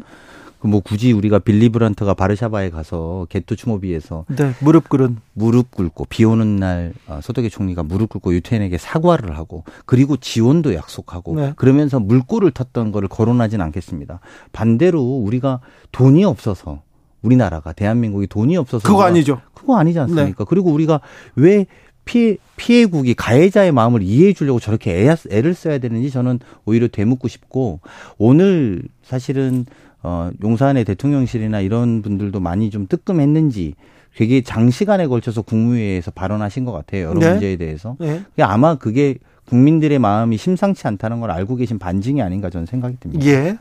[0.64, 6.24] 그뭐 굳이 우리가 빌리 브란트가 바르샤바에 가서 게토 추모비에서 네, 무릎 꿇은 무릎 꿇고 비
[6.24, 11.54] 오는 날 어, 소득의 총리가 무릎 꿇고 유태인에게 사과를 하고 그리고 지원도 약속하고 네.
[11.58, 14.22] 그러면서 물꼬를 탔던 거를 거론하진 않겠습니다.
[14.54, 15.60] 반대로 우리가
[15.92, 16.82] 돈이 없어서
[17.24, 19.42] 우리나라가 대한민국이 돈이 없어서 그거 아니죠.
[19.54, 20.46] 그거 아니지 않습니까?
[20.46, 21.02] 그리고 우리가
[21.36, 21.66] 왜
[22.06, 27.82] 피해, 피해국이 가해자의 마음을 이해해 주려고 저렇게 애, 애를 써야 되는지 저는 오히려 되묻고 싶고
[28.18, 29.66] 오늘 사실은
[30.04, 33.74] 어, 용산의 대통령실이나 이런 분들도 많이 좀 뜨끔했는지
[34.16, 37.08] 되게 장시간에 걸쳐서 국무회의에서 발언하신 것 같아요.
[37.08, 37.32] 여러 네.
[37.32, 37.96] 문제에 대해서.
[38.00, 38.24] 네.
[38.42, 43.26] 아마 그게 국민들의 마음이 심상치 않다는 걸 알고 계신 반증이 아닌가 저는 생각이 듭니다.
[43.26, 43.58] 예.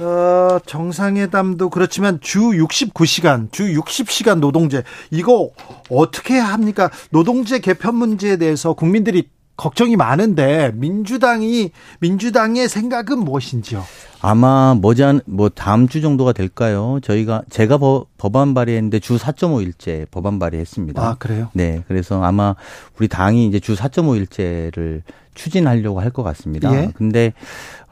[0.00, 5.50] 어, 정상회담도 그렇지만 주 69시간, 주 60시간 노동제 이거
[5.90, 6.90] 어떻게 합니까?
[7.10, 9.28] 노동제 개편 문제에 대해서 국민들이
[9.62, 13.84] 걱정이 많은데 민주당이 민주당의 생각은 무엇인지요?
[14.20, 16.98] 아마 머지않 뭐 다음 주 정도가 될까요?
[17.00, 21.00] 저희가 제가 법, 법안 발의했는데 주 4.5일째 법안 발의했습니다.
[21.00, 21.48] 아, 그래요?
[21.52, 22.56] 네, 그래서 아마
[22.98, 25.02] 우리 당이 이제 주 4.5일째를
[25.34, 26.74] 추진하려고 할 것 같습니다.
[26.74, 26.90] 예.
[26.94, 27.32] 근데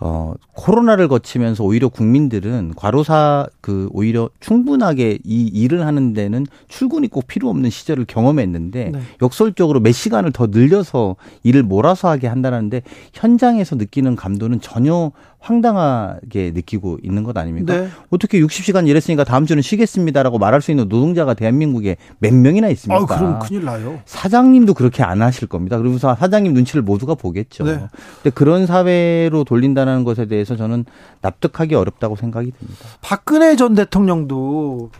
[0.03, 7.26] 어 코로나를 거치면서 오히려 국민들은 과로사 그 오히려 충분하게 이 일을 하는 데는 출근이 꼭
[7.26, 9.01] 필요 없는 시절을 경험했는데 네.
[9.20, 12.82] 역설적으로 몇 시간을 더 늘려서 일을 몰아서 하게 한다는데
[13.12, 17.74] 현장에서 느끼는 감도는 전혀 황당하게 느끼고 있는 것 아닙니까?
[17.74, 17.88] 네.
[18.11, 23.14] 어떻게 60시간 일했으니까 다음 주는 쉬겠습니다라고 말할 수 있는 노동자가 대한민국에 몇 명이나 있습니까?
[23.14, 24.01] 아, 그럼 큰일 나요.
[24.05, 25.78] 사장님도 그렇게 안 하실 겁니다.
[25.78, 27.64] 그러면서 사장님 눈치를 모두가 보겠죠.
[27.64, 27.86] 네.
[28.22, 30.84] 근데 그런 사회로 돌린다는 것에 대해서 저는
[31.20, 32.84] 납득하기 어렵다고 생각이 듭니다.
[33.01, 34.91] 박근혜 전 대통령도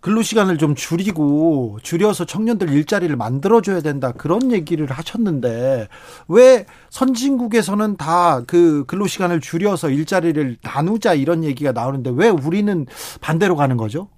[0.00, 5.88] 근로 시간을 좀 줄이고 줄여서 청년들 일자리를 만들어 줘야 된다 그런 얘기를 하셨는데
[6.28, 12.84] 왜 선진국에서는 다 그 근로 시간을 줄여서 일자리를 나누자 이런 얘기가 나오는데 왜 우리는
[13.22, 14.08] 반대로 가는 거죠?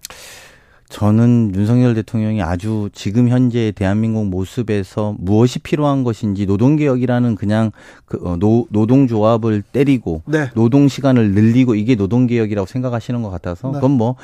[0.89, 7.73] 저는 윤석열 대통령이 아주 지금 현재 대한민국 모습에서 무엇이 필요한 것인지 노동개혁이라는 그냥
[8.05, 10.51] 그 어, 노, 노동조합을 때리고 네.
[10.55, 13.75] 노동시간을 늘리고 이게 노동개혁이라고 생각하시는 것 같아서 네.
[13.75, 14.17] 그건 뭐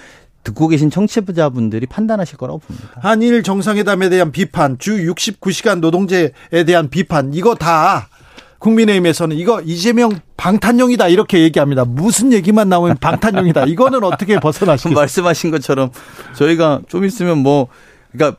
[0.45, 2.89] 듣고 계신 청취자분들이 판단하실 거라고 봅니다.
[3.01, 8.09] 한일 정상회담에 대한 비판, 주 69시간 노동제에 대한 비판, 이거 다
[8.63, 11.85] 국민의힘에서는 이거 이재명 방탄용이다 이렇게 얘기합니다.
[11.85, 13.65] 무슨 얘기만 나오면 방탄용이다.
[13.67, 14.95] 이거는 어떻게 벗어나시겠어요?
[14.99, 15.91] 말씀하신 것처럼
[16.37, 17.67] 저희가 좀 있으면 뭐
[18.13, 18.39] 그러니까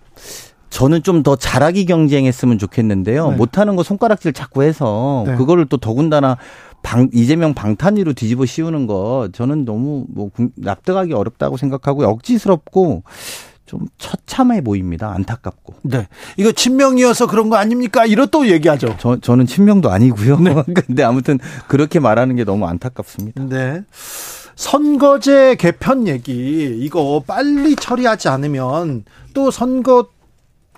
[0.69, 3.29] 저는 좀 더 잘하기 경쟁했으면 좋겠는데요.
[3.31, 3.35] 네.
[3.35, 5.35] 못하는 거 손가락질 자꾸 해서 네.
[5.35, 6.37] 그거를 또 더군다나
[6.81, 13.03] 방, 이재명 방탄위로 뒤집어 씌우는 거 저는 너무 뭐 국- 납득하기 어렵다고 생각하고 억지스럽고
[13.73, 15.11] 좀 처참해 보입니다.
[15.15, 15.73] 안타깝고.
[15.81, 16.07] 네.
[16.37, 18.05] 이거 친명이어서 그런 거 아닙니까?
[18.05, 18.95] 이런 또 얘기하죠.
[18.99, 20.37] 저, 저는 친명도 아니고요.
[20.85, 23.43] 근데 아무튼 그렇게 말하는 게 너무 안타깝습니다.
[23.49, 23.83] 네.
[24.55, 30.05] 선거제 개편 얘기 이거 빨리 처리하지 않으면 또 선거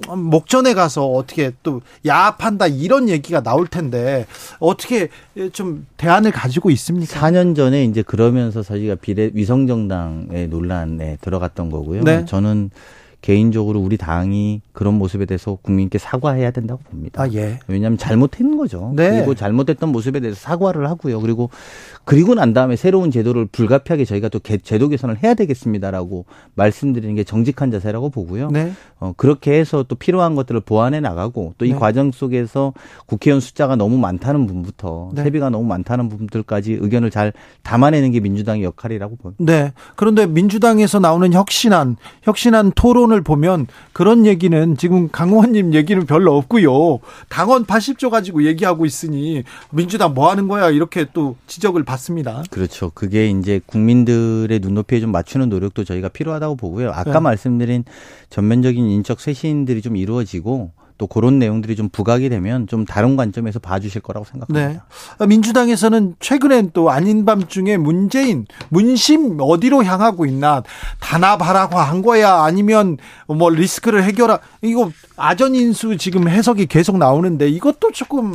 [0.08, 4.26] 목전에 가서 어떻게 또 야합한다 이런 얘기가 나올 텐데
[4.59, 5.09] 어떻게
[5.54, 7.20] 좀 대안을 가지고 있습니까?
[7.20, 12.04] 4년 전에 이제 그러면서 저희가 비례 위성정당의 논란에 들어갔던 거고요.
[12.04, 12.26] 네.
[12.26, 12.72] 저는
[13.26, 17.24] 개인적으로 우리 당이 그런 모습에 대해서 국민께 사과해야 된다고 봅니다.
[17.24, 17.58] 아 예.
[17.68, 18.93] 왜냐하면 잘못한 거죠.
[18.96, 19.10] 네.
[19.10, 21.20] 그리고 잘못했던 모습에 대해서 사과를 하고요.
[21.22, 21.50] 그리고
[22.04, 27.24] 그리고 난 다음에 새로운 제도를 불가피하게 저희가 또 개- 제도 개선을 해야 되겠습니다라고 말씀드리는 게
[27.24, 28.52] 정직한 자세라고 보고요.
[28.52, 28.74] 네.
[29.00, 31.76] 어, 그렇게 해서 또 필요한 것들을 보완해 나가고 또이 네.
[31.80, 32.74] 과정 속에서
[33.08, 35.24] 국회의원 숫자가 너무 많다는 부분부터 네.
[35.24, 37.34] 세비가 너무 많다는 부분들까지 의견을 잘
[37.64, 39.43] 담아내는 게 민주당의 역할이라고 봅니다.
[39.43, 39.74] 네.
[39.96, 46.36] 그런데 민주당에서 나오는 혁신안, 혁신안 토론을 상황을 보면 그런 얘기는 지금 강 의원님 얘기는 별로
[46.37, 47.00] 없고요.
[47.29, 52.43] 당원 80조 가지고 얘기하고 있으니 민주당 뭐 하는 거야 이렇게 또 지적을 받습니다.
[52.50, 52.92] 그렇죠.
[52.93, 56.92] 그게 이제 국민들의 눈높이에 좀 맞추는 노력도 저희가 필요하다고 보고요.
[56.92, 57.20] 아까 네.
[57.20, 57.86] 말씀드린
[58.29, 64.01] 전면적인 인적 쇄신들이 좀 이루어지고 또 그런 내용들이 좀 부각이 되면 좀 다른 관점에서 봐주실
[64.01, 64.86] 거라고 생각합니다.
[65.20, 65.26] 네.
[65.26, 70.63] 민주당에서는 최근엔 또 아닌 밤중에 문재인 문심 어디로 향하고 있나
[71.01, 72.97] 단합하라고 한 거야 아니면
[73.28, 78.34] 뭐 리스크를 해결하 이거 아전 인수 지금 해석이 계속 나오는데 이것도 조금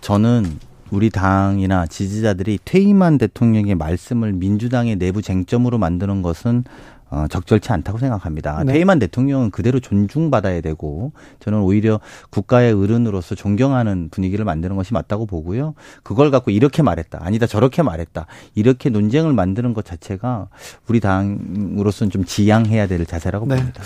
[0.00, 0.58] 저는
[0.90, 6.64] 우리 당이나 지지자들이 퇴임한 대통령의 말씀을 민주당의 내부 쟁점으로 만드는 것은
[7.10, 8.62] 어, 적절치 않다고 생각합니다.
[8.64, 8.74] 네.
[8.74, 12.00] 퇴임한 대통령은 그대로 존중받아야 되고 저는 오히려
[12.30, 15.74] 국가의 어른으로서 존경하는 분위기를 만드는 것이 맞다고 보고요.
[16.04, 17.18] 그걸 갖고 이렇게 말했다.
[17.22, 18.26] 아니다 저렇게 말했다.
[18.54, 20.48] 이렇게 논쟁을 만드는 것 자체가
[20.86, 23.56] 우리 당으로서는 좀 지양해야 될 자세라고 네.
[23.56, 23.82] 봅니다.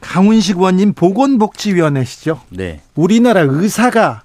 [0.00, 2.40] 강훈식 의원님 보건복지위원회시죠.
[2.50, 2.80] 네.
[2.94, 4.22] 우리나라 의사가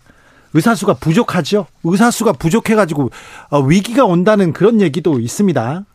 [0.54, 1.66] 의사수가 부족하죠.
[1.84, 3.10] 의사수가 부족해가지고
[3.50, 5.86] 어, 위기가 온다는 그런 얘기도 있습니다.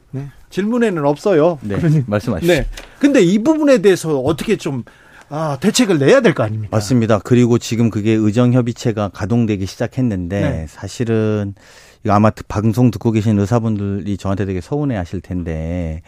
[0.48, 0.54] 네.
[0.54, 1.58] 질문에는 없어요.
[1.62, 1.76] 네.
[1.76, 2.54] 그러니- 말씀하십시오.
[2.54, 2.66] 네.
[2.98, 4.84] 근데 이 부분에 대해서 어떻게 좀
[5.30, 6.74] 아, 대책을 내야 될 거 아닙니까?
[6.74, 7.18] 맞습니다.
[7.18, 10.66] 그리고 지금 그게 의정협의체가 가동되기 시작했는데 네.
[10.68, 11.54] 사실은
[12.02, 16.00] 이거 아마 듣- 방송 듣고 계신 의사분들이 저한테 되게 서운해 하실 텐데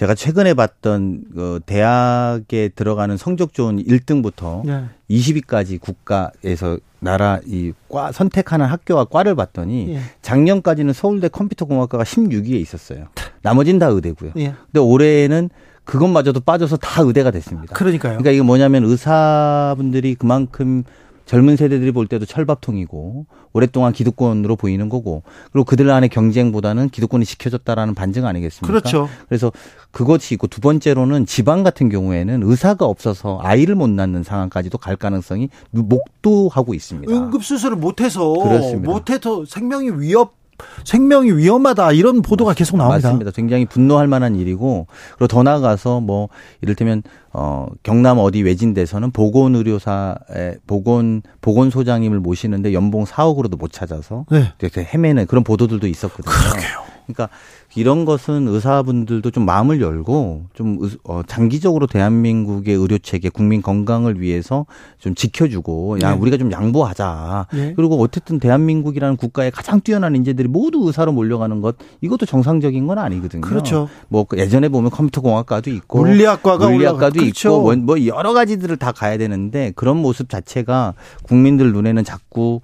[0.00, 4.84] 제가 최근에 봤던 그 대학에 들어가는 성적 좋은 1등부터 네.
[5.10, 10.00] 20위까지 국가에서 나라 이 과 선택하는 학교와 과를 봤더니 예.
[10.22, 13.08] 작년까지는 서울대 컴퓨터공학과가 16위에 있었어요.
[13.42, 14.32] 나머진 다 의대고요.
[14.38, 14.54] 예.
[14.72, 15.50] 근데 올해는
[15.84, 17.74] 그것마저도 빠져서 다 의대가 됐습니다.
[17.74, 18.12] 그러니까요.
[18.12, 20.82] 그러니까 이게 뭐냐면 의사분들이 그만큼
[21.30, 27.94] 젊은 세대들이 볼 때도 철밥통이고 오랫동안 기득권으로 보이는 거고 그리고 그들 안의 경쟁보다는 기득권이 지켜졌다라는
[27.94, 28.66] 반증 아니겠습니까?
[28.66, 29.08] 그렇죠.
[29.28, 29.52] 그래서
[29.92, 35.50] 그것이 있고 두 번째로는 지방 같은 경우에는 의사가 없어서 아이를 못 낳는 상황까지도 갈 가능성이
[35.70, 37.12] 목도하고 있습니다.
[37.12, 38.34] 응급 수술을 못해서.
[38.80, 40.39] 못해서 생명이 위협
[40.84, 43.08] 생명이 위험하다 이런 보도가 계속 나옵니다.
[43.08, 43.30] 맞습니다.
[43.32, 44.86] 굉장히 분노할 만한 일이고
[45.16, 46.28] 그리고 더 나아가서 뭐
[46.60, 47.02] 이를테면
[47.32, 54.24] 어 경남 어디 외진 데서는 보건 의료사의 보건 보건 소장님을 모시는데 연봉 4억으로도 못 찾아서
[54.30, 54.52] 네.
[54.58, 56.32] 되게 헤매는 그런 보도들도 있었거든요.
[56.32, 57.28] 그러 니까
[57.76, 64.20] 이런 것은 의사분들도 좀 마음을 열고 좀 의- 어, 장기적으로 대한민국의 의료 체계, 국민 건강을
[64.20, 64.66] 위해서
[64.98, 66.18] 좀 지켜주고 야 네.
[66.20, 67.46] 우리가 좀 양보하자.
[67.54, 67.72] 예.
[67.76, 73.42] 그리고 어쨌든 대한민국이라는 국가의 가장 뛰어난 인재들이 모두 의사로 몰려가는 것 이것도 정상적인 건 아니거든요.
[73.42, 73.88] 그렇죠.
[74.08, 77.48] 뭐그 예전에 보면 컴퓨터 공학과도 있고 물리학과가 물리학과도 그렇죠.
[77.50, 82.60] 있고 뭐, 뭐 여러 가지들을 다 가야 되는데 그런 모습 자체가 국민들 눈에는 자꾸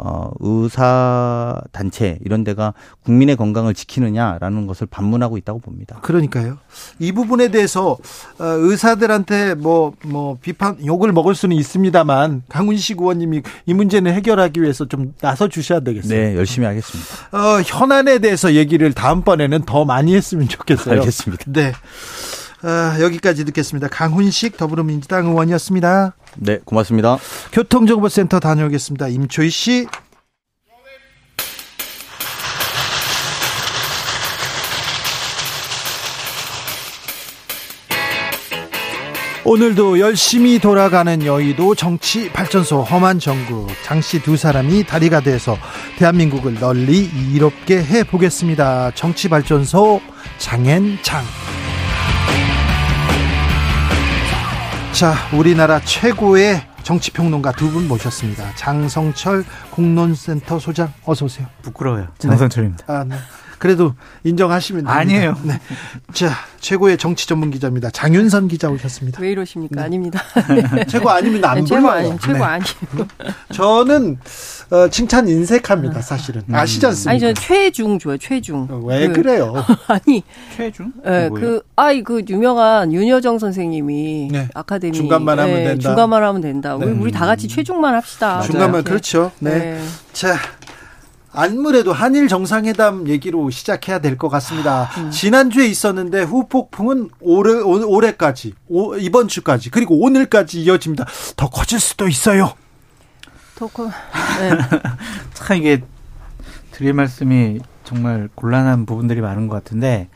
[0.00, 2.72] 어, 의사 단체 이런 데가
[3.04, 5.98] 국민의 건강을 지키느냐라는 것을 반문하고 있다고 봅니다.
[6.02, 6.58] 그러니까요.
[7.00, 7.98] 이 부분에 대해서
[8.38, 15.14] 어, 의사들한테 뭐뭐 비판 욕을 먹을 수는 있습니다만 강훈식 의원님이 이 문제는 해결하기 위해서 좀
[15.20, 16.16] 나서 주셔야 되겠어요.
[16.16, 17.36] 네, 열심히 하겠습니다.
[17.36, 21.00] 어, 현안에 대해서 얘기를 다음번에는 더 많이 했으면 좋겠어요.
[21.00, 21.44] 알겠습니다.
[21.48, 21.72] 네.
[22.62, 23.88] 어, 여기까지 듣겠습니다.
[23.88, 26.14] 강훈식 더불어민주당 의원이었습니다.
[26.40, 27.18] 네, 고맙습니다.
[27.52, 29.08] 교통정보센터 다녀오겠습니다.
[29.08, 29.86] 임초희 씨.
[39.44, 45.56] 오늘도 열심히 돌아가는 여의도 정치 발전소 험한 정국 장씨 두 사람이 다리가 돼서
[45.96, 48.90] 대한민국을 널리 이롭게 해 보겠습니다.
[48.94, 50.02] 정치 발전소
[50.36, 51.24] 장앤장.
[54.98, 58.54] 자, 우리나라 최고의 정치평론가 두 분 모셨습니다.
[58.56, 61.46] 장성철 공론센터 소장 어서 오세요.
[61.62, 62.08] 부끄러워요.
[62.18, 62.84] 장성철입니다.
[62.92, 63.16] 아, 네.
[63.58, 63.94] 그래도
[64.24, 64.98] 인정하시면 됩니다.
[64.98, 65.36] 아니에요.
[65.42, 65.60] 네.
[66.12, 66.30] 자,
[66.60, 67.90] 최고의 정치 전문 기자입니다.
[67.90, 69.20] 장윤선 기자 오셨습니다.
[69.20, 69.82] 왜 이러십니까?
[69.82, 70.22] 아닙니다.
[70.88, 71.96] 최고 아니면 안 네, 최고 불러요.
[72.10, 72.44] 아니, 최고 네.
[72.44, 73.08] 아니에요.
[73.52, 74.18] 저는
[74.70, 76.42] 어, 칭찬 인색합니다, 사실은.
[76.52, 77.10] 아시지 않습니까?
[77.10, 78.68] 아니, 저는 최중 좋아요, 최중.
[78.86, 79.54] 왜 그- 그래요?
[79.88, 80.22] 아니,
[80.56, 80.92] 최중?
[81.06, 84.48] 예, 그, 아이, 그, 유명한 윤여정 선생님이 네.
[84.54, 84.92] 아카데미.
[84.96, 85.80] 중간만 하면 예, 된다.
[85.88, 86.76] 중간만 하면 된다.
[86.76, 86.92] 우리, 네.
[87.00, 88.42] 우리 다 같이 최중만 합시다.
[88.42, 88.84] 중간만.
[88.84, 89.32] 그렇죠.
[89.38, 89.58] 네.
[89.58, 89.84] 네.
[90.12, 90.36] 자,
[91.32, 94.88] 아무래도 한일 정상회담 얘기로 시작해야 될 것 같습니다.
[94.98, 95.10] 음.
[95.10, 101.06] 지난주에 있었는데 후폭풍은 올해, 올- 올해까지, 오- 이번 주까지, 그리고 오늘까지 이어집니다.
[101.36, 102.52] 더 커질 수도 있어요.
[103.56, 103.84] 토크.
[103.86, 104.50] 네.
[105.34, 105.82] 참 이게
[106.72, 110.08] 드릴 말씀이 정말 곤란한 부분들이 많은 것 같은데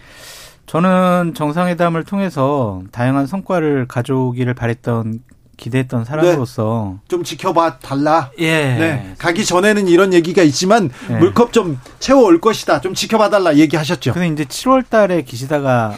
[0.66, 5.20] 저는 정상회담을 통해서 다양한 성과를 가져오기를 바랬던
[5.66, 8.30] 기대했던 사람으로서 좀 지켜봐 달라.
[8.38, 8.50] 예.
[8.50, 9.14] 네.
[9.18, 11.18] 가기 전에는 이런 얘기가 있지만 네.
[11.18, 12.80] 물컵 좀 채워 올 것이다.
[12.80, 14.12] 좀 지켜봐 달라 얘기하셨죠.
[14.12, 15.96] 근데 이제 7월 달에 기시다가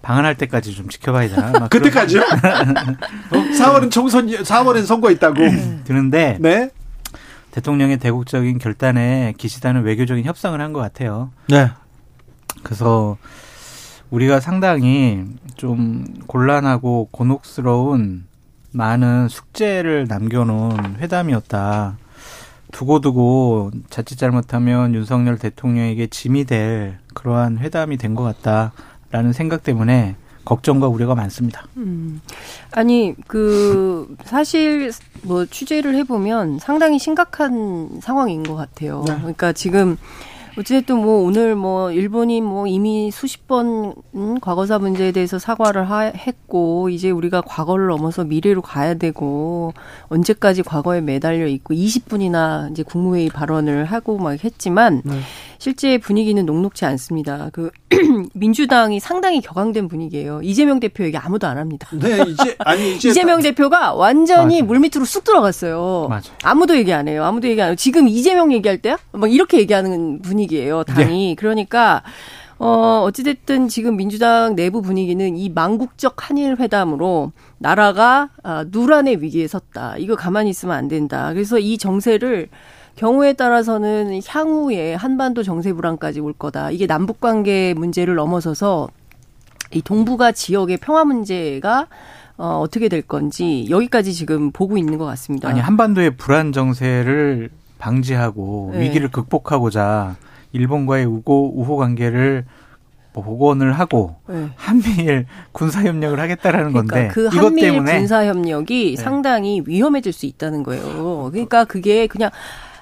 [0.00, 1.50] 방한할 때까지 좀 지켜봐야 되나?
[1.52, 2.22] 막 그때까지요?
[3.30, 3.36] 어?
[3.36, 5.36] 4월은 총선, 4월엔 선거 있다고.
[5.84, 6.70] 드는데 네.
[7.50, 11.30] 대통령의 대국적인 결단에 기시다는 외교적인 협상을 한 것 같아요.
[11.48, 11.68] 네.
[12.62, 13.18] 그래서
[14.10, 15.24] 우리가 상당히
[15.58, 18.27] 좀 곤란하고 곤혹스러운
[18.72, 21.96] 많은 숙제를 남겨놓은 회담이었다.
[22.72, 30.88] 두고두고 자칫 잘못하면 윤석열 대통령에게 짐이 될 그러한 회담이 된 것 같다라는 생각 때문에 걱정과
[30.88, 31.66] 우려가 많습니다.
[31.76, 32.20] 음.
[32.72, 34.92] 아니 그 사실
[35.22, 39.04] 뭐 취재를 해보면 상당히 심각한 상황인 것 같아요.
[39.06, 39.16] 네.
[39.16, 39.96] 그러니까 지금
[40.58, 46.00] 어쨌든 뭐 오늘 뭐 일본이 뭐 이미 수십 번 음, 과거사 문제에 대해서 사과를 하,
[46.00, 49.72] 했고 이제 우리가 과거를 넘어서 미래로 가야 되고
[50.08, 55.20] 언제까지 과거에 매달려 있고 20분이나 이제 국무회의 발언을 하고 막 했지만 네.
[55.58, 57.50] 실제 분위기는 녹록지 않습니다.
[57.52, 57.70] 그
[58.34, 60.40] 민주당이 상당히 격앙된 분위기예요.
[60.42, 61.88] 이재명 대표 얘기 아무도 안 합니다.
[61.92, 63.08] 네, 이제, 아니, 이제.
[63.10, 64.66] 이재명 대표가 완전히 맞아.
[64.66, 66.06] 물밑으로 쑥 들어갔어요.
[66.08, 66.32] 맞아.
[66.44, 67.24] 아무도 얘기 안 해요.
[67.24, 67.76] 아무도 얘기 안 해요.
[67.76, 68.98] 지금 이재명 얘기할 때야?
[69.12, 71.34] 막 이렇게 얘기하는 분위기예요, 당이.
[71.36, 72.02] 그러니까,
[72.58, 79.96] 어, 어찌됐든 지금 민주당 내부 분위기는 이 망국적 한일 회담으로 나라가 아, 누란의 위기에 섰다.
[79.98, 81.32] 이거 가만히 있으면 안 된다.
[81.32, 82.48] 그래서 이 정세를
[82.98, 86.72] 경우에 따라서는 향후에 한반도 정세 불안까지 올 거다.
[86.72, 88.88] 이게 남북 관계 문제를 넘어서서
[89.72, 91.86] 이 동북아 지역의 평화 문제가
[92.36, 95.48] 어, 어떻게 될 건지 여기까지 지금 보고 있는 것 같습니다.
[95.48, 98.80] 아니 한반도의 불안 정세를 방지하고 네.
[98.80, 100.16] 위기를 극복하고자
[100.52, 102.46] 일본과의 우호 우호 관계를
[103.12, 104.48] 뭐 복원을 하고 네.
[104.56, 109.02] 한미일 군사 협력을 하겠다라는 그러니까 건데 그 한미일 군사 협력이 네.
[109.02, 111.28] 상당히 위험해질 수 있다는 거예요.
[111.30, 112.30] 그러니까 그게 그냥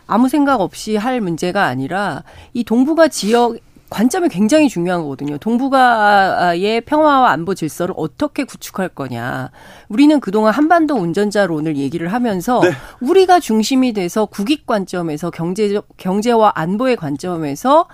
[0.06, 2.22] 아무 생각 없이 할 문제가 아니라
[2.52, 3.56] 이 동북아 지역
[3.88, 5.38] 관점이 굉장히 중요한 거거든요.
[5.38, 9.50] 동북아의 평화와 안보 질서를 어떻게 구축할 거냐.
[9.88, 12.70] 우리는 그동안 한반도 운전자로 오늘 얘기를 하면서 네.
[13.00, 17.86] 우리가 중심이 돼서 국익 관점에서 경제적 경제와 안보의 관점에서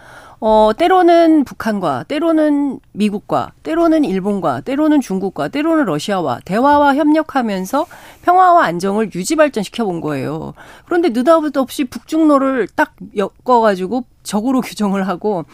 [0.44, 7.86] 어 때로는 북한과 때로는 미국과 때로는 일본과 때로는 중국과 때로는 러시아와 대화와 협력하면서
[8.23, 10.55] 평화와 안정을 유지 발전시켜 본 거예요.
[10.86, 15.44] 그런데 느닷없이 북중로를 딱 엮어가지고 적으로 규정을 하고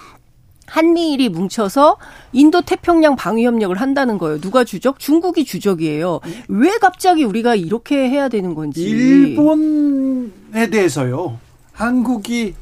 [0.64, 1.98] 한미일이 뭉쳐서
[2.32, 4.40] 인도 태평양 방위 협력을 한다는 거예요.
[4.40, 4.98] 누가 주적?
[4.98, 6.20] 중국이 주적이에요.
[6.48, 8.88] 왜 갑자기 우리가 이렇게 해야 되는 건지.
[8.88, 11.38] 일본에 대해서요.
[11.72, 12.54] 한국이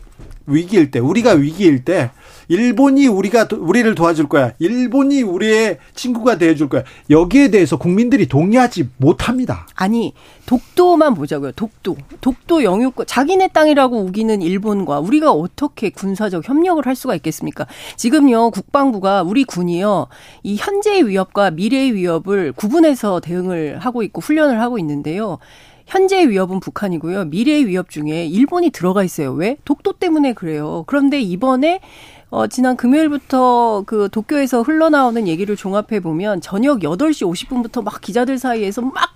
[0.46, 2.10] 위기일 때, 우리가 위기일 때,
[2.48, 4.52] 일본이 우리가 도- 우리를 도와줄 거야.
[4.60, 6.84] 일본이 우리의 친구가 되어 줄 거야.
[7.10, 9.66] 여기에 대해서 국민들이 동의하지 못합니다.
[9.74, 10.14] 아니
[10.46, 11.50] 독도만 보자고요.
[11.52, 17.66] 독도, 독도 영유권 자기네 땅이라고 우기는 일본과 우리가 어떻게 군사적 협력을 할 수가 있겠습니까?
[17.96, 20.06] 지금요 국방부가 우리 군이요
[20.44, 25.38] 이 현재의 위협과 미래의 위협을 구분해서 대응을 하고 있고 훈련을 하고 있는데요.
[25.86, 27.26] 현재의 위협은 북한이고요.
[27.26, 29.32] 미래의 위협 중에 일본이 들어가 있어요.
[29.32, 29.56] 왜?
[29.64, 30.84] 독도 때문에 그래요.
[30.86, 31.80] 그런데 이번에
[32.28, 38.82] 어, 지난 금요일부터 그 도쿄에서 흘러나오는 얘기를 종합해 보면 저녁 8시 50분부터 막 기자들 사이에서
[38.82, 39.14] 막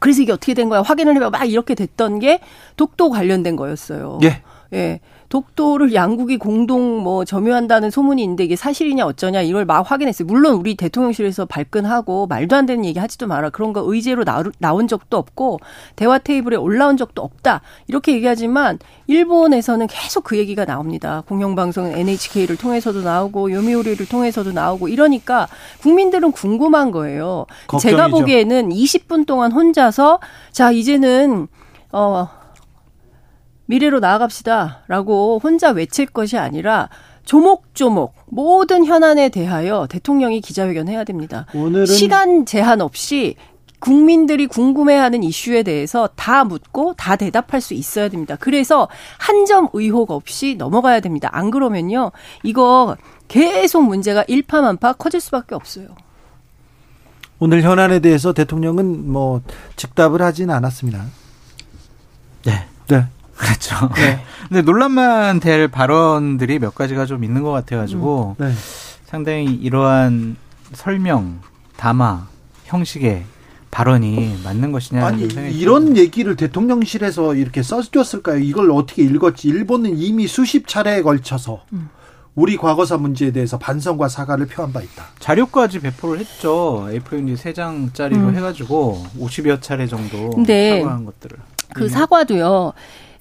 [0.00, 0.82] 그래서 이게 어떻게 된 거야?
[0.82, 1.30] 확인을 해봐.
[1.30, 2.40] 막 이렇게 됐던 게
[2.76, 4.18] 독도 관련된 거였어요.
[4.24, 4.42] 예.
[4.72, 5.00] 예.
[5.30, 10.26] 독도를 양국이 공동 뭐 점유한다는 소문이 있는데 이게 사실이냐 어쩌냐 이걸 막 확인했어요.
[10.26, 13.50] 물론 우리 대통령실에서 발끈하고 말도 안 되는 얘기 하지도 마라.
[13.50, 15.60] 그런 거 의제로 나, 나온 적도 없고
[15.94, 17.62] 대화 테이블에 올라온 적도 없다.
[17.86, 21.22] 이렇게 얘기하지만 일본에서는 계속 그 얘기가 나옵니다.
[21.28, 25.46] 공영방송 NHK를 통해서도 나오고 요미우리를 통해서도 나오고 이러니까
[25.80, 27.46] 국민들은 궁금한 거예요.
[27.80, 28.10] 제가 걱정이죠.
[28.10, 30.18] 보기에는 20분 동안 혼자서
[30.50, 31.46] 자 이제는
[31.92, 32.39] 어
[33.70, 36.88] 미래로 나아갑시다 라고 혼자 외칠 것이 아니라
[37.24, 41.46] 조목조목 모든 현안에 대하여 대통령이 기자회견해야 됩니다.
[41.54, 43.36] 오늘은 시간 제한 없이
[43.78, 48.36] 국민들이 궁금해하는 이슈에 대해서 다 묻고 다 대답할 수 있어야 됩니다.
[48.38, 48.88] 그래서
[49.18, 51.28] 한 점 의혹 없이 넘어가야 됩니다.
[51.32, 52.10] 안 그러면요,
[52.42, 52.96] 이거
[53.28, 55.86] 계속 문제가 일파만파 커질 수밖에 없어요.
[57.38, 59.40] 오늘 현안에 대해서 대통령은 뭐
[59.76, 61.04] 즉답을 하진 않았습니다.
[62.44, 62.66] 네.
[62.88, 63.04] 네.
[63.40, 63.88] 그렇죠.
[64.48, 68.52] 근데 논란만 될 발언들이 몇 가지가 좀 있는 것 같아가지고 네.
[69.06, 70.36] 상당히 이러한
[70.72, 71.40] 설명,
[71.76, 72.26] 담화,
[72.64, 73.24] 형식의
[73.70, 75.22] 발언이 맞는 것이냐 아니
[75.52, 78.38] 이런 얘기를 대통령실에서 이렇게 써줬을까요?
[78.40, 79.48] 이걸 어떻게 읽었지?
[79.48, 81.62] 일본은 이미 수십 차례에 걸쳐서
[82.34, 85.06] 우리 과거사 문제에 대해서 반성과 사과를 표한 바 있다.
[85.18, 86.86] 자료까지 배포를 했죠.
[86.90, 88.36] A4용지 세 장짜리로 음.
[88.36, 91.36] 해가지고 50여 차례 정도 근데 사과한 것들을.
[91.74, 92.72] 그 사과도요.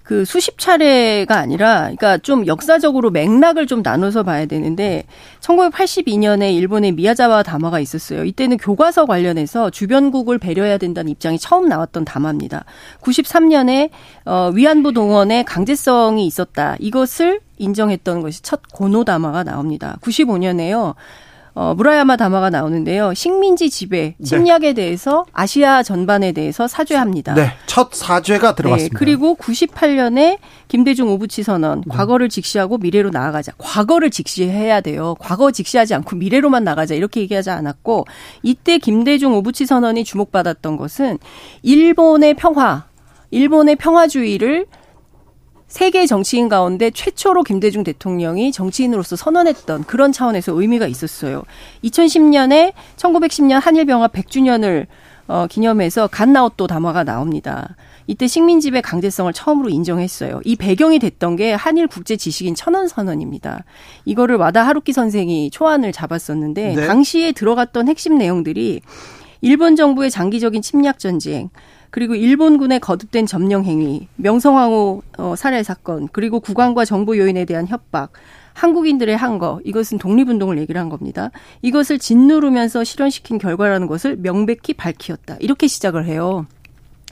[0.09, 5.03] 그 수십 차례가 아니라 그러니까 좀 역사적으로 맥락을 좀 나눠서 봐야 되는데
[5.39, 8.25] 1982년에 일본의 미야자와 담화가 있었어요.
[8.25, 12.65] 이때는 교과서 관련해서 주변국을 배려해야 된다는 입장이 처음 나왔던 담화입니다.
[13.01, 13.91] 93년에
[14.25, 16.75] 어 위안부 동원의 강제성이 있었다.
[16.79, 19.99] 이것을 인정했던 것이 첫 고노 담화가 나옵니다.
[20.01, 20.95] 95년에요.
[21.59, 23.13] 어, 무라야마 다마가 나오는데요.
[23.13, 24.23] 식민지 지배, 네.
[24.23, 24.73] 침략에 네.
[24.75, 27.33] 대해서 아시아 전반에 대해서 사죄합니다.
[27.33, 28.93] 네, 첫 사죄가 들어갔습니다.
[28.93, 30.37] 네, 그리고 98년에
[30.69, 31.89] 김대중 오부치 선언, 네.
[31.89, 33.51] 과거를 직시하고 미래로 나아가자.
[33.57, 35.17] 과거를 직시해야 돼요.
[35.19, 36.95] 과거 직시하지 않고 미래로만 나가자.
[36.95, 38.05] 이렇게 얘기하지 않았고
[38.41, 41.17] 이때 김대중 오부치 선언이 주목받았던 것은
[41.63, 42.85] 일본의 평화,
[43.31, 44.65] 일본의 평화주의를
[45.69, 51.43] 세계 정치인 가운데 최초로 김대중 대통령이 정치인으로서 선언했던 그런 차원에서 의미가 있었어요.
[51.83, 54.87] 2010년에 1910년 한일병합 100주년을
[55.27, 57.75] 어, 기념해서 갓나웃도 담화가 나옵니다.
[58.07, 60.41] 이때 식민지배 강제성을 처음으로 인정했어요.
[60.43, 63.63] 이 배경이 됐던 게 한일 국제 지식인 천원 선언입니다.
[64.05, 66.87] 이거를 와다 하루키 선생이 초안을 잡았었는데 네.
[66.87, 68.81] 당시에 들어갔던 핵심 내용들이
[69.41, 71.49] 일본 정부의 장기적인 침략 전쟁,
[71.89, 78.11] 그리고 일본군의 거듭된 점령 행위, 명성황후 어, 살해 사건, 그리고 국왕과 정부 요인에 대한 협박,
[78.53, 81.31] 한국인들의 한 거, 이것은 독립운동을 얘기를 한 겁니다.
[81.61, 85.37] 이것을 짓누르면서 실현시킨 결과라는 것을 명백히 밝히었다.
[85.39, 86.45] 이렇게 시작을 해요.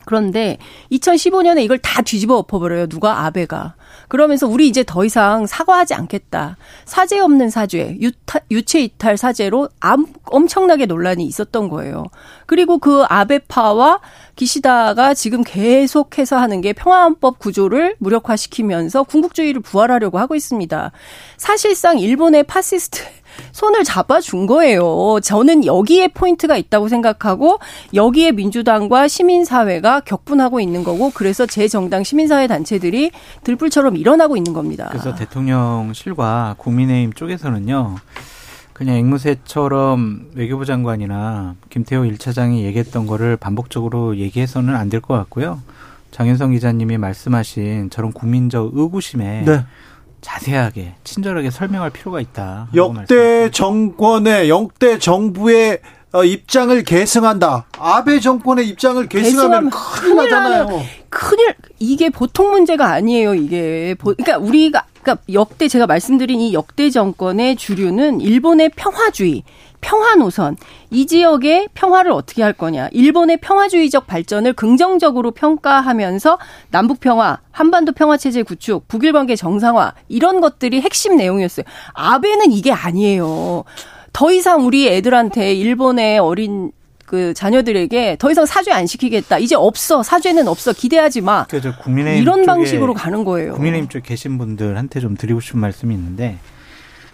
[0.08, 0.58] 그런데
[0.94, 2.88] 2015년에 이걸 다 뒤집어 엎어버려요.
[2.88, 3.76] 누가 아베가.
[4.08, 6.56] 그러면서 우리 이제 더 이상 사과하지 않겠다.
[6.86, 12.06] 사죄 없는 사죄, 유타, 유체 이탈 사죄로 암, 엄청나게 논란이 있었던 거예요.
[12.46, 14.00] 그리고 그 아베파와
[14.38, 20.92] 기시다가 지금 계속해서 하는 게 평화헌법 구조를 무력화시키면서 군국주의를 부활하려고 하고 있습니다.
[21.36, 23.04] 사실상 일본의 파시스트
[23.52, 25.20] 손을 잡아준 거예요.
[25.22, 27.60] 저는 여기에 포인트가 있다고 생각하고
[27.94, 33.12] 여기에 민주당과 시민사회가 격분하고 있는 거고 그래서 제 정당 시민사회 단체들이
[33.44, 34.88] 들불처럼 일어나고 있는 겁니다.
[34.90, 37.96] 그래서 대통령실과 국민의힘 쪽에서는요.
[38.74, 45.60] 그냥 앵무새처럼 외교부 장관이나 김태호 1차장이 얘기했던 거를 반복적으로 얘기해서는 안 될 것 같고요.
[46.12, 49.64] 장윤성 기자님이 말씀하신 저런 국민적 의구심에 네.
[50.22, 52.70] 자세하게 친절하게 설명할 필요가 있다.
[52.76, 55.80] 역대 정권의 역대 정부의
[56.14, 57.66] 어, 입장을 계승한다.
[57.78, 60.82] 아베 정권의 입장을 계승하면 큰일 나잖아요.
[61.10, 63.36] 큰일 이게 보통 문제가 아니에요.
[63.36, 69.44] 이게 그러니까 우리가 그러니까 역대 제가 말씀드린 이 역대 정권의 주류는 일본의 평화주의,
[69.82, 70.58] 평화 노선,
[70.90, 72.90] 이 지역의 평화를 어떻게 할 거냐.
[72.92, 76.40] 일본의 평화주의적 발전을 긍정적으로 평가하면서
[76.72, 81.66] 남북 평화, 한반도 평화 체제 구축, 북일 관계 정상화 이런 것들이 핵심 내용이었어요.
[81.94, 83.64] 아베는 이게 아니에요.
[84.14, 86.72] 더 이상 우리 애들한테 일본의 어린
[87.06, 89.38] 그 자녀들에게 더 이상 사죄 안 시키겠다.
[89.38, 90.04] 이제 없어.
[90.04, 90.74] 사죄는 없어.
[90.74, 91.46] 기대하지 마.
[91.46, 91.74] 그죠.
[91.82, 93.54] 국민의힘 이런 방식으로 가는 거예요.
[93.54, 96.38] 국민의힘 쪽 계신 분들한테 좀 드리고 싶은 말씀이 있는데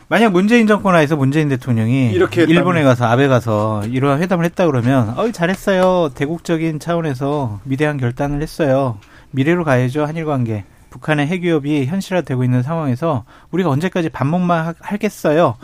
[0.07, 5.09] 만약 문재인 정권 하에서 문재인 대통령이 이렇게 일본에 가서 아베 가서 이러한 회담을 했다 그러면
[5.17, 6.09] 어 잘했어요.
[6.13, 8.97] 대국적인 차원에서 위대한 결단을 했어요.
[9.31, 10.05] 미래로 가야죠.
[10.05, 10.65] 한일 관계.
[10.91, 15.55] 북한의 핵위협이 현실화되고 있는 상황에서 우리가 언제까지 반목만 하겠어요?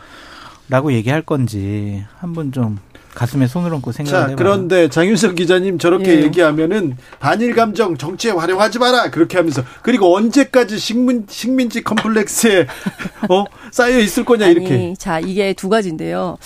[0.70, 2.80] 라고 얘기할 건지 한번 좀
[3.20, 6.24] 가슴에 손을 얹고 생각을 자, 그런데 장윤석 기자님 저렇게 예.
[6.24, 12.66] 얘기하면은 반일 감정 정치에 활용하지 마라 그렇게 하면서 그리고 언제까지 식민 식민지 컴플렉스에
[13.30, 14.94] 어 쌓여 있을 거냐 아니, 이렇게.
[14.98, 16.38] 자, 이게 두 가지인데요.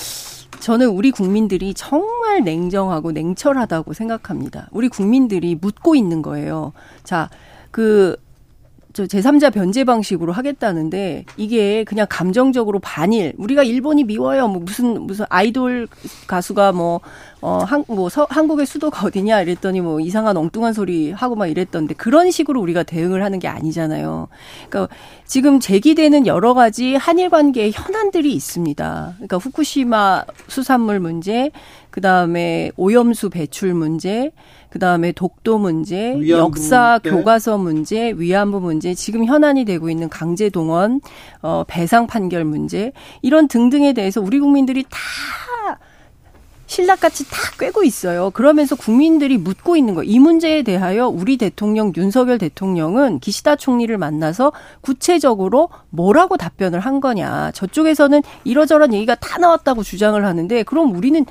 [0.61, 4.67] 저는 우리 국민들이 정말 냉정하고 냉철하다고 생각합니다.
[4.71, 6.73] 우리 국민들이 묻고 있는 거예요.
[7.03, 7.29] 자,
[7.69, 8.15] 그
[8.93, 15.25] 저 제3자 변제 방식으로 하겠다는데 이게 그냥 감정적으로 반일 우리가 일본이 미워요 뭐 무슨 무슨
[15.29, 15.87] 아이돌
[16.27, 17.01] 가수가 뭐
[17.43, 22.83] 어한뭐 한국의 수도가 어디냐 이랬더니 뭐 이상한 엉뚱한 소리 하고 막 이랬던데 그런 식으로 우리가
[22.83, 24.29] 대응을 하는 게 아니잖아요.
[24.69, 24.95] 그러니까
[25.25, 29.13] 지금 제기되는 여러 가지 한일 관계의 현안들이 있습니다.
[29.15, 31.51] 그러니까 후쿠시마 수산물 문제,
[31.89, 34.31] 그다음에 오염수 배출 문제,
[34.73, 37.11] 그 다음에 독도 문제, 역사 네.
[37.11, 40.99] 교과서 문제, 위안부 문제, 지금 현안이 되고 있는 강제 동원,
[41.43, 42.91] 어, 배상 판결 문제,
[43.21, 44.97] 이런 등등에 대해서 우리 국민들이 다
[46.65, 48.31] 신락같이 다 꿰고 있어요.
[48.31, 50.09] 그러면서 국민들이 묻고 있는 거예요.
[50.09, 57.51] 이 문제에 대하여 우리 대통령 윤석열 대통령은 기시다 총리를 만나서 구체적으로 뭐라고 답변을 한 거냐.
[57.51, 61.27] 저쪽에서는 이러저런 얘기가 다 나왔다고 주장을 하는데 그럼 우리는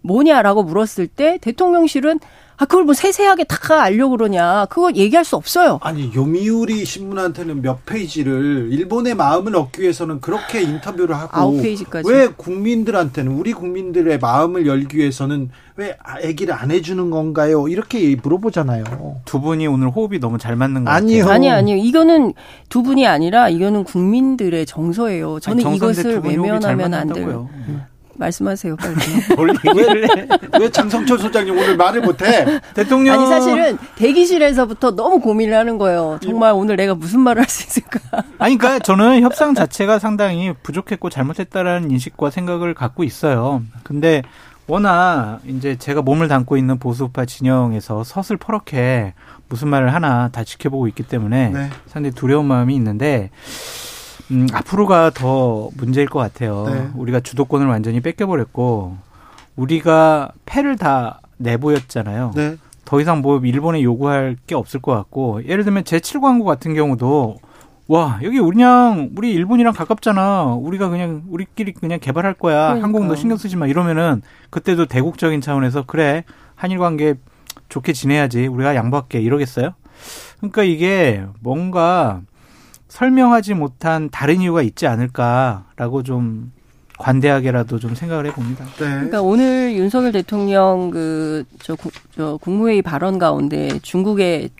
[0.00, 2.18] 뭐냐라고 물었을 때 대통령실은
[2.60, 4.66] 아, 그걸 뭐 세세하게 다 알려고 그러냐.
[4.68, 5.78] 그거 얘기할 수 없어요.
[5.80, 12.08] 아니, 요미우리 신문한테는 몇 페이지를 일본의 마음을 얻기 위해서는 그렇게 인터뷰를 하고 아홉 페이지까지.
[12.10, 17.68] 왜 국민들한테는 우리 국민들의 마음을 열기 위해서는 왜 얘기를 안 해주는 건가요?
[17.68, 19.20] 이렇게 물어보잖아요.
[19.24, 21.20] 두 분이 오늘 호흡이 너무 잘 맞는 거 아니요.
[21.26, 21.32] 같아요.
[21.34, 21.76] 아니 아니요.
[21.76, 22.32] 이거는
[22.68, 25.38] 두 분이 아니라 이거는 국민들의 정서예요.
[25.38, 27.12] 저는 아니, 이것을 외면하면 안.
[27.12, 27.48] 돼요.
[28.18, 28.96] 말씀하세요, 빨리.
[29.76, 30.26] 왜,
[30.60, 32.60] 왜 장성철 소장님 오늘 말을 못해?
[32.74, 36.18] 대통령 아니 사실은 대기실에서부터 너무 고민을 하는 거예요.
[36.22, 38.00] 정말 오늘 내가 무슨 말을 할 수 있을까?
[38.38, 43.62] 아니, 그러니까 저는 협상 자체가 상당히 부족했고 잘못했다라는 인식과 생각을 갖고 있어요.
[43.84, 44.22] 근데
[44.66, 49.14] 워낙 이제 제가 몸을 담고 있는 보수파 진영에서 서슬퍼렇게
[49.48, 51.70] 무슨 말을 하나 다 지켜보고 있기 때문에 네.
[51.86, 53.30] 상당히 두려운 마음이 있는데
[54.30, 56.66] 음, 앞으로가 더 문제일 것 같아요.
[56.66, 56.90] 네.
[56.94, 58.96] 우리가 주도권을 완전히 뺏겨버렸고
[59.56, 62.32] 우리가 패를 다 내보였잖아요.
[62.34, 62.56] 네.
[62.84, 67.36] 더 이상 뭐 일본에 요구할 게 없을 것 같고 예를 들면 제7광구 같은 경우도
[67.86, 72.84] 와 여기 그냥 우리 일본이랑 가깝잖아 우리가 그냥 우리끼리 그냥 개발할 거야 그러니까.
[72.84, 76.24] 항공도 신경 쓰지 마 이러면은 그때도 대국적인 차원에서 그래
[76.54, 77.14] 한일 관계
[77.70, 79.72] 좋게 지내야지 우리가 양보할게 이러겠어요
[80.38, 82.20] 그러니까 이게 뭔가
[82.88, 86.52] 설명하지 못한 다른 이유가 있지 않을까라고 좀
[86.98, 88.64] 관대하게라도 좀 생각을 해봅니다.
[88.64, 88.74] 네.
[88.76, 91.76] 그러니까 오늘 윤석열 대통령 그저
[92.14, 94.50] 저 국무회의 발언 가운데 중국의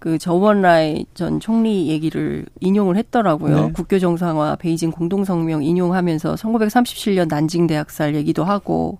[0.00, 3.66] 그 저원라이 전 총리 얘기를 인용을 했더라고요.
[3.66, 3.72] 네.
[3.72, 8.98] 국교 정상화 베이징 공동 성명 인용하면서 1937년 난징 대학살 얘기도 하고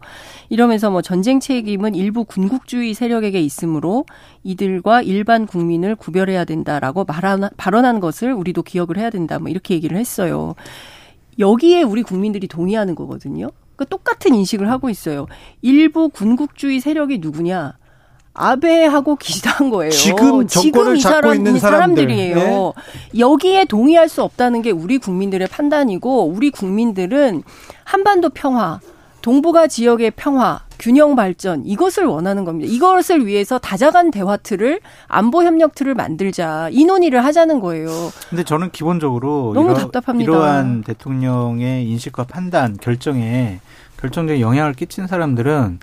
[0.50, 4.04] 이러면서 뭐 전쟁 책임은 일부 군국주의 세력에게 있으므로
[4.44, 9.38] 이들과 일반 국민을 구별해야 된다라고 말한 발언한 것을 우리도 기억을 해야 된다.
[9.38, 10.54] 뭐 이렇게 얘기를 했어요.
[11.38, 13.48] 여기에 우리 국민들이 동의하는 거거든요.
[13.74, 15.26] 그러니까 똑같은 인식을 하고 있어요.
[15.62, 17.79] 일부 군국주의 세력이 누구냐?
[18.40, 19.90] 아베하고 기시다한 거예요.
[19.90, 22.04] 지금 정권을 이 잡고 사람, 있는 이 사람들.
[22.04, 22.34] 사람들 이에요.
[22.34, 23.18] 네.
[23.18, 27.42] 여기에 동의할 수 없다는 게 우리 국민들의 판단이고 우리 국민들은
[27.84, 28.80] 한반도 평화,
[29.22, 32.72] 동북아 지역의 평화, 균형 발전 이것을 원하는 겁니다.
[32.72, 37.88] 이것을 위해서 다자간 대화 틀을 안보 협력 틀을 만들자 이 논의를 하자는 거예요.
[38.30, 40.32] 근데 저는 기본적으로 너무 이러, 답답합니다.
[40.32, 43.60] 이러한 대통령의 인식과 판단, 결정에
[44.00, 45.80] 결정적인 영향을 끼친 사람들은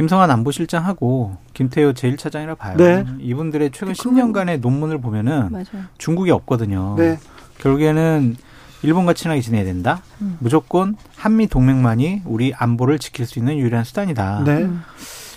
[0.00, 2.74] 김성한 안보실장하고 김태효 제1차장이라 봐요.
[2.78, 3.04] 네.
[3.20, 5.84] 이분들의 최근 10년간의 논문을 보면은 맞아요.
[5.98, 6.94] 중국이 없거든요.
[6.96, 7.18] 네.
[7.58, 8.34] 결국에는
[8.82, 10.00] 일본과 친하게 지내야 된다.
[10.22, 10.38] 음.
[10.40, 14.44] 무조건 한미 동맹만이 우리 안보를 지킬 수 있는 유일한 수단이다.
[14.44, 14.62] 네.
[14.62, 14.80] 음.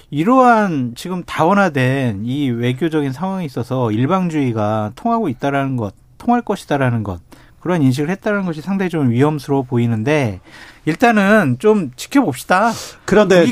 [0.09, 7.19] 이러한 지금 다원화된 이 외교적인 상황에 있어서 일방주의가 통하고 있다라는 것, 통할 것이다라는 것,
[7.59, 10.39] 그런 인식을 했다는 것이 상당히 좀 위험스러워 보이는데
[10.85, 12.71] 일단은 좀 지켜봅시다.
[13.05, 13.45] 그런데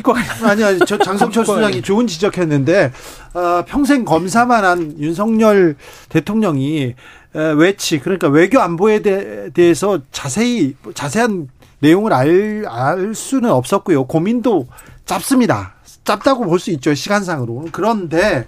[0.44, 2.92] 아니 아니 저 장성철 수장이 좋은 지적했는데
[3.34, 5.76] 어, 평생 검사만 한 윤석열
[6.10, 6.96] 대통령이
[7.34, 11.48] 에, 외치 그러니까 외교 안보에 대, 대해서 자세히 자세한
[11.80, 14.06] 내용을 알, 알 수는 없었고요.
[14.06, 14.68] 고민도
[15.06, 15.76] 짧습니다.
[16.04, 16.94] 짧다고 볼 수 있죠.
[16.94, 17.68] 시간상으로.
[17.72, 18.48] 그런데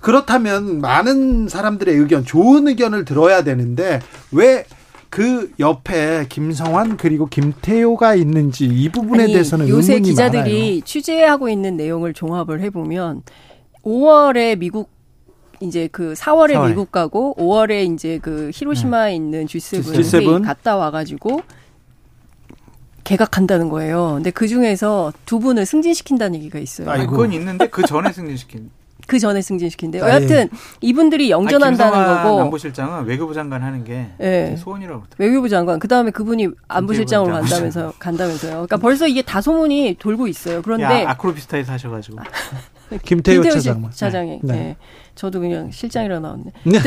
[0.00, 4.00] 그렇다면 많은 사람들의 의견, 좋은 의견을 들어야 되는데
[4.32, 4.64] 왜
[5.12, 10.80] 그 옆에 김성환 그리고 김태호가 있는지 이 부분에 아니, 대해서는 요새 의문이 기자들이 많아요.
[10.86, 13.22] 취재하고 있는 내용을 종합을 해보면
[13.82, 14.88] 5월에 미국
[15.60, 16.68] 이제 그 4월에 4월에.
[16.68, 20.22] 미국 가고 5월에 이제 그 히로시마에 있는 G7, G7.
[20.22, 21.42] 회의 갔다 와가지고
[23.04, 24.12] 개각한다는 거예요.
[24.14, 26.88] 근데 그 중에서 두 분을 승진시킨다는 얘기가 있어요.
[26.88, 28.70] 아니, 그건 있는데 그 전에 승진시킨.
[29.06, 30.04] 그 전에 승진시킨대요.
[30.04, 30.10] 아예.
[30.10, 30.48] 여하튼
[30.80, 34.56] 이분들이 영전한다는 아니, 거고 안보실장은 외교부 장관 하는 게 예.
[34.56, 35.28] 소원이라고 그러더라고요.
[35.28, 37.60] 외교부 장관 그 다음에 그분이 안보실장으로 안보실장.
[37.62, 38.52] 간다면서 간다면서요.
[38.52, 40.62] 그러니까 벌써 이게 다 소문이 돌고 있어요.
[40.62, 42.18] 그런데 야, 아크로비스타에서 하셔가지고.
[42.98, 43.90] 김태호 김태호 차장.
[43.92, 44.40] 차장이.
[44.42, 44.52] 네.
[44.52, 44.76] 네.
[45.14, 46.44] 저도 그냥 실장이라 나왔네.
[46.64, 46.78] 네.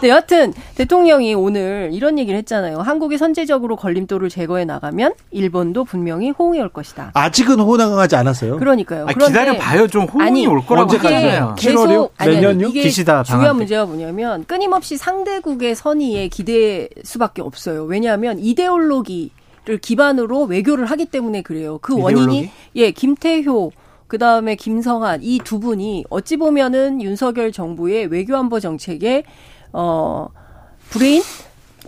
[0.00, 2.78] 네, 여하튼 대통령이 오늘 이런 얘기를 했잖아요.
[2.78, 7.10] 한국이 선제적으로 걸림돌을 제거해 나가면 일본도 분명히 호응해 올 것이다.
[7.14, 8.58] 아직은 호응하지 않았어요.
[8.58, 9.02] 그러니까 그러니까요.
[9.04, 9.86] 아, 그런데 기다려 봐요.
[9.88, 11.20] 좀 호응이 아니, 올 거라고 언제까지나요?
[11.22, 11.54] 생각해요.
[11.58, 12.10] 계속 7월이요?
[12.16, 12.68] 아니, 아니, 내년요?
[12.68, 13.52] 이게 기시다 중요한 때.
[13.58, 17.84] 문제가 뭐냐면 끊임없이 상대국의 선의에 기대할 수밖에 없어요.
[17.84, 19.32] 왜냐하면 이데올로기
[19.66, 21.78] 를 기반으로 외교를 하기 때문에 그래요.
[21.82, 22.50] 그 원인이 이데올로기?
[22.76, 23.72] 예 김태효
[24.10, 29.22] 그 다음에 김성한 이 두 분이 어찌 보면은 윤석열 정부의 외교안보 정책의
[29.72, 30.26] 어
[30.90, 31.22] 브레인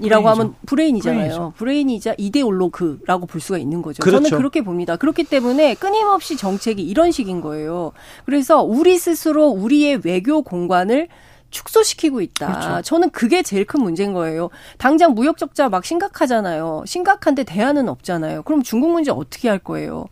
[0.01, 0.28] 이라고 브레인이죠.
[0.28, 1.19] 하면 브레인이잖아요.
[1.19, 1.53] 브레인이죠.
[1.57, 4.03] 브레인이자 이데올로그라고 볼 수가 있는 거죠.
[4.05, 4.23] 그렇죠.
[4.23, 4.97] 저는 그렇게 봅니다.
[4.97, 7.90] 그렇기 때문에 끊임없이 정책이 이런 식인 거예요.
[8.24, 11.09] 그래서 우리 스스로 우리의 외교 공간을
[11.51, 12.47] 축소시키고 있다.
[12.47, 12.82] 그렇죠.
[12.82, 14.49] 저는 그게 제일 큰 문제인 거예요.
[14.78, 16.85] 당장 무역 적자 막 심각하잖아요.
[16.86, 18.44] 심각한데 대안은 없잖아요.
[18.44, 20.07] 그럼 중국 문제 어떻게 할 거예요?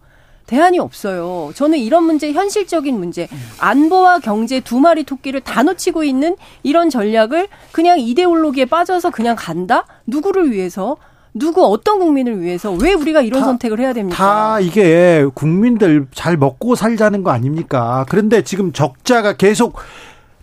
[0.51, 1.53] 대안이 없어요.
[1.55, 3.29] 저는 이런 문제 현실적인 문제
[3.61, 9.87] 안보와 경제 두 마리 토끼를 다 놓치고 있는 이런 전략을 그냥 이데올로기에 빠져서 그냥 간다?
[10.09, 10.97] 누구를 위해서?
[11.33, 14.17] 누구 어떤 국민을 위해서 왜 우리가 이런 다- 선택을 해야 됩니까?
[14.17, 18.05] 다 이게 국민들 잘 먹고 살자는 거 아닙니까?
[18.09, 19.75] 그런데 지금 적자가 계속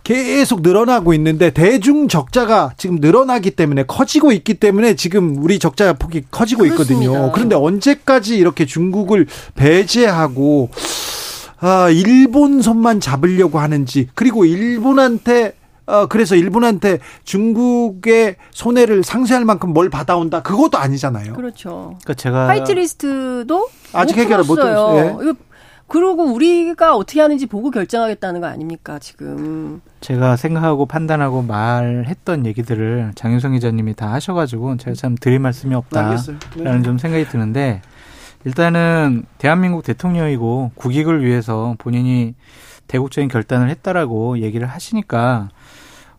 [0.08, 6.22] 계속 늘어나고 있는데 대중 적자가 지금 늘어나기 때문에 커지고 있기 때문에 지금 우리 적자 폭이
[6.30, 7.10] 커지고 있거든요.
[7.10, 7.32] 그렇습니다.
[7.32, 10.70] 그런데 언제까지 이렇게 중국을 배제하고
[11.60, 15.52] 아, 일본 손만 잡으려고 하는지 그리고 일본한테
[15.84, 20.40] 어, 그래서 일본한테 중국의 손해를 상쇄할 만큼 뭘 받아온다.
[20.42, 21.34] 그것도 아니잖아요.
[21.34, 21.98] 그렇죠.
[22.02, 24.98] 그러니까 제가 화이트리스트도 아직 못 해결을 못 풀었어요.
[24.98, 25.18] 했어요.
[25.20, 25.24] 예.
[25.24, 25.34] 이거
[25.88, 29.80] 그러고 우리가 어떻게 하는지 보고 결정하겠다는 거 아닙니까 지금?
[30.00, 36.16] 제가 생각하고 판단하고 말했던 얘기들을 장윤성 기자님이 다 하셔가지고 제가 참 드릴 말씀이 없다라는.
[36.56, 36.82] 네.
[36.82, 37.80] 좀 생각이 드는데
[38.44, 42.34] 일단은 대한민국 대통령이고 국익을 위해서 본인이
[42.86, 45.48] 대국적인 결단을 했다라고 얘기를 하시니까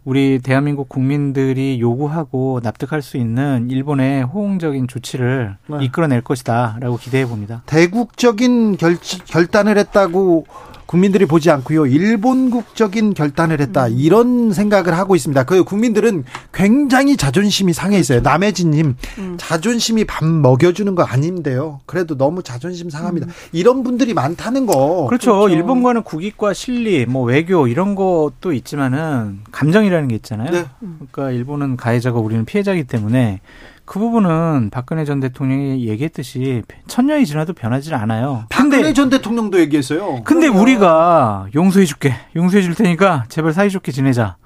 [0.10, 5.77] 우리 대한민국 국민들이 요구하고 납득할 수 있는 일본의 호응적인 조치를 네.
[5.81, 7.61] 이끌어낼 것이다라고 기대해 봅니다.
[7.68, 10.48] 대국적인 결, 결단을 했다고
[10.90, 11.86] 국민들이 보지 않고요.
[11.86, 13.86] 일본국적인 결단을 했다.
[13.86, 13.94] 음.
[13.95, 15.44] 이런 생각을 하고 있습니다.
[15.44, 18.22] 그 국민들은 굉장히 자존심이 상해 있어요.
[18.22, 19.22] 남해진님, 그렇죠.
[19.22, 19.36] 음.
[19.38, 21.80] 자존심이 밥 먹여 주는 거 아닌데요.
[21.86, 23.28] 그래도 너무 자존심 상합니다.
[23.28, 23.32] 음.
[23.52, 25.06] 이런 분들이 많다는 거.
[25.06, 25.48] 그렇죠.
[25.48, 30.49] 일본과는 국익과 실리, 뭐 외교 이런 것도 있지만은 감정이라는 게 있잖아요.
[30.49, 30.66] 네.
[30.80, 33.41] 그러니까 일본은 가해자가 우리는 피해자이기 때문에
[33.90, 38.45] 그 부분은 박근혜 전 대통령이 얘기했듯이 천년이 지나도 변하지 않아요.
[38.48, 40.22] 박근혜 전 대통령도 얘기했어요.
[40.26, 42.14] 근데 우리가 용서해 줄게.
[42.36, 44.38] 용서해 줄 테니까 제발 사이좋게 지내자.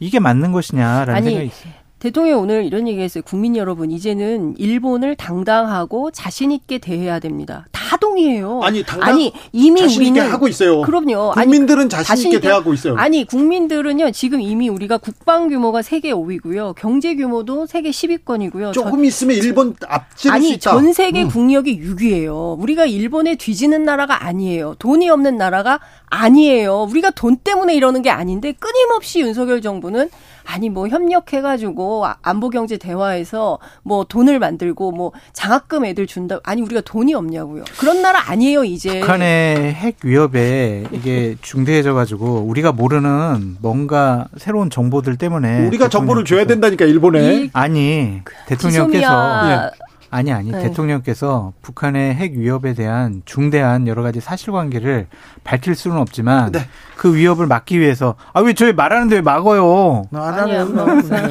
[0.00, 1.72] 이게 맞는 것이냐라는 아니, 생각이 있어요.
[2.00, 3.22] 대통령 오늘 이런 얘기했어요.
[3.22, 7.66] 국민 여러분, 이제는 일본을 당당하고 자신 있게 대해야 됩니다.
[7.72, 8.60] 다 동의해요.
[8.62, 10.80] 아니, 당당- 아니, 이미 있게 우리는 하고 있어요.
[10.80, 11.32] 그럼요.
[11.32, 12.96] 국민들은 아니, 자신 있게 대하고 있어요.
[12.96, 14.12] 아니, 국민들은요.
[14.12, 16.74] 지금 이미 우리가 국방 규모가 세계 5위고요.
[16.76, 18.72] 경제 규모도 세계 10위권이고요.
[18.72, 19.74] 조금 있으면 일본
[20.16, 20.70] 수 아니 있다.
[20.70, 21.28] 전 세계 음.
[21.28, 22.58] 국력이 6위예요.
[22.60, 24.74] 우리가 일본에 뒤지는 나라가 아니에요.
[24.78, 26.86] 돈이 없는 나라가 아니에요.
[26.90, 30.08] 우리가 돈 때문에 이러는 게 아닌데 끊임없이 윤석열 정부는
[30.44, 36.38] 아니 뭐 협력해가지고 아- 안보 경제 대화에서 뭐 돈을 만들고 뭐 장학금 애들 준다.
[36.44, 37.64] 아니 우리가 돈이 없냐고요.
[37.78, 39.00] 그런 나라 아니에요 이제.
[39.00, 46.44] 북한의 핵 위협에 이게 중대해져 가지고 우리가 모르는 뭔가 새로운 정보들 때문에 우리가 정보를 줘야
[46.46, 47.20] 된다니까 일본에.
[47.44, 49.70] 이 아니 대통령께서 지소미
[50.10, 50.62] 아 아니 아니 네.
[50.62, 55.06] 대통령께서 북한의 핵 위협에 대한 중대한 여러 가지 사실관계를
[55.44, 56.60] 밝힐 수는 없지만 네.
[56.96, 60.04] 그 위협을 막기 위해서 아 왜 저희 말하는데 왜 막어요?
[60.12, 60.86] 안 아니야, 하면 뭐.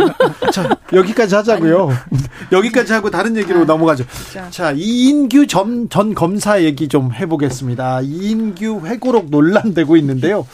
[0.52, 1.90] 자 여기까지 하자고요.
[2.52, 4.06] 여기까지 하고 다른 얘기로 넘어가죠.
[4.08, 4.50] 진짜.
[4.50, 8.02] 자 이인규 전, 전 검사 얘기 좀 해보겠습니다.
[8.02, 10.48] 이인규 회고록 논란되고 있는데요.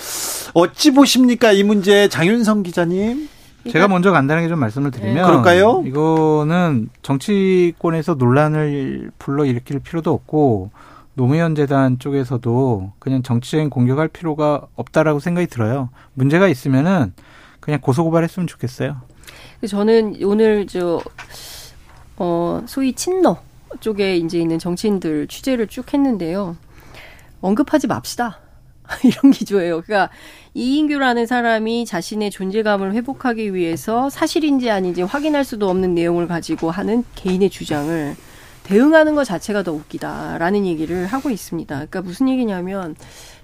[0.54, 3.30] 어찌 보십니까 이 문제 장윤성 기자님?
[3.70, 5.22] 제가 먼저 간단하게 좀 말씀을 드리면 네.
[5.24, 5.84] 그럴까요?
[5.86, 10.72] 이거는 정치권에서 논란을 불러일으킬 필요도 없고
[11.16, 15.90] 노무현 재단 쪽에서도 그냥 정치적인 공격할 필요가 없다라고 생각이 들어요.
[16.14, 17.14] 문제가 있으면은
[17.60, 18.98] 그냥 고소 고발했으면 좋겠어요.
[19.68, 21.02] 저는 오늘 저,
[22.18, 23.38] 어, 소위 친러
[23.80, 26.58] 쪽에 이제 있는 정치인들 취재를 쭉 했는데요.
[27.42, 28.40] 언급하지 맙시다.
[29.04, 29.82] 이런 기조예요.
[29.82, 30.14] 그러니까
[30.54, 37.50] 이인규라는 사람이 자신의 존재감을 회복하기 위해서 사실인지 아닌지 확인할 수도 없는 내용을 가지고 하는 개인의
[37.50, 38.16] 주장을
[38.64, 41.76] 대응하는 것 자체가 더 웃기다라는 얘기를 하고 있습니다.
[41.76, 42.96] 그러니까 무슨 얘기냐면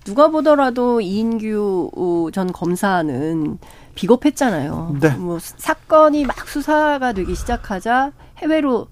[0.04, 3.58] 누가 보더라도 이인규 전 검사는
[3.94, 4.98] 비겁했잖아요.
[5.00, 5.10] 네.
[5.12, 8.88] 뭐 사건이 막 수사가 되기 시작하자 해외로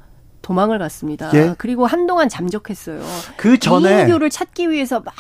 [0.50, 1.30] 도망을 갔습니다.
[1.36, 1.54] 예.
[1.60, 3.04] 그리고 한동안 잠적했어요.
[3.38, 5.14] 그 전에 이인규를 찾기 위해서 막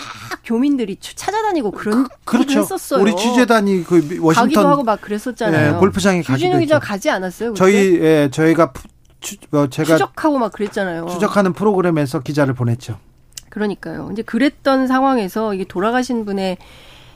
[0.43, 2.49] 교민들이 추- 찾아다니고 그런 그 렇죠.
[2.51, 2.99] 일을 했었어요.
[2.99, 5.75] 우리 취재단이 그 가기도 워싱턴 하고 막 그랬었잖아요.
[5.75, 6.79] 예, 골프장에 가기도 기자.
[6.79, 7.49] 가지 않았어요?
[7.53, 7.59] 그때?
[7.59, 8.87] 저희 예, 저희가 푸-
[9.19, 11.05] 추, 어, 제가 추적하고 막 그랬잖아요.
[11.09, 12.97] 추적하는 프로그램에서 기자를 보냈죠.
[13.49, 14.09] 그러니까요.
[14.11, 16.57] 이제 그랬던 상황에서 이게 돌아가신 분의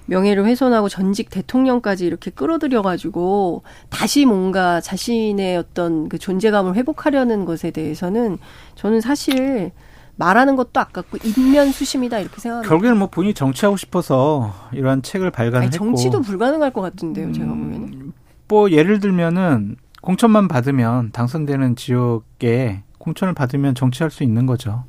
[0.06, 8.38] 명예를 훼손하고 전직 대통령까지 이렇게 끌어들여가지고 다시 뭔가 자신의 어떤 그 존재감을 회복하려는 것에 대해서는
[8.76, 9.72] 저는 사실
[10.16, 12.70] 말하는 것도 아깝고 인면 수심이다 이렇게 생각합니다.
[12.70, 15.32] 결국에는 뭐 본인이 정치하고 싶어서 이러한 책을
[15.64, 18.14] 아니, 정치도 불가능할 것 같은데요, 제가 보면은.
[18.48, 24.84] 뭐 예를 들면은 공천만 받으면 당선되는 지역에 공천을 받으면 정치할 수 있는 거죠.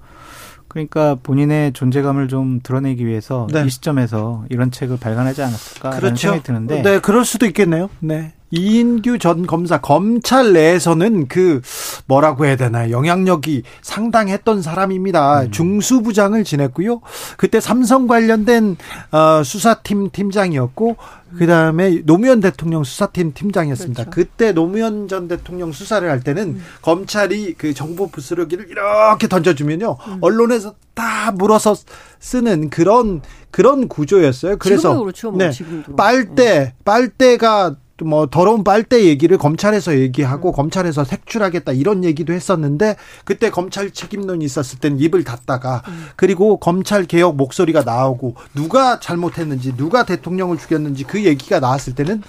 [0.74, 3.64] 그러니까 본인의 존재감을 좀 드러내기 위해서 네.
[3.64, 6.16] 이 시점에서 이런 책을 발간하지 않았을까라는 그렇죠.
[6.16, 7.88] 생각이 드는데 네, 그럴 수도 있겠네요.
[8.00, 8.32] 네.
[8.50, 11.60] 이인규 전 검사 검찰 내에서는 그
[12.06, 15.42] 뭐라고 해야 되나 영향력이 상당했던 사람입니다.
[15.42, 15.50] 음.
[15.52, 17.00] 중수부장을 지냈고요.
[17.36, 18.76] 그때 삼성 관련된
[19.12, 20.96] 어, 수사팀 팀장이었고
[21.38, 24.04] 그 다음에 노무현 대통령 수사팀 팀장이었습니다.
[24.04, 24.10] 그렇죠.
[24.10, 26.64] 그때 노무현 전 대통령 수사를 할 때는 음.
[26.82, 30.18] 검찰이 그 정보 부스러기를 이렇게 던져주면요, 음.
[30.20, 31.74] 언론에서 다 물어서
[32.20, 33.20] 쓰는 그런
[33.50, 34.56] 그런 구조였어요.
[34.58, 35.50] 그래서 그렇죠, 뭐, 네,
[35.96, 40.52] 빨대 빨대가 뭐 더러운 빨대 얘기를 검찰에서 얘기하고 음.
[40.52, 46.06] 검찰에서 색출하겠다 이런 얘기도 했었는데 그때 검찰 책임론이 있었을 땐 입을 닫다가 음.
[46.16, 52.22] 그리고 검찰 개혁 목소리가 나오고 누가 잘못했는지 누가 대통령을 죽였는지 그 얘기가 나왔을 때는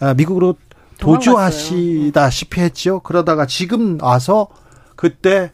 [0.00, 0.56] 아, 미국으로
[0.98, 3.00] 도주하시다시피 했죠.
[3.00, 4.48] 그러다가 지금 와서
[4.96, 5.52] 그때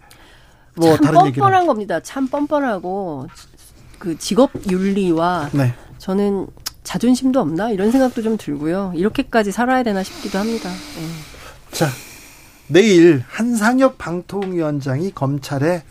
[0.74, 2.01] 뭐 다른 얘기를 뻔뻔한 겁니다.
[2.01, 3.27] 참 뻔뻔하고
[3.99, 5.74] 그 직업 윤리와 네.
[5.99, 6.47] 저는
[6.89, 8.94] 자존심도 없나 이런 생각도 좀 들고요.
[8.97, 10.70] 이렇게까지 살아야 되나 싶기도 합니다.
[10.70, 11.77] 네.
[11.77, 11.86] 자
[12.66, 15.82] 내일 한상혁 방통위원장이 검찰에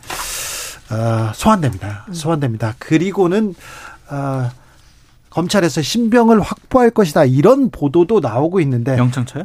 [0.90, 2.06] 어, 소환됩니다.
[2.08, 2.14] 음.
[2.14, 2.74] 소환됩니다.
[2.80, 3.54] 그리고는
[4.10, 4.50] 어,
[5.30, 9.44] 검찰에서 신병을 확보할 것이다 이런 보도도 나오고 있는데 영창처요?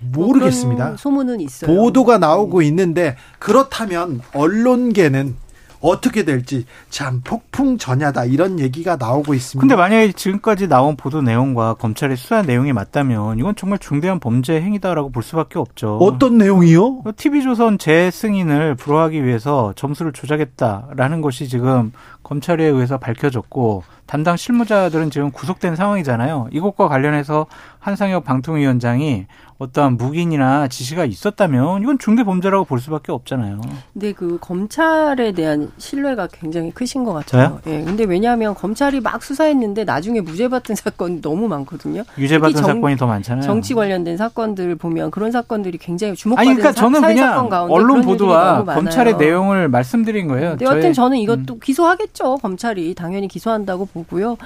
[0.00, 0.88] 모르겠습니다.
[0.88, 1.74] 뭐 소문은 있어요.
[1.74, 2.66] 보도가 나오고 네.
[2.66, 5.34] 있는데 그렇다면 언론계는
[5.80, 9.60] 어떻게 될지 참 폭풍 전야다 이런 얘기가 나오고 있습니다.
[9.60, 15.10] 근데 만약에 지금까지 나온 보도 내용과 검찰의 수사 내용이 맞다면 이건 정말 중대한 범죄 행위다라고
[15.10, 15.96] 볼 수밖에 없죠.
[15.98, 17.02] 어떤 내용이요?
[17.16, 21.92] TV조선 재승인을 불허하기 위해서 점수를 조작했다라는 것이 지금
[22.30, 26.48] 검찰에 의해서 밝혀졌고 담당 실무자들은 지금 구속된 상황이잖아요.
[26.52, 27.46] 이것과 관련해서
[27.80, 29.26] 한상혁 방통위원장이
[29.58, 33.60] 어떠한 묵인이나 지시가 있었다면 이건 중대 범죄라고 볼 수밖에 없잖아요.
[33.92, 37.60] 근데 그 검찰에 대한 신뢰가 굉장히 크신 것 같아요.
[37.66, 37.78] 예.
[37.78, 42.04] 네, 근데 왜냐하면 검찰이 막 수사했는데 나중에 무죄 받은 사건이 너무 많거든요.
[42.16, 43.42] 유죄 받은 정, 사건이 더 많잖아요.
[43.42, 49.18] 정치 관련된 사건들 보면 그런 사건들이 굉장히 주목받는 아니 그러니까 저는 그냥 언론 보도와 검찰의
[49.18, 50.50] 내용을 말씀드린 거예요.
[50.50, 51.60] 근데 여튼 저는 이것도 음.
[51.62, 52.19] 기소하겠죠.
[52.36, 54.36] 검찰이 당연히 기소한다고 보고요.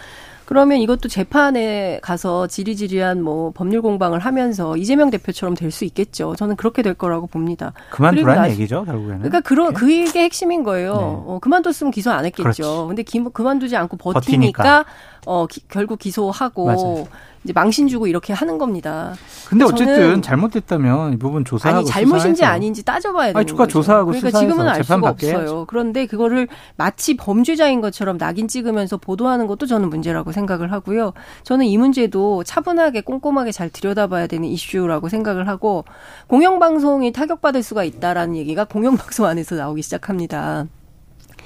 [0.45, 6.37] 그러면 이것도 재판에 가서 지리지리한 뭐 법률 공방을 하면서 이재명 대표처럼 될 수 있겠죠.
[6.37, 7.73] 저는 그렇게 될 거라고 봅니다.
[7.91, 9.19] 그만두라는 얘기죠, 결국에는.
[9.21, 10.93] 그러니까 그런 그게 핵심인 거예요.
[10.93, 11.01] 네.
[11.01, 12.43] 어, 그만뒀으면 기소 안 했겠죠.
[12.43, 12.63] 그렇지.
[12.63, 14.85] 근데 기, 그만두지 않고 버티니까, 버티니까.
[15.27, 17.07] 어 기, 결국 기소하고 맞아요.
[17.45, 19.13] 이제 망신 주고 이렇게 하는 겁니다.
[19.49, 22.45] 근데 어쨌든 잘못됐다면 이 부분 조사하고 아니 잘못인지 수사해서.
[22.47, 23.69] 아닌지 따져봐야 되는 아니, 거죠.
[23.69, 25.39] 조사하고 그러니까 지금은 알 수가 없어요.
[25.39, 25.53] 해야지.
[25.67, 31.13] 그런데 그거를 마치 범죄자인 것처럼 낙인 찍으면서 보도하는 것도 저는 문제라고 생각을 하고요.
[31.43, 35.85] 저는 이 문제도 차분하게 꼼꼼하게 잘 들여다봐야 되는 이슈라고 생각을 하고
[36.29, 40.67] 공영방송이 타격받을 수가 있다라는 얘기가 공영방송 안에서 나오기 시작합니다.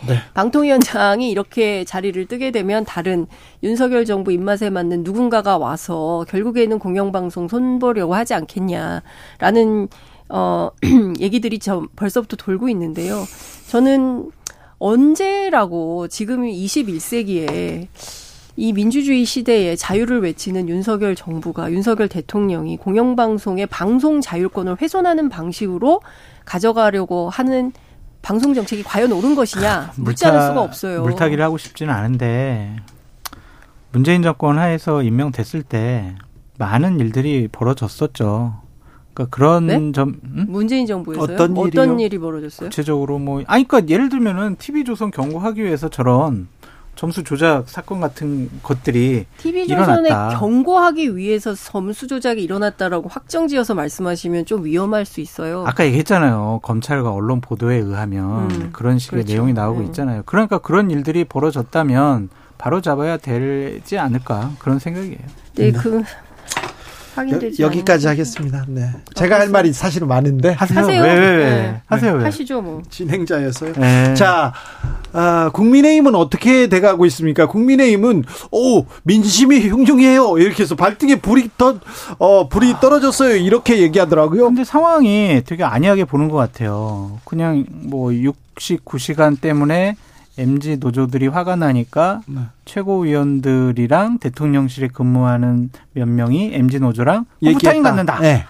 [0.06, 0.14] 네.
[0.34, 3.26] 방통위원장이 이렇게 자리를 뜨게 되면 다른
[3.62, 9.88] 윤석열 정부 입맛에 맞는 누군가가 와서 결국에는 공영방송 손보려고 하지 않겠냐라는
[10.28, 10.70] 어
[11.20, 13.24] 얘기들이 저 벌써부터 돌고 있는데요.
[13.68, 14.30] 저는
[14.78, 17.88] 언제라고 지금 21세기에
[18.56, 26.00] 이 민주주의 시대에 자유를 외치는 윤석열 정부가 윤석열 대통령이 공영방송의 방송 자율권을 훼손하는 방식으로
[26.44, 27.72] 가져가려고 하는
[28.28, 31.00] 방송 정책이 과연 옳은 것이냐 묻지 않을 수가 없어요.
[31.00, 32.76] 물타기를 하고 싶지는 않은데
[33.90, 36.14] 문재인 정권 하에서 임명됐을 때
[36.58, 38.60] 많은 일들이 벌어졌었죠.
[39.14, 39.92] 그러니까 그런 네?
[39.92, 40.44] 점 음?
[40.46, 41.36] 문재인 정부에서요?
[41.36, 42.68] 어떤, 어떤 일이 벌어졌어요?
[42.68, 46.48] 구체적으로 뭐 아니 그러니까 예를 들면은 TV조선 경고하기 위해서 저런
[46.98, 55.04] 점수 조작 사건 같은 것들이 TV조선에 경고하기 위해서 점수 조작이 일어났다라고 확정지어서 말씀하시면 좀 위험할
[55.04, 55.62] 수 있어요.
[55.64, 56.58] 아까 얘기했잖아요.
[56.64, 59.32] 검찰과 언론 보도에 의하면 음, 그런 식의 그렇죠.
[59.32, 59.86] 내용이 나오고 네.
[59.86, 60.22] 있잖아요.
[60.26, 65.18] 그러니까 그런 일들이 벌어졌다면 바로 잡아야 되지 않을까 그런 생각이에요.
[65.54, 66.02] 네, 그
[67.18, 68.64] 확인되지 여, 기까지 하겠습니다.
[68.68, 68.90] 네.
[69.14, 70.78] 제가 할 말이 사실은 많은데 하세요.
[70.80, 71.02] 하세요.
[71.02, 71.44] 왜, 왜, 왜.
[71.44, 71.82] 네.
[71.86, 72.14] 하세요.
[72.14, 72.24] 왜.
[72.24, 72.82] 하시죠, 뭐.
[72.88, 73.72] 진행자였어요.
[73.74, 74.14] 네.
[74.14, 74.52] 자,
[75.12, 77.46] 아, 국민의힘은 어떻게 돼가고 있습니까?
[77.46, 80.38] 국민의힘은 오 민심이 흉흉해요.
[80.38, 81.76] 이렇게 해서 발등에 불이 떠,
[82.18, 83.36] 어 불이 떨어졌어요.
[83.36, 84.44] 이렇게 얘기하더라고요.
[84.44, 87.18] 근데 상황이 되게 안이하게 보는 것 같아요.
[87.24, 89.96] 그냥 뭐 69시간 때문에
[90.38, 92.40] MZ 노조들이 화가 나니까 네.
[92.64, 98.20] 최고위원들이랑 대통령실에 근무하는 몇 명이 MZ 노조랑 후타임 갖는다.
[98.20, 98.44] 네.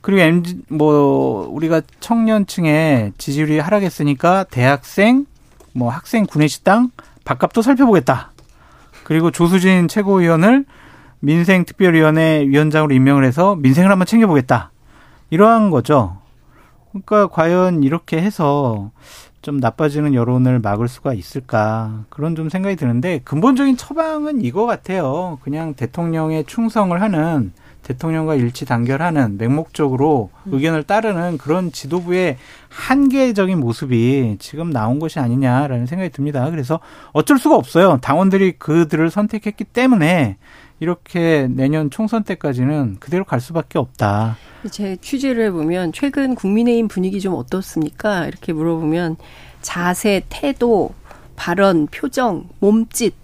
[0.00, 5.24] 그리고 MZ 뭐 우리가 청년층의 지지율이 하락했으니까 대학생
[5.72, 6.90] 뭐 학생 구내식당
[7.24, 8.32] 밥값도 살펴보겠다.
[9.04, 10.64] 그리고 조수진 최고위원을
[11.20, 14.72] 민생특별위원회 위원장으로 임명을 해서 민생을 한번 챙겨보겠다.
[15.30, 16.18] 이러한 거죠.
[16.90, 18.90] 그러니까 과연 이렇게 해서
[19.44, 25.38] 좀 나빠지는 여론을 막을 수가 있을까 그런 좀 생각이 드는데 근본적인 처방은 이거 같아요.
[25.42, 27.52] 그냥 대통령의 충성을 하는
[27.82, 30.54] 대통령과 일치 단결하는 맹목적으로 음.
[30.54, 32.38] 의견을 따르는 그런 지도부의
[32.70, 36.48] 한계적인 모습이 지금 나온 것이 아니냐라는 생각이 듭니다.
[36.48, 36.80] 그래서
[37.12, 37.98] 어쩔 수가 없어요.
[38.00, 40.38] 당원들이 그들을 선택했기 때문에
[40.80, 44.36] 이렇게 내년 총선 때까지는 그대로 갈 수밖에 없다.
[44.70, 48.26] 제 취재를 해보면 최근 국민의힘 분위기 좀 어떻습니까?
[48.26, 49.16] 이렇게 물어보면
[49.62, 50.94] 자세, 태도,
[51.36, 53.14] 발언, 표정, 몸짓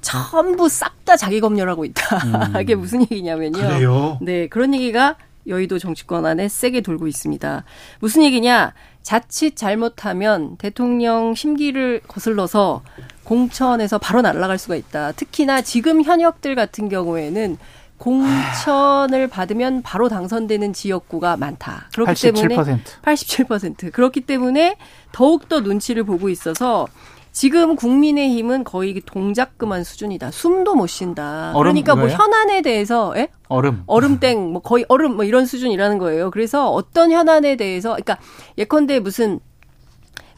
[0.00, 2.16] 전부 싹 다 자기 검열하고 있다.
[2.54, 2.60] 음.
[2.60, 3.58] 이게 무슨 얘기냐면요.
[3.58, 4.18] 그래요?
[4.22, 5.16] 네, 그런 얘기가
[5.48, 7.64] 여의도 정치권 안에 세게 돌고 있습니다.
[7.98, 8.74] 무슨 얘기냐?
[9.02, 12.82] 자칫 잘못하면 대통령 심기를 거슬러서
[13.30, 15.12] 공천에서 바로 날아갈 수가 있다.
[15.12, 17.58] 특히나 지금 현역들 같은 경우에는
[17.96, 21.86] 공천을 받으면 바로 당선되는 지역구가 많다.
[21.94, 22.34] 그렇기 87%.
[22.34, 24.76] 때문에 87% 그렇기 때문에
[25.12, 26.88] 더욱 더 눈치를 보고 있어서
[27.30, 30.32] 지금 국민의힘은 거의 동작금한 수준이다.
[30.32, 31.52] 숨도 못 쉰다.
[31.54, 32.08] 얼음 그러니까 뭐?
[32.08, 33.28] 현안에 대해서 예?
[33.46, 33.84] 얼음.
[33.86, 36.32] 얼음땡 뭐 거의 얼음 뭐 이런 수준이라는 거예요.
[36.32, 38.18] 그래서 어떤 현안에 대해서 그러니까
[38.58, 39.38] 예컨대 무슨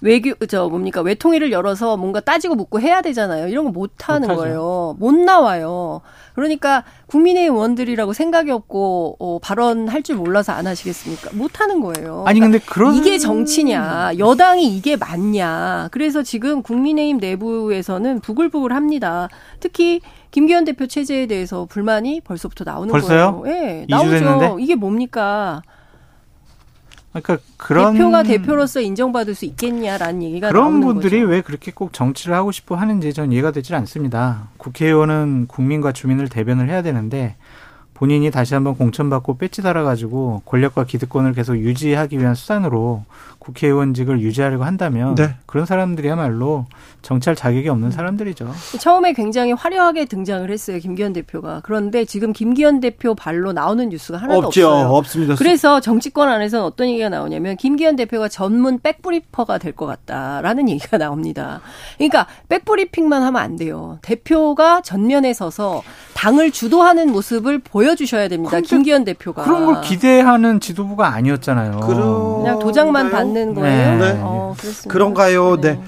[0.03, 3.47] 외교 저 뭡니까 외통위를 열어서 뭔가 따지고 묻고 해야 되잖아요.
[3.49, 4.41] 이런 거 못 하는 못하죠.
[4.41, 4.97] 거예요.
[4.99, 6.03] 못 나와요.
[6.35, 11.31] 그러니까 국민의힘 의원들이라고 생각이 없고 어, 발언할 줄 몰라서 안 하시겠습니까?
[11.35, 12.25] 못 하는 거예요.
[12.27, 15.89] 아니 근데 그런 이게 정치냐, 여당이 이게 맞냐.
[15.93, 19.29] 그래서 지금 국민의힘 내부에서는 부글부글합니다.
[19.61, 20.01] 특히
[20.33, 23.41] 김기현 대표 체제에 대해서 불만이 벌써부터 나오는 벌써요?
[23.43, 23.57] 거예요.
[23.57, 24.11] 예, 이주 나오죠.
[24.11, 24.55] 됐는데?
[24.59, 25.63] 이게 뭡니까?
[27.13, 31.31] 그러니까 그런 대표가 대표로서 인정받을 수 있겠냐라는 얘기가 그런 나오는 분들이 거죠.
[31.31, 34.49] 왜 그렇게 꼭 정치를 하고 싶어 하는지 전 이해가 되질 않습니다.
[34.57, 37.37] 국회의원은 국민과 주민을 대변을 해야 되는데
[37.95, 43.05] 본인이 다시 한번 공천받고 배지 달아가지고 권력과 기득권을 계속 유지하기 위한 수단으로
[43.43, 45.35] 국회의원직을 유지하려고 한다면 네.
[45.47, 46.67] 그런 사람들이야말로
[47.03, 48.53] 정치할 자격이 없는 사람들이죠.
[48.79, 51.61] 처음에 굉장히 화려하게 등장을 했어요 김기현 대표가.
[51.65, 54.69] 그런데 지금 김기현 대표 발로 나오는 뉴스가 하나도 없죠.
[54.69, 54.89] 없어요.
[54.95, 55.35] 없습니다.
[55.35, 61.61] 그래서 정치권 안에서는 어떤 얘기가 나오냐면 김기현 대표가 전문 백브리퍼가 될 것 같다라는 얘기가 나옵니다.
[61.97, 63.99] 그러니까 백브리핑만 하면 안 돼요.
[64.03, 65.83] 대표가 전면에 서서
[66.15, 68.51] 당을 주도하는 모습을 보여주셔야 됩니다.
[68.51, 71.81] 그런데 김기현 대표가 그런 걸 기대하는 지도부가 아니었잖아요.
[71.81, 73.99] 그냥 도장만 받는 거예요.
[73.99, 74.19] 네.
[74.23, 74.93] 어, 그렇습니다.
[74.93, 75.61] 그런가요?
[75.61, 75.81] 네.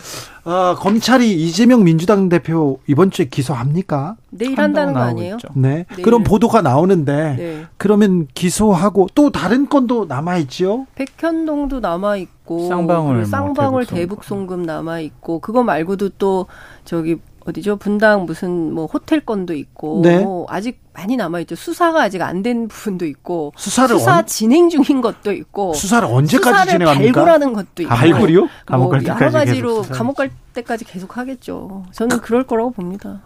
[0.46, 4.16] 아, 검찰이 이재명 민주당 대표 이번 주에 기소합니까?
[4.30, 5.38] 내일 한다는 거 아니에요?
[5.54, 5.86] 네.
[5.88, 6.02] 내일.
[6.02, 7.64] 그런 보도가 나오는데 네.
[7.78, 10.86] 그러면 기소하고 또 다른 건도 남아 있죠?
[10.96, 16.46] 백현동도 남아 있고 쌍방울, 뭐 쌍방울 대북 대북 송금 남아 있고 그거 말고도 또
[16.84, 17.16] 저기
[17.46, 20.20] 어디죠 분당 무슨 뭐 호텔 건도 있고 네.
[20.20, 24.68] 뭐 아직 많이 남아 있죠 수사가 아직 안 된 부분도 있고 수사를 수사 언- 진행
[24.70, 27.12] 중인 것도 있고 수사를 언제까지 수사를 진행합니까?
[27.12, 28.48] 발굴하는 것도 있고 발굴이요?
[28.66, 29.94] 감옥 갈뭐 여러 때까지 가지로 계속 수사.
[29.98, 33.20] 감옥 갈 때까지 계속 하겠죠 저는 그럴 거라고 봅니다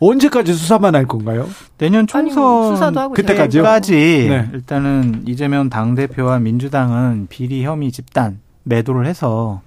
[0.00, 1.48] 언제까지 수사만 할 건가요?
[1.76, 3.62] 내년 아니, 총선 수사도 하고 그때까지요?
[3.64, 4.48] 까지 네.
[4.52, 9.60] 일단은 이재명 당 대표와 민주당은 비리 혐의 집단 매도를 해서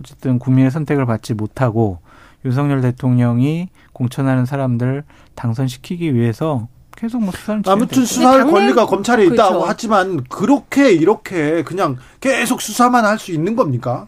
[0.00, 1.98] 어쨌든 국민의 선택을 받지 못하고
[2.44, 5.04] 윤석열 대통령이 공천하는 사람들
[5.34, 8.04] 당선시키기 위해서 계속 뭐 수사를 아무튼.
[8.04, 9.64] 수사할 권리가 검찰에 있다고 그렇죠.
[9.66, 14.06] 하지만 그렇게 이렇게 그냥 계속 수사만 할 수 있는 겁니까?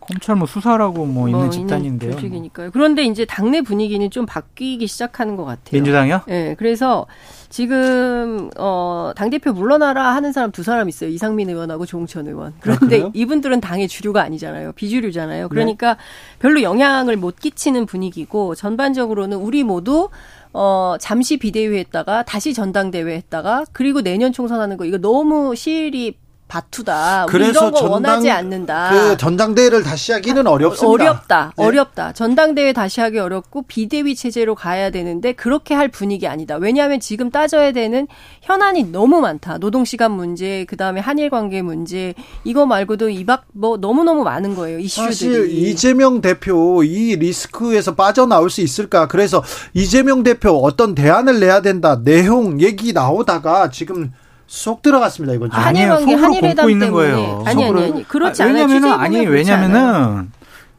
[0.00, 2.12] 검찰 뭐 수사라고 뭐, 있는 뭐 집단인데요.
[2.12, 2.70] 조직이니까요.
[2.72, 5.72] 그런데 이제 당내 분위기는 좀 바뀌기 시작하는 것 같아요.
[5.72, 6.20] 민주당이요?
[6.28, 7.06] 예, 그래서
[7.48, 11.08] 지금 어 당 대표 물러나라 하는 사람 두 사람 있어요.
[11.10, 12.52] 이상민 의원하고 조홍천 의원.
[12.60, 13.10] 그런데 그래요?
[13.14, 14.72] 이분들은 당의 주류가 아니잖아요.
[14.72, 15.48] 비주류잖아요.
[15.48, 15.96] 그러니까
[16.38, 20.08] 별로 영향을 못 끼치는 분위기고 전반적으로는 우리 모두
[20.52, 26.16] 어 잠시 비대위 했다가 다시 전당대회 했다가 그리고 내년 총선하는 거 이거 너무 시일이
[26.48, 27.26] 바투다.
[27.28, 28.90] 그래서 전당- 원하지 않는다.
[28.92, 31.04] 그 전당대회를 다시 하기는 어렵습니다.
[31.04, 31.52] 어렵다.
[31.56, 31.64] 네.
[31.64, 32.12] 어렵다.
[32.12, 36.56] 전당대회 다시 하기 어렵고 비대위 체제로 가야 되는데 그렇게 할 분위기 아니다.
[36.56, 38.06] 왜냐하면 지금 따져야 되는
[38.42, 39.58] 현안이 너무 많다.
[39.58, 42.14] 노동시간 문제, 그 다음에 한일 관계 문제,
[42.44, 44.78] 이거 말고도 이박 뭐 너무 너무 많은 거예요.
[44.78, 45.12] 이슈들이.
[45.12, 49.08] 사실 이재명 대표 이 리스크에서 빠져나올 수 있을까?
[49.08, 49.42] 그래서
[49.74, 52.00] 이재명 대표 어떤 대안을 내야 된다.
[52.04, 54.12] 내용 얘기 나오다가 지금
[54.46, 55.58] 쏙 들어갔습니다 이번 주에.
[55.58, 56.00] 한일 아니에요.
[56.18, 56.92] 속으로 곰고 있는.
[56.92, 57.42] 거예요.
[57.46, 57.82] 아니, 아니.
[57.84, 58.08] 아니.
[58.08, 58.64] 그렇지 아, 않아요.
[58.64, 60.30] 왜냐면은 아니 왜냐면은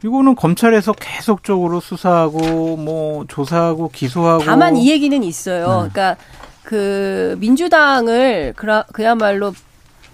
[0.04, 5.66] 이거는 검찰에서 계속적으로 수사하고 뭐 조사하고 기소하고 다만 이 얘기는 있어요.
[5.66, 5.90] 네.
[5.90, 6.16] 그러니까
[6.62, 9.52] 그 민주당을 그라, 그야말로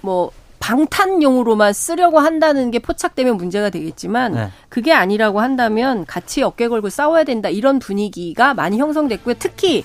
[0.01, 4.49] 뭐 방탄용으로만 쓰려고 한다는 게 포착되면 문제가 되겠지만 네.
[4.71, 9.35] 그게 아니라고 한다면 같이 어깨 걸고 싸워야 된다 이런 분위기가 많이 형성됐고요.
[9.39, 9.85] 특히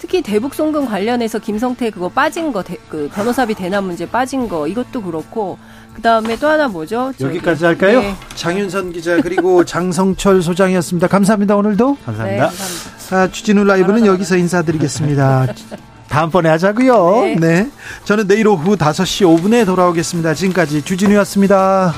[0.00, 4.66] 특히 대북 송금 관련해서 김성태 그거 빠진 거, 대- 그 변호사비 대납 문제 빠진 거
[4.66, 5.58] 이것도 그렇고
[5.94, 7.12] 그 다음에 또 하나 뭐죠?
[7.20, 8.00] 여기까지 할까요?
[8.00, 8.14] 네.
[8.34, 11.06] 장윤선 기자 그리고 장성철 소장이었습니다.
[11.06, 11.54] 감사합니다.
[11.56, 12.46] 오늘도 네, 감사합니다.
[12.46, 13.16] 감사합니다.
[13.16, 15.48] 아, 주진우 라이브는 여기서 인사드리겠습니다.
[16.08, 17.20] 다음번에 하자고요.
[17.22, 17.36] 네.
[17.38, 17.70] 네.
[18.04, 20.32] 저는 내일 오후 5시 5분에 돌아오겠습니다.
[20.34, 21.92] 지금까지 주진우였습니다.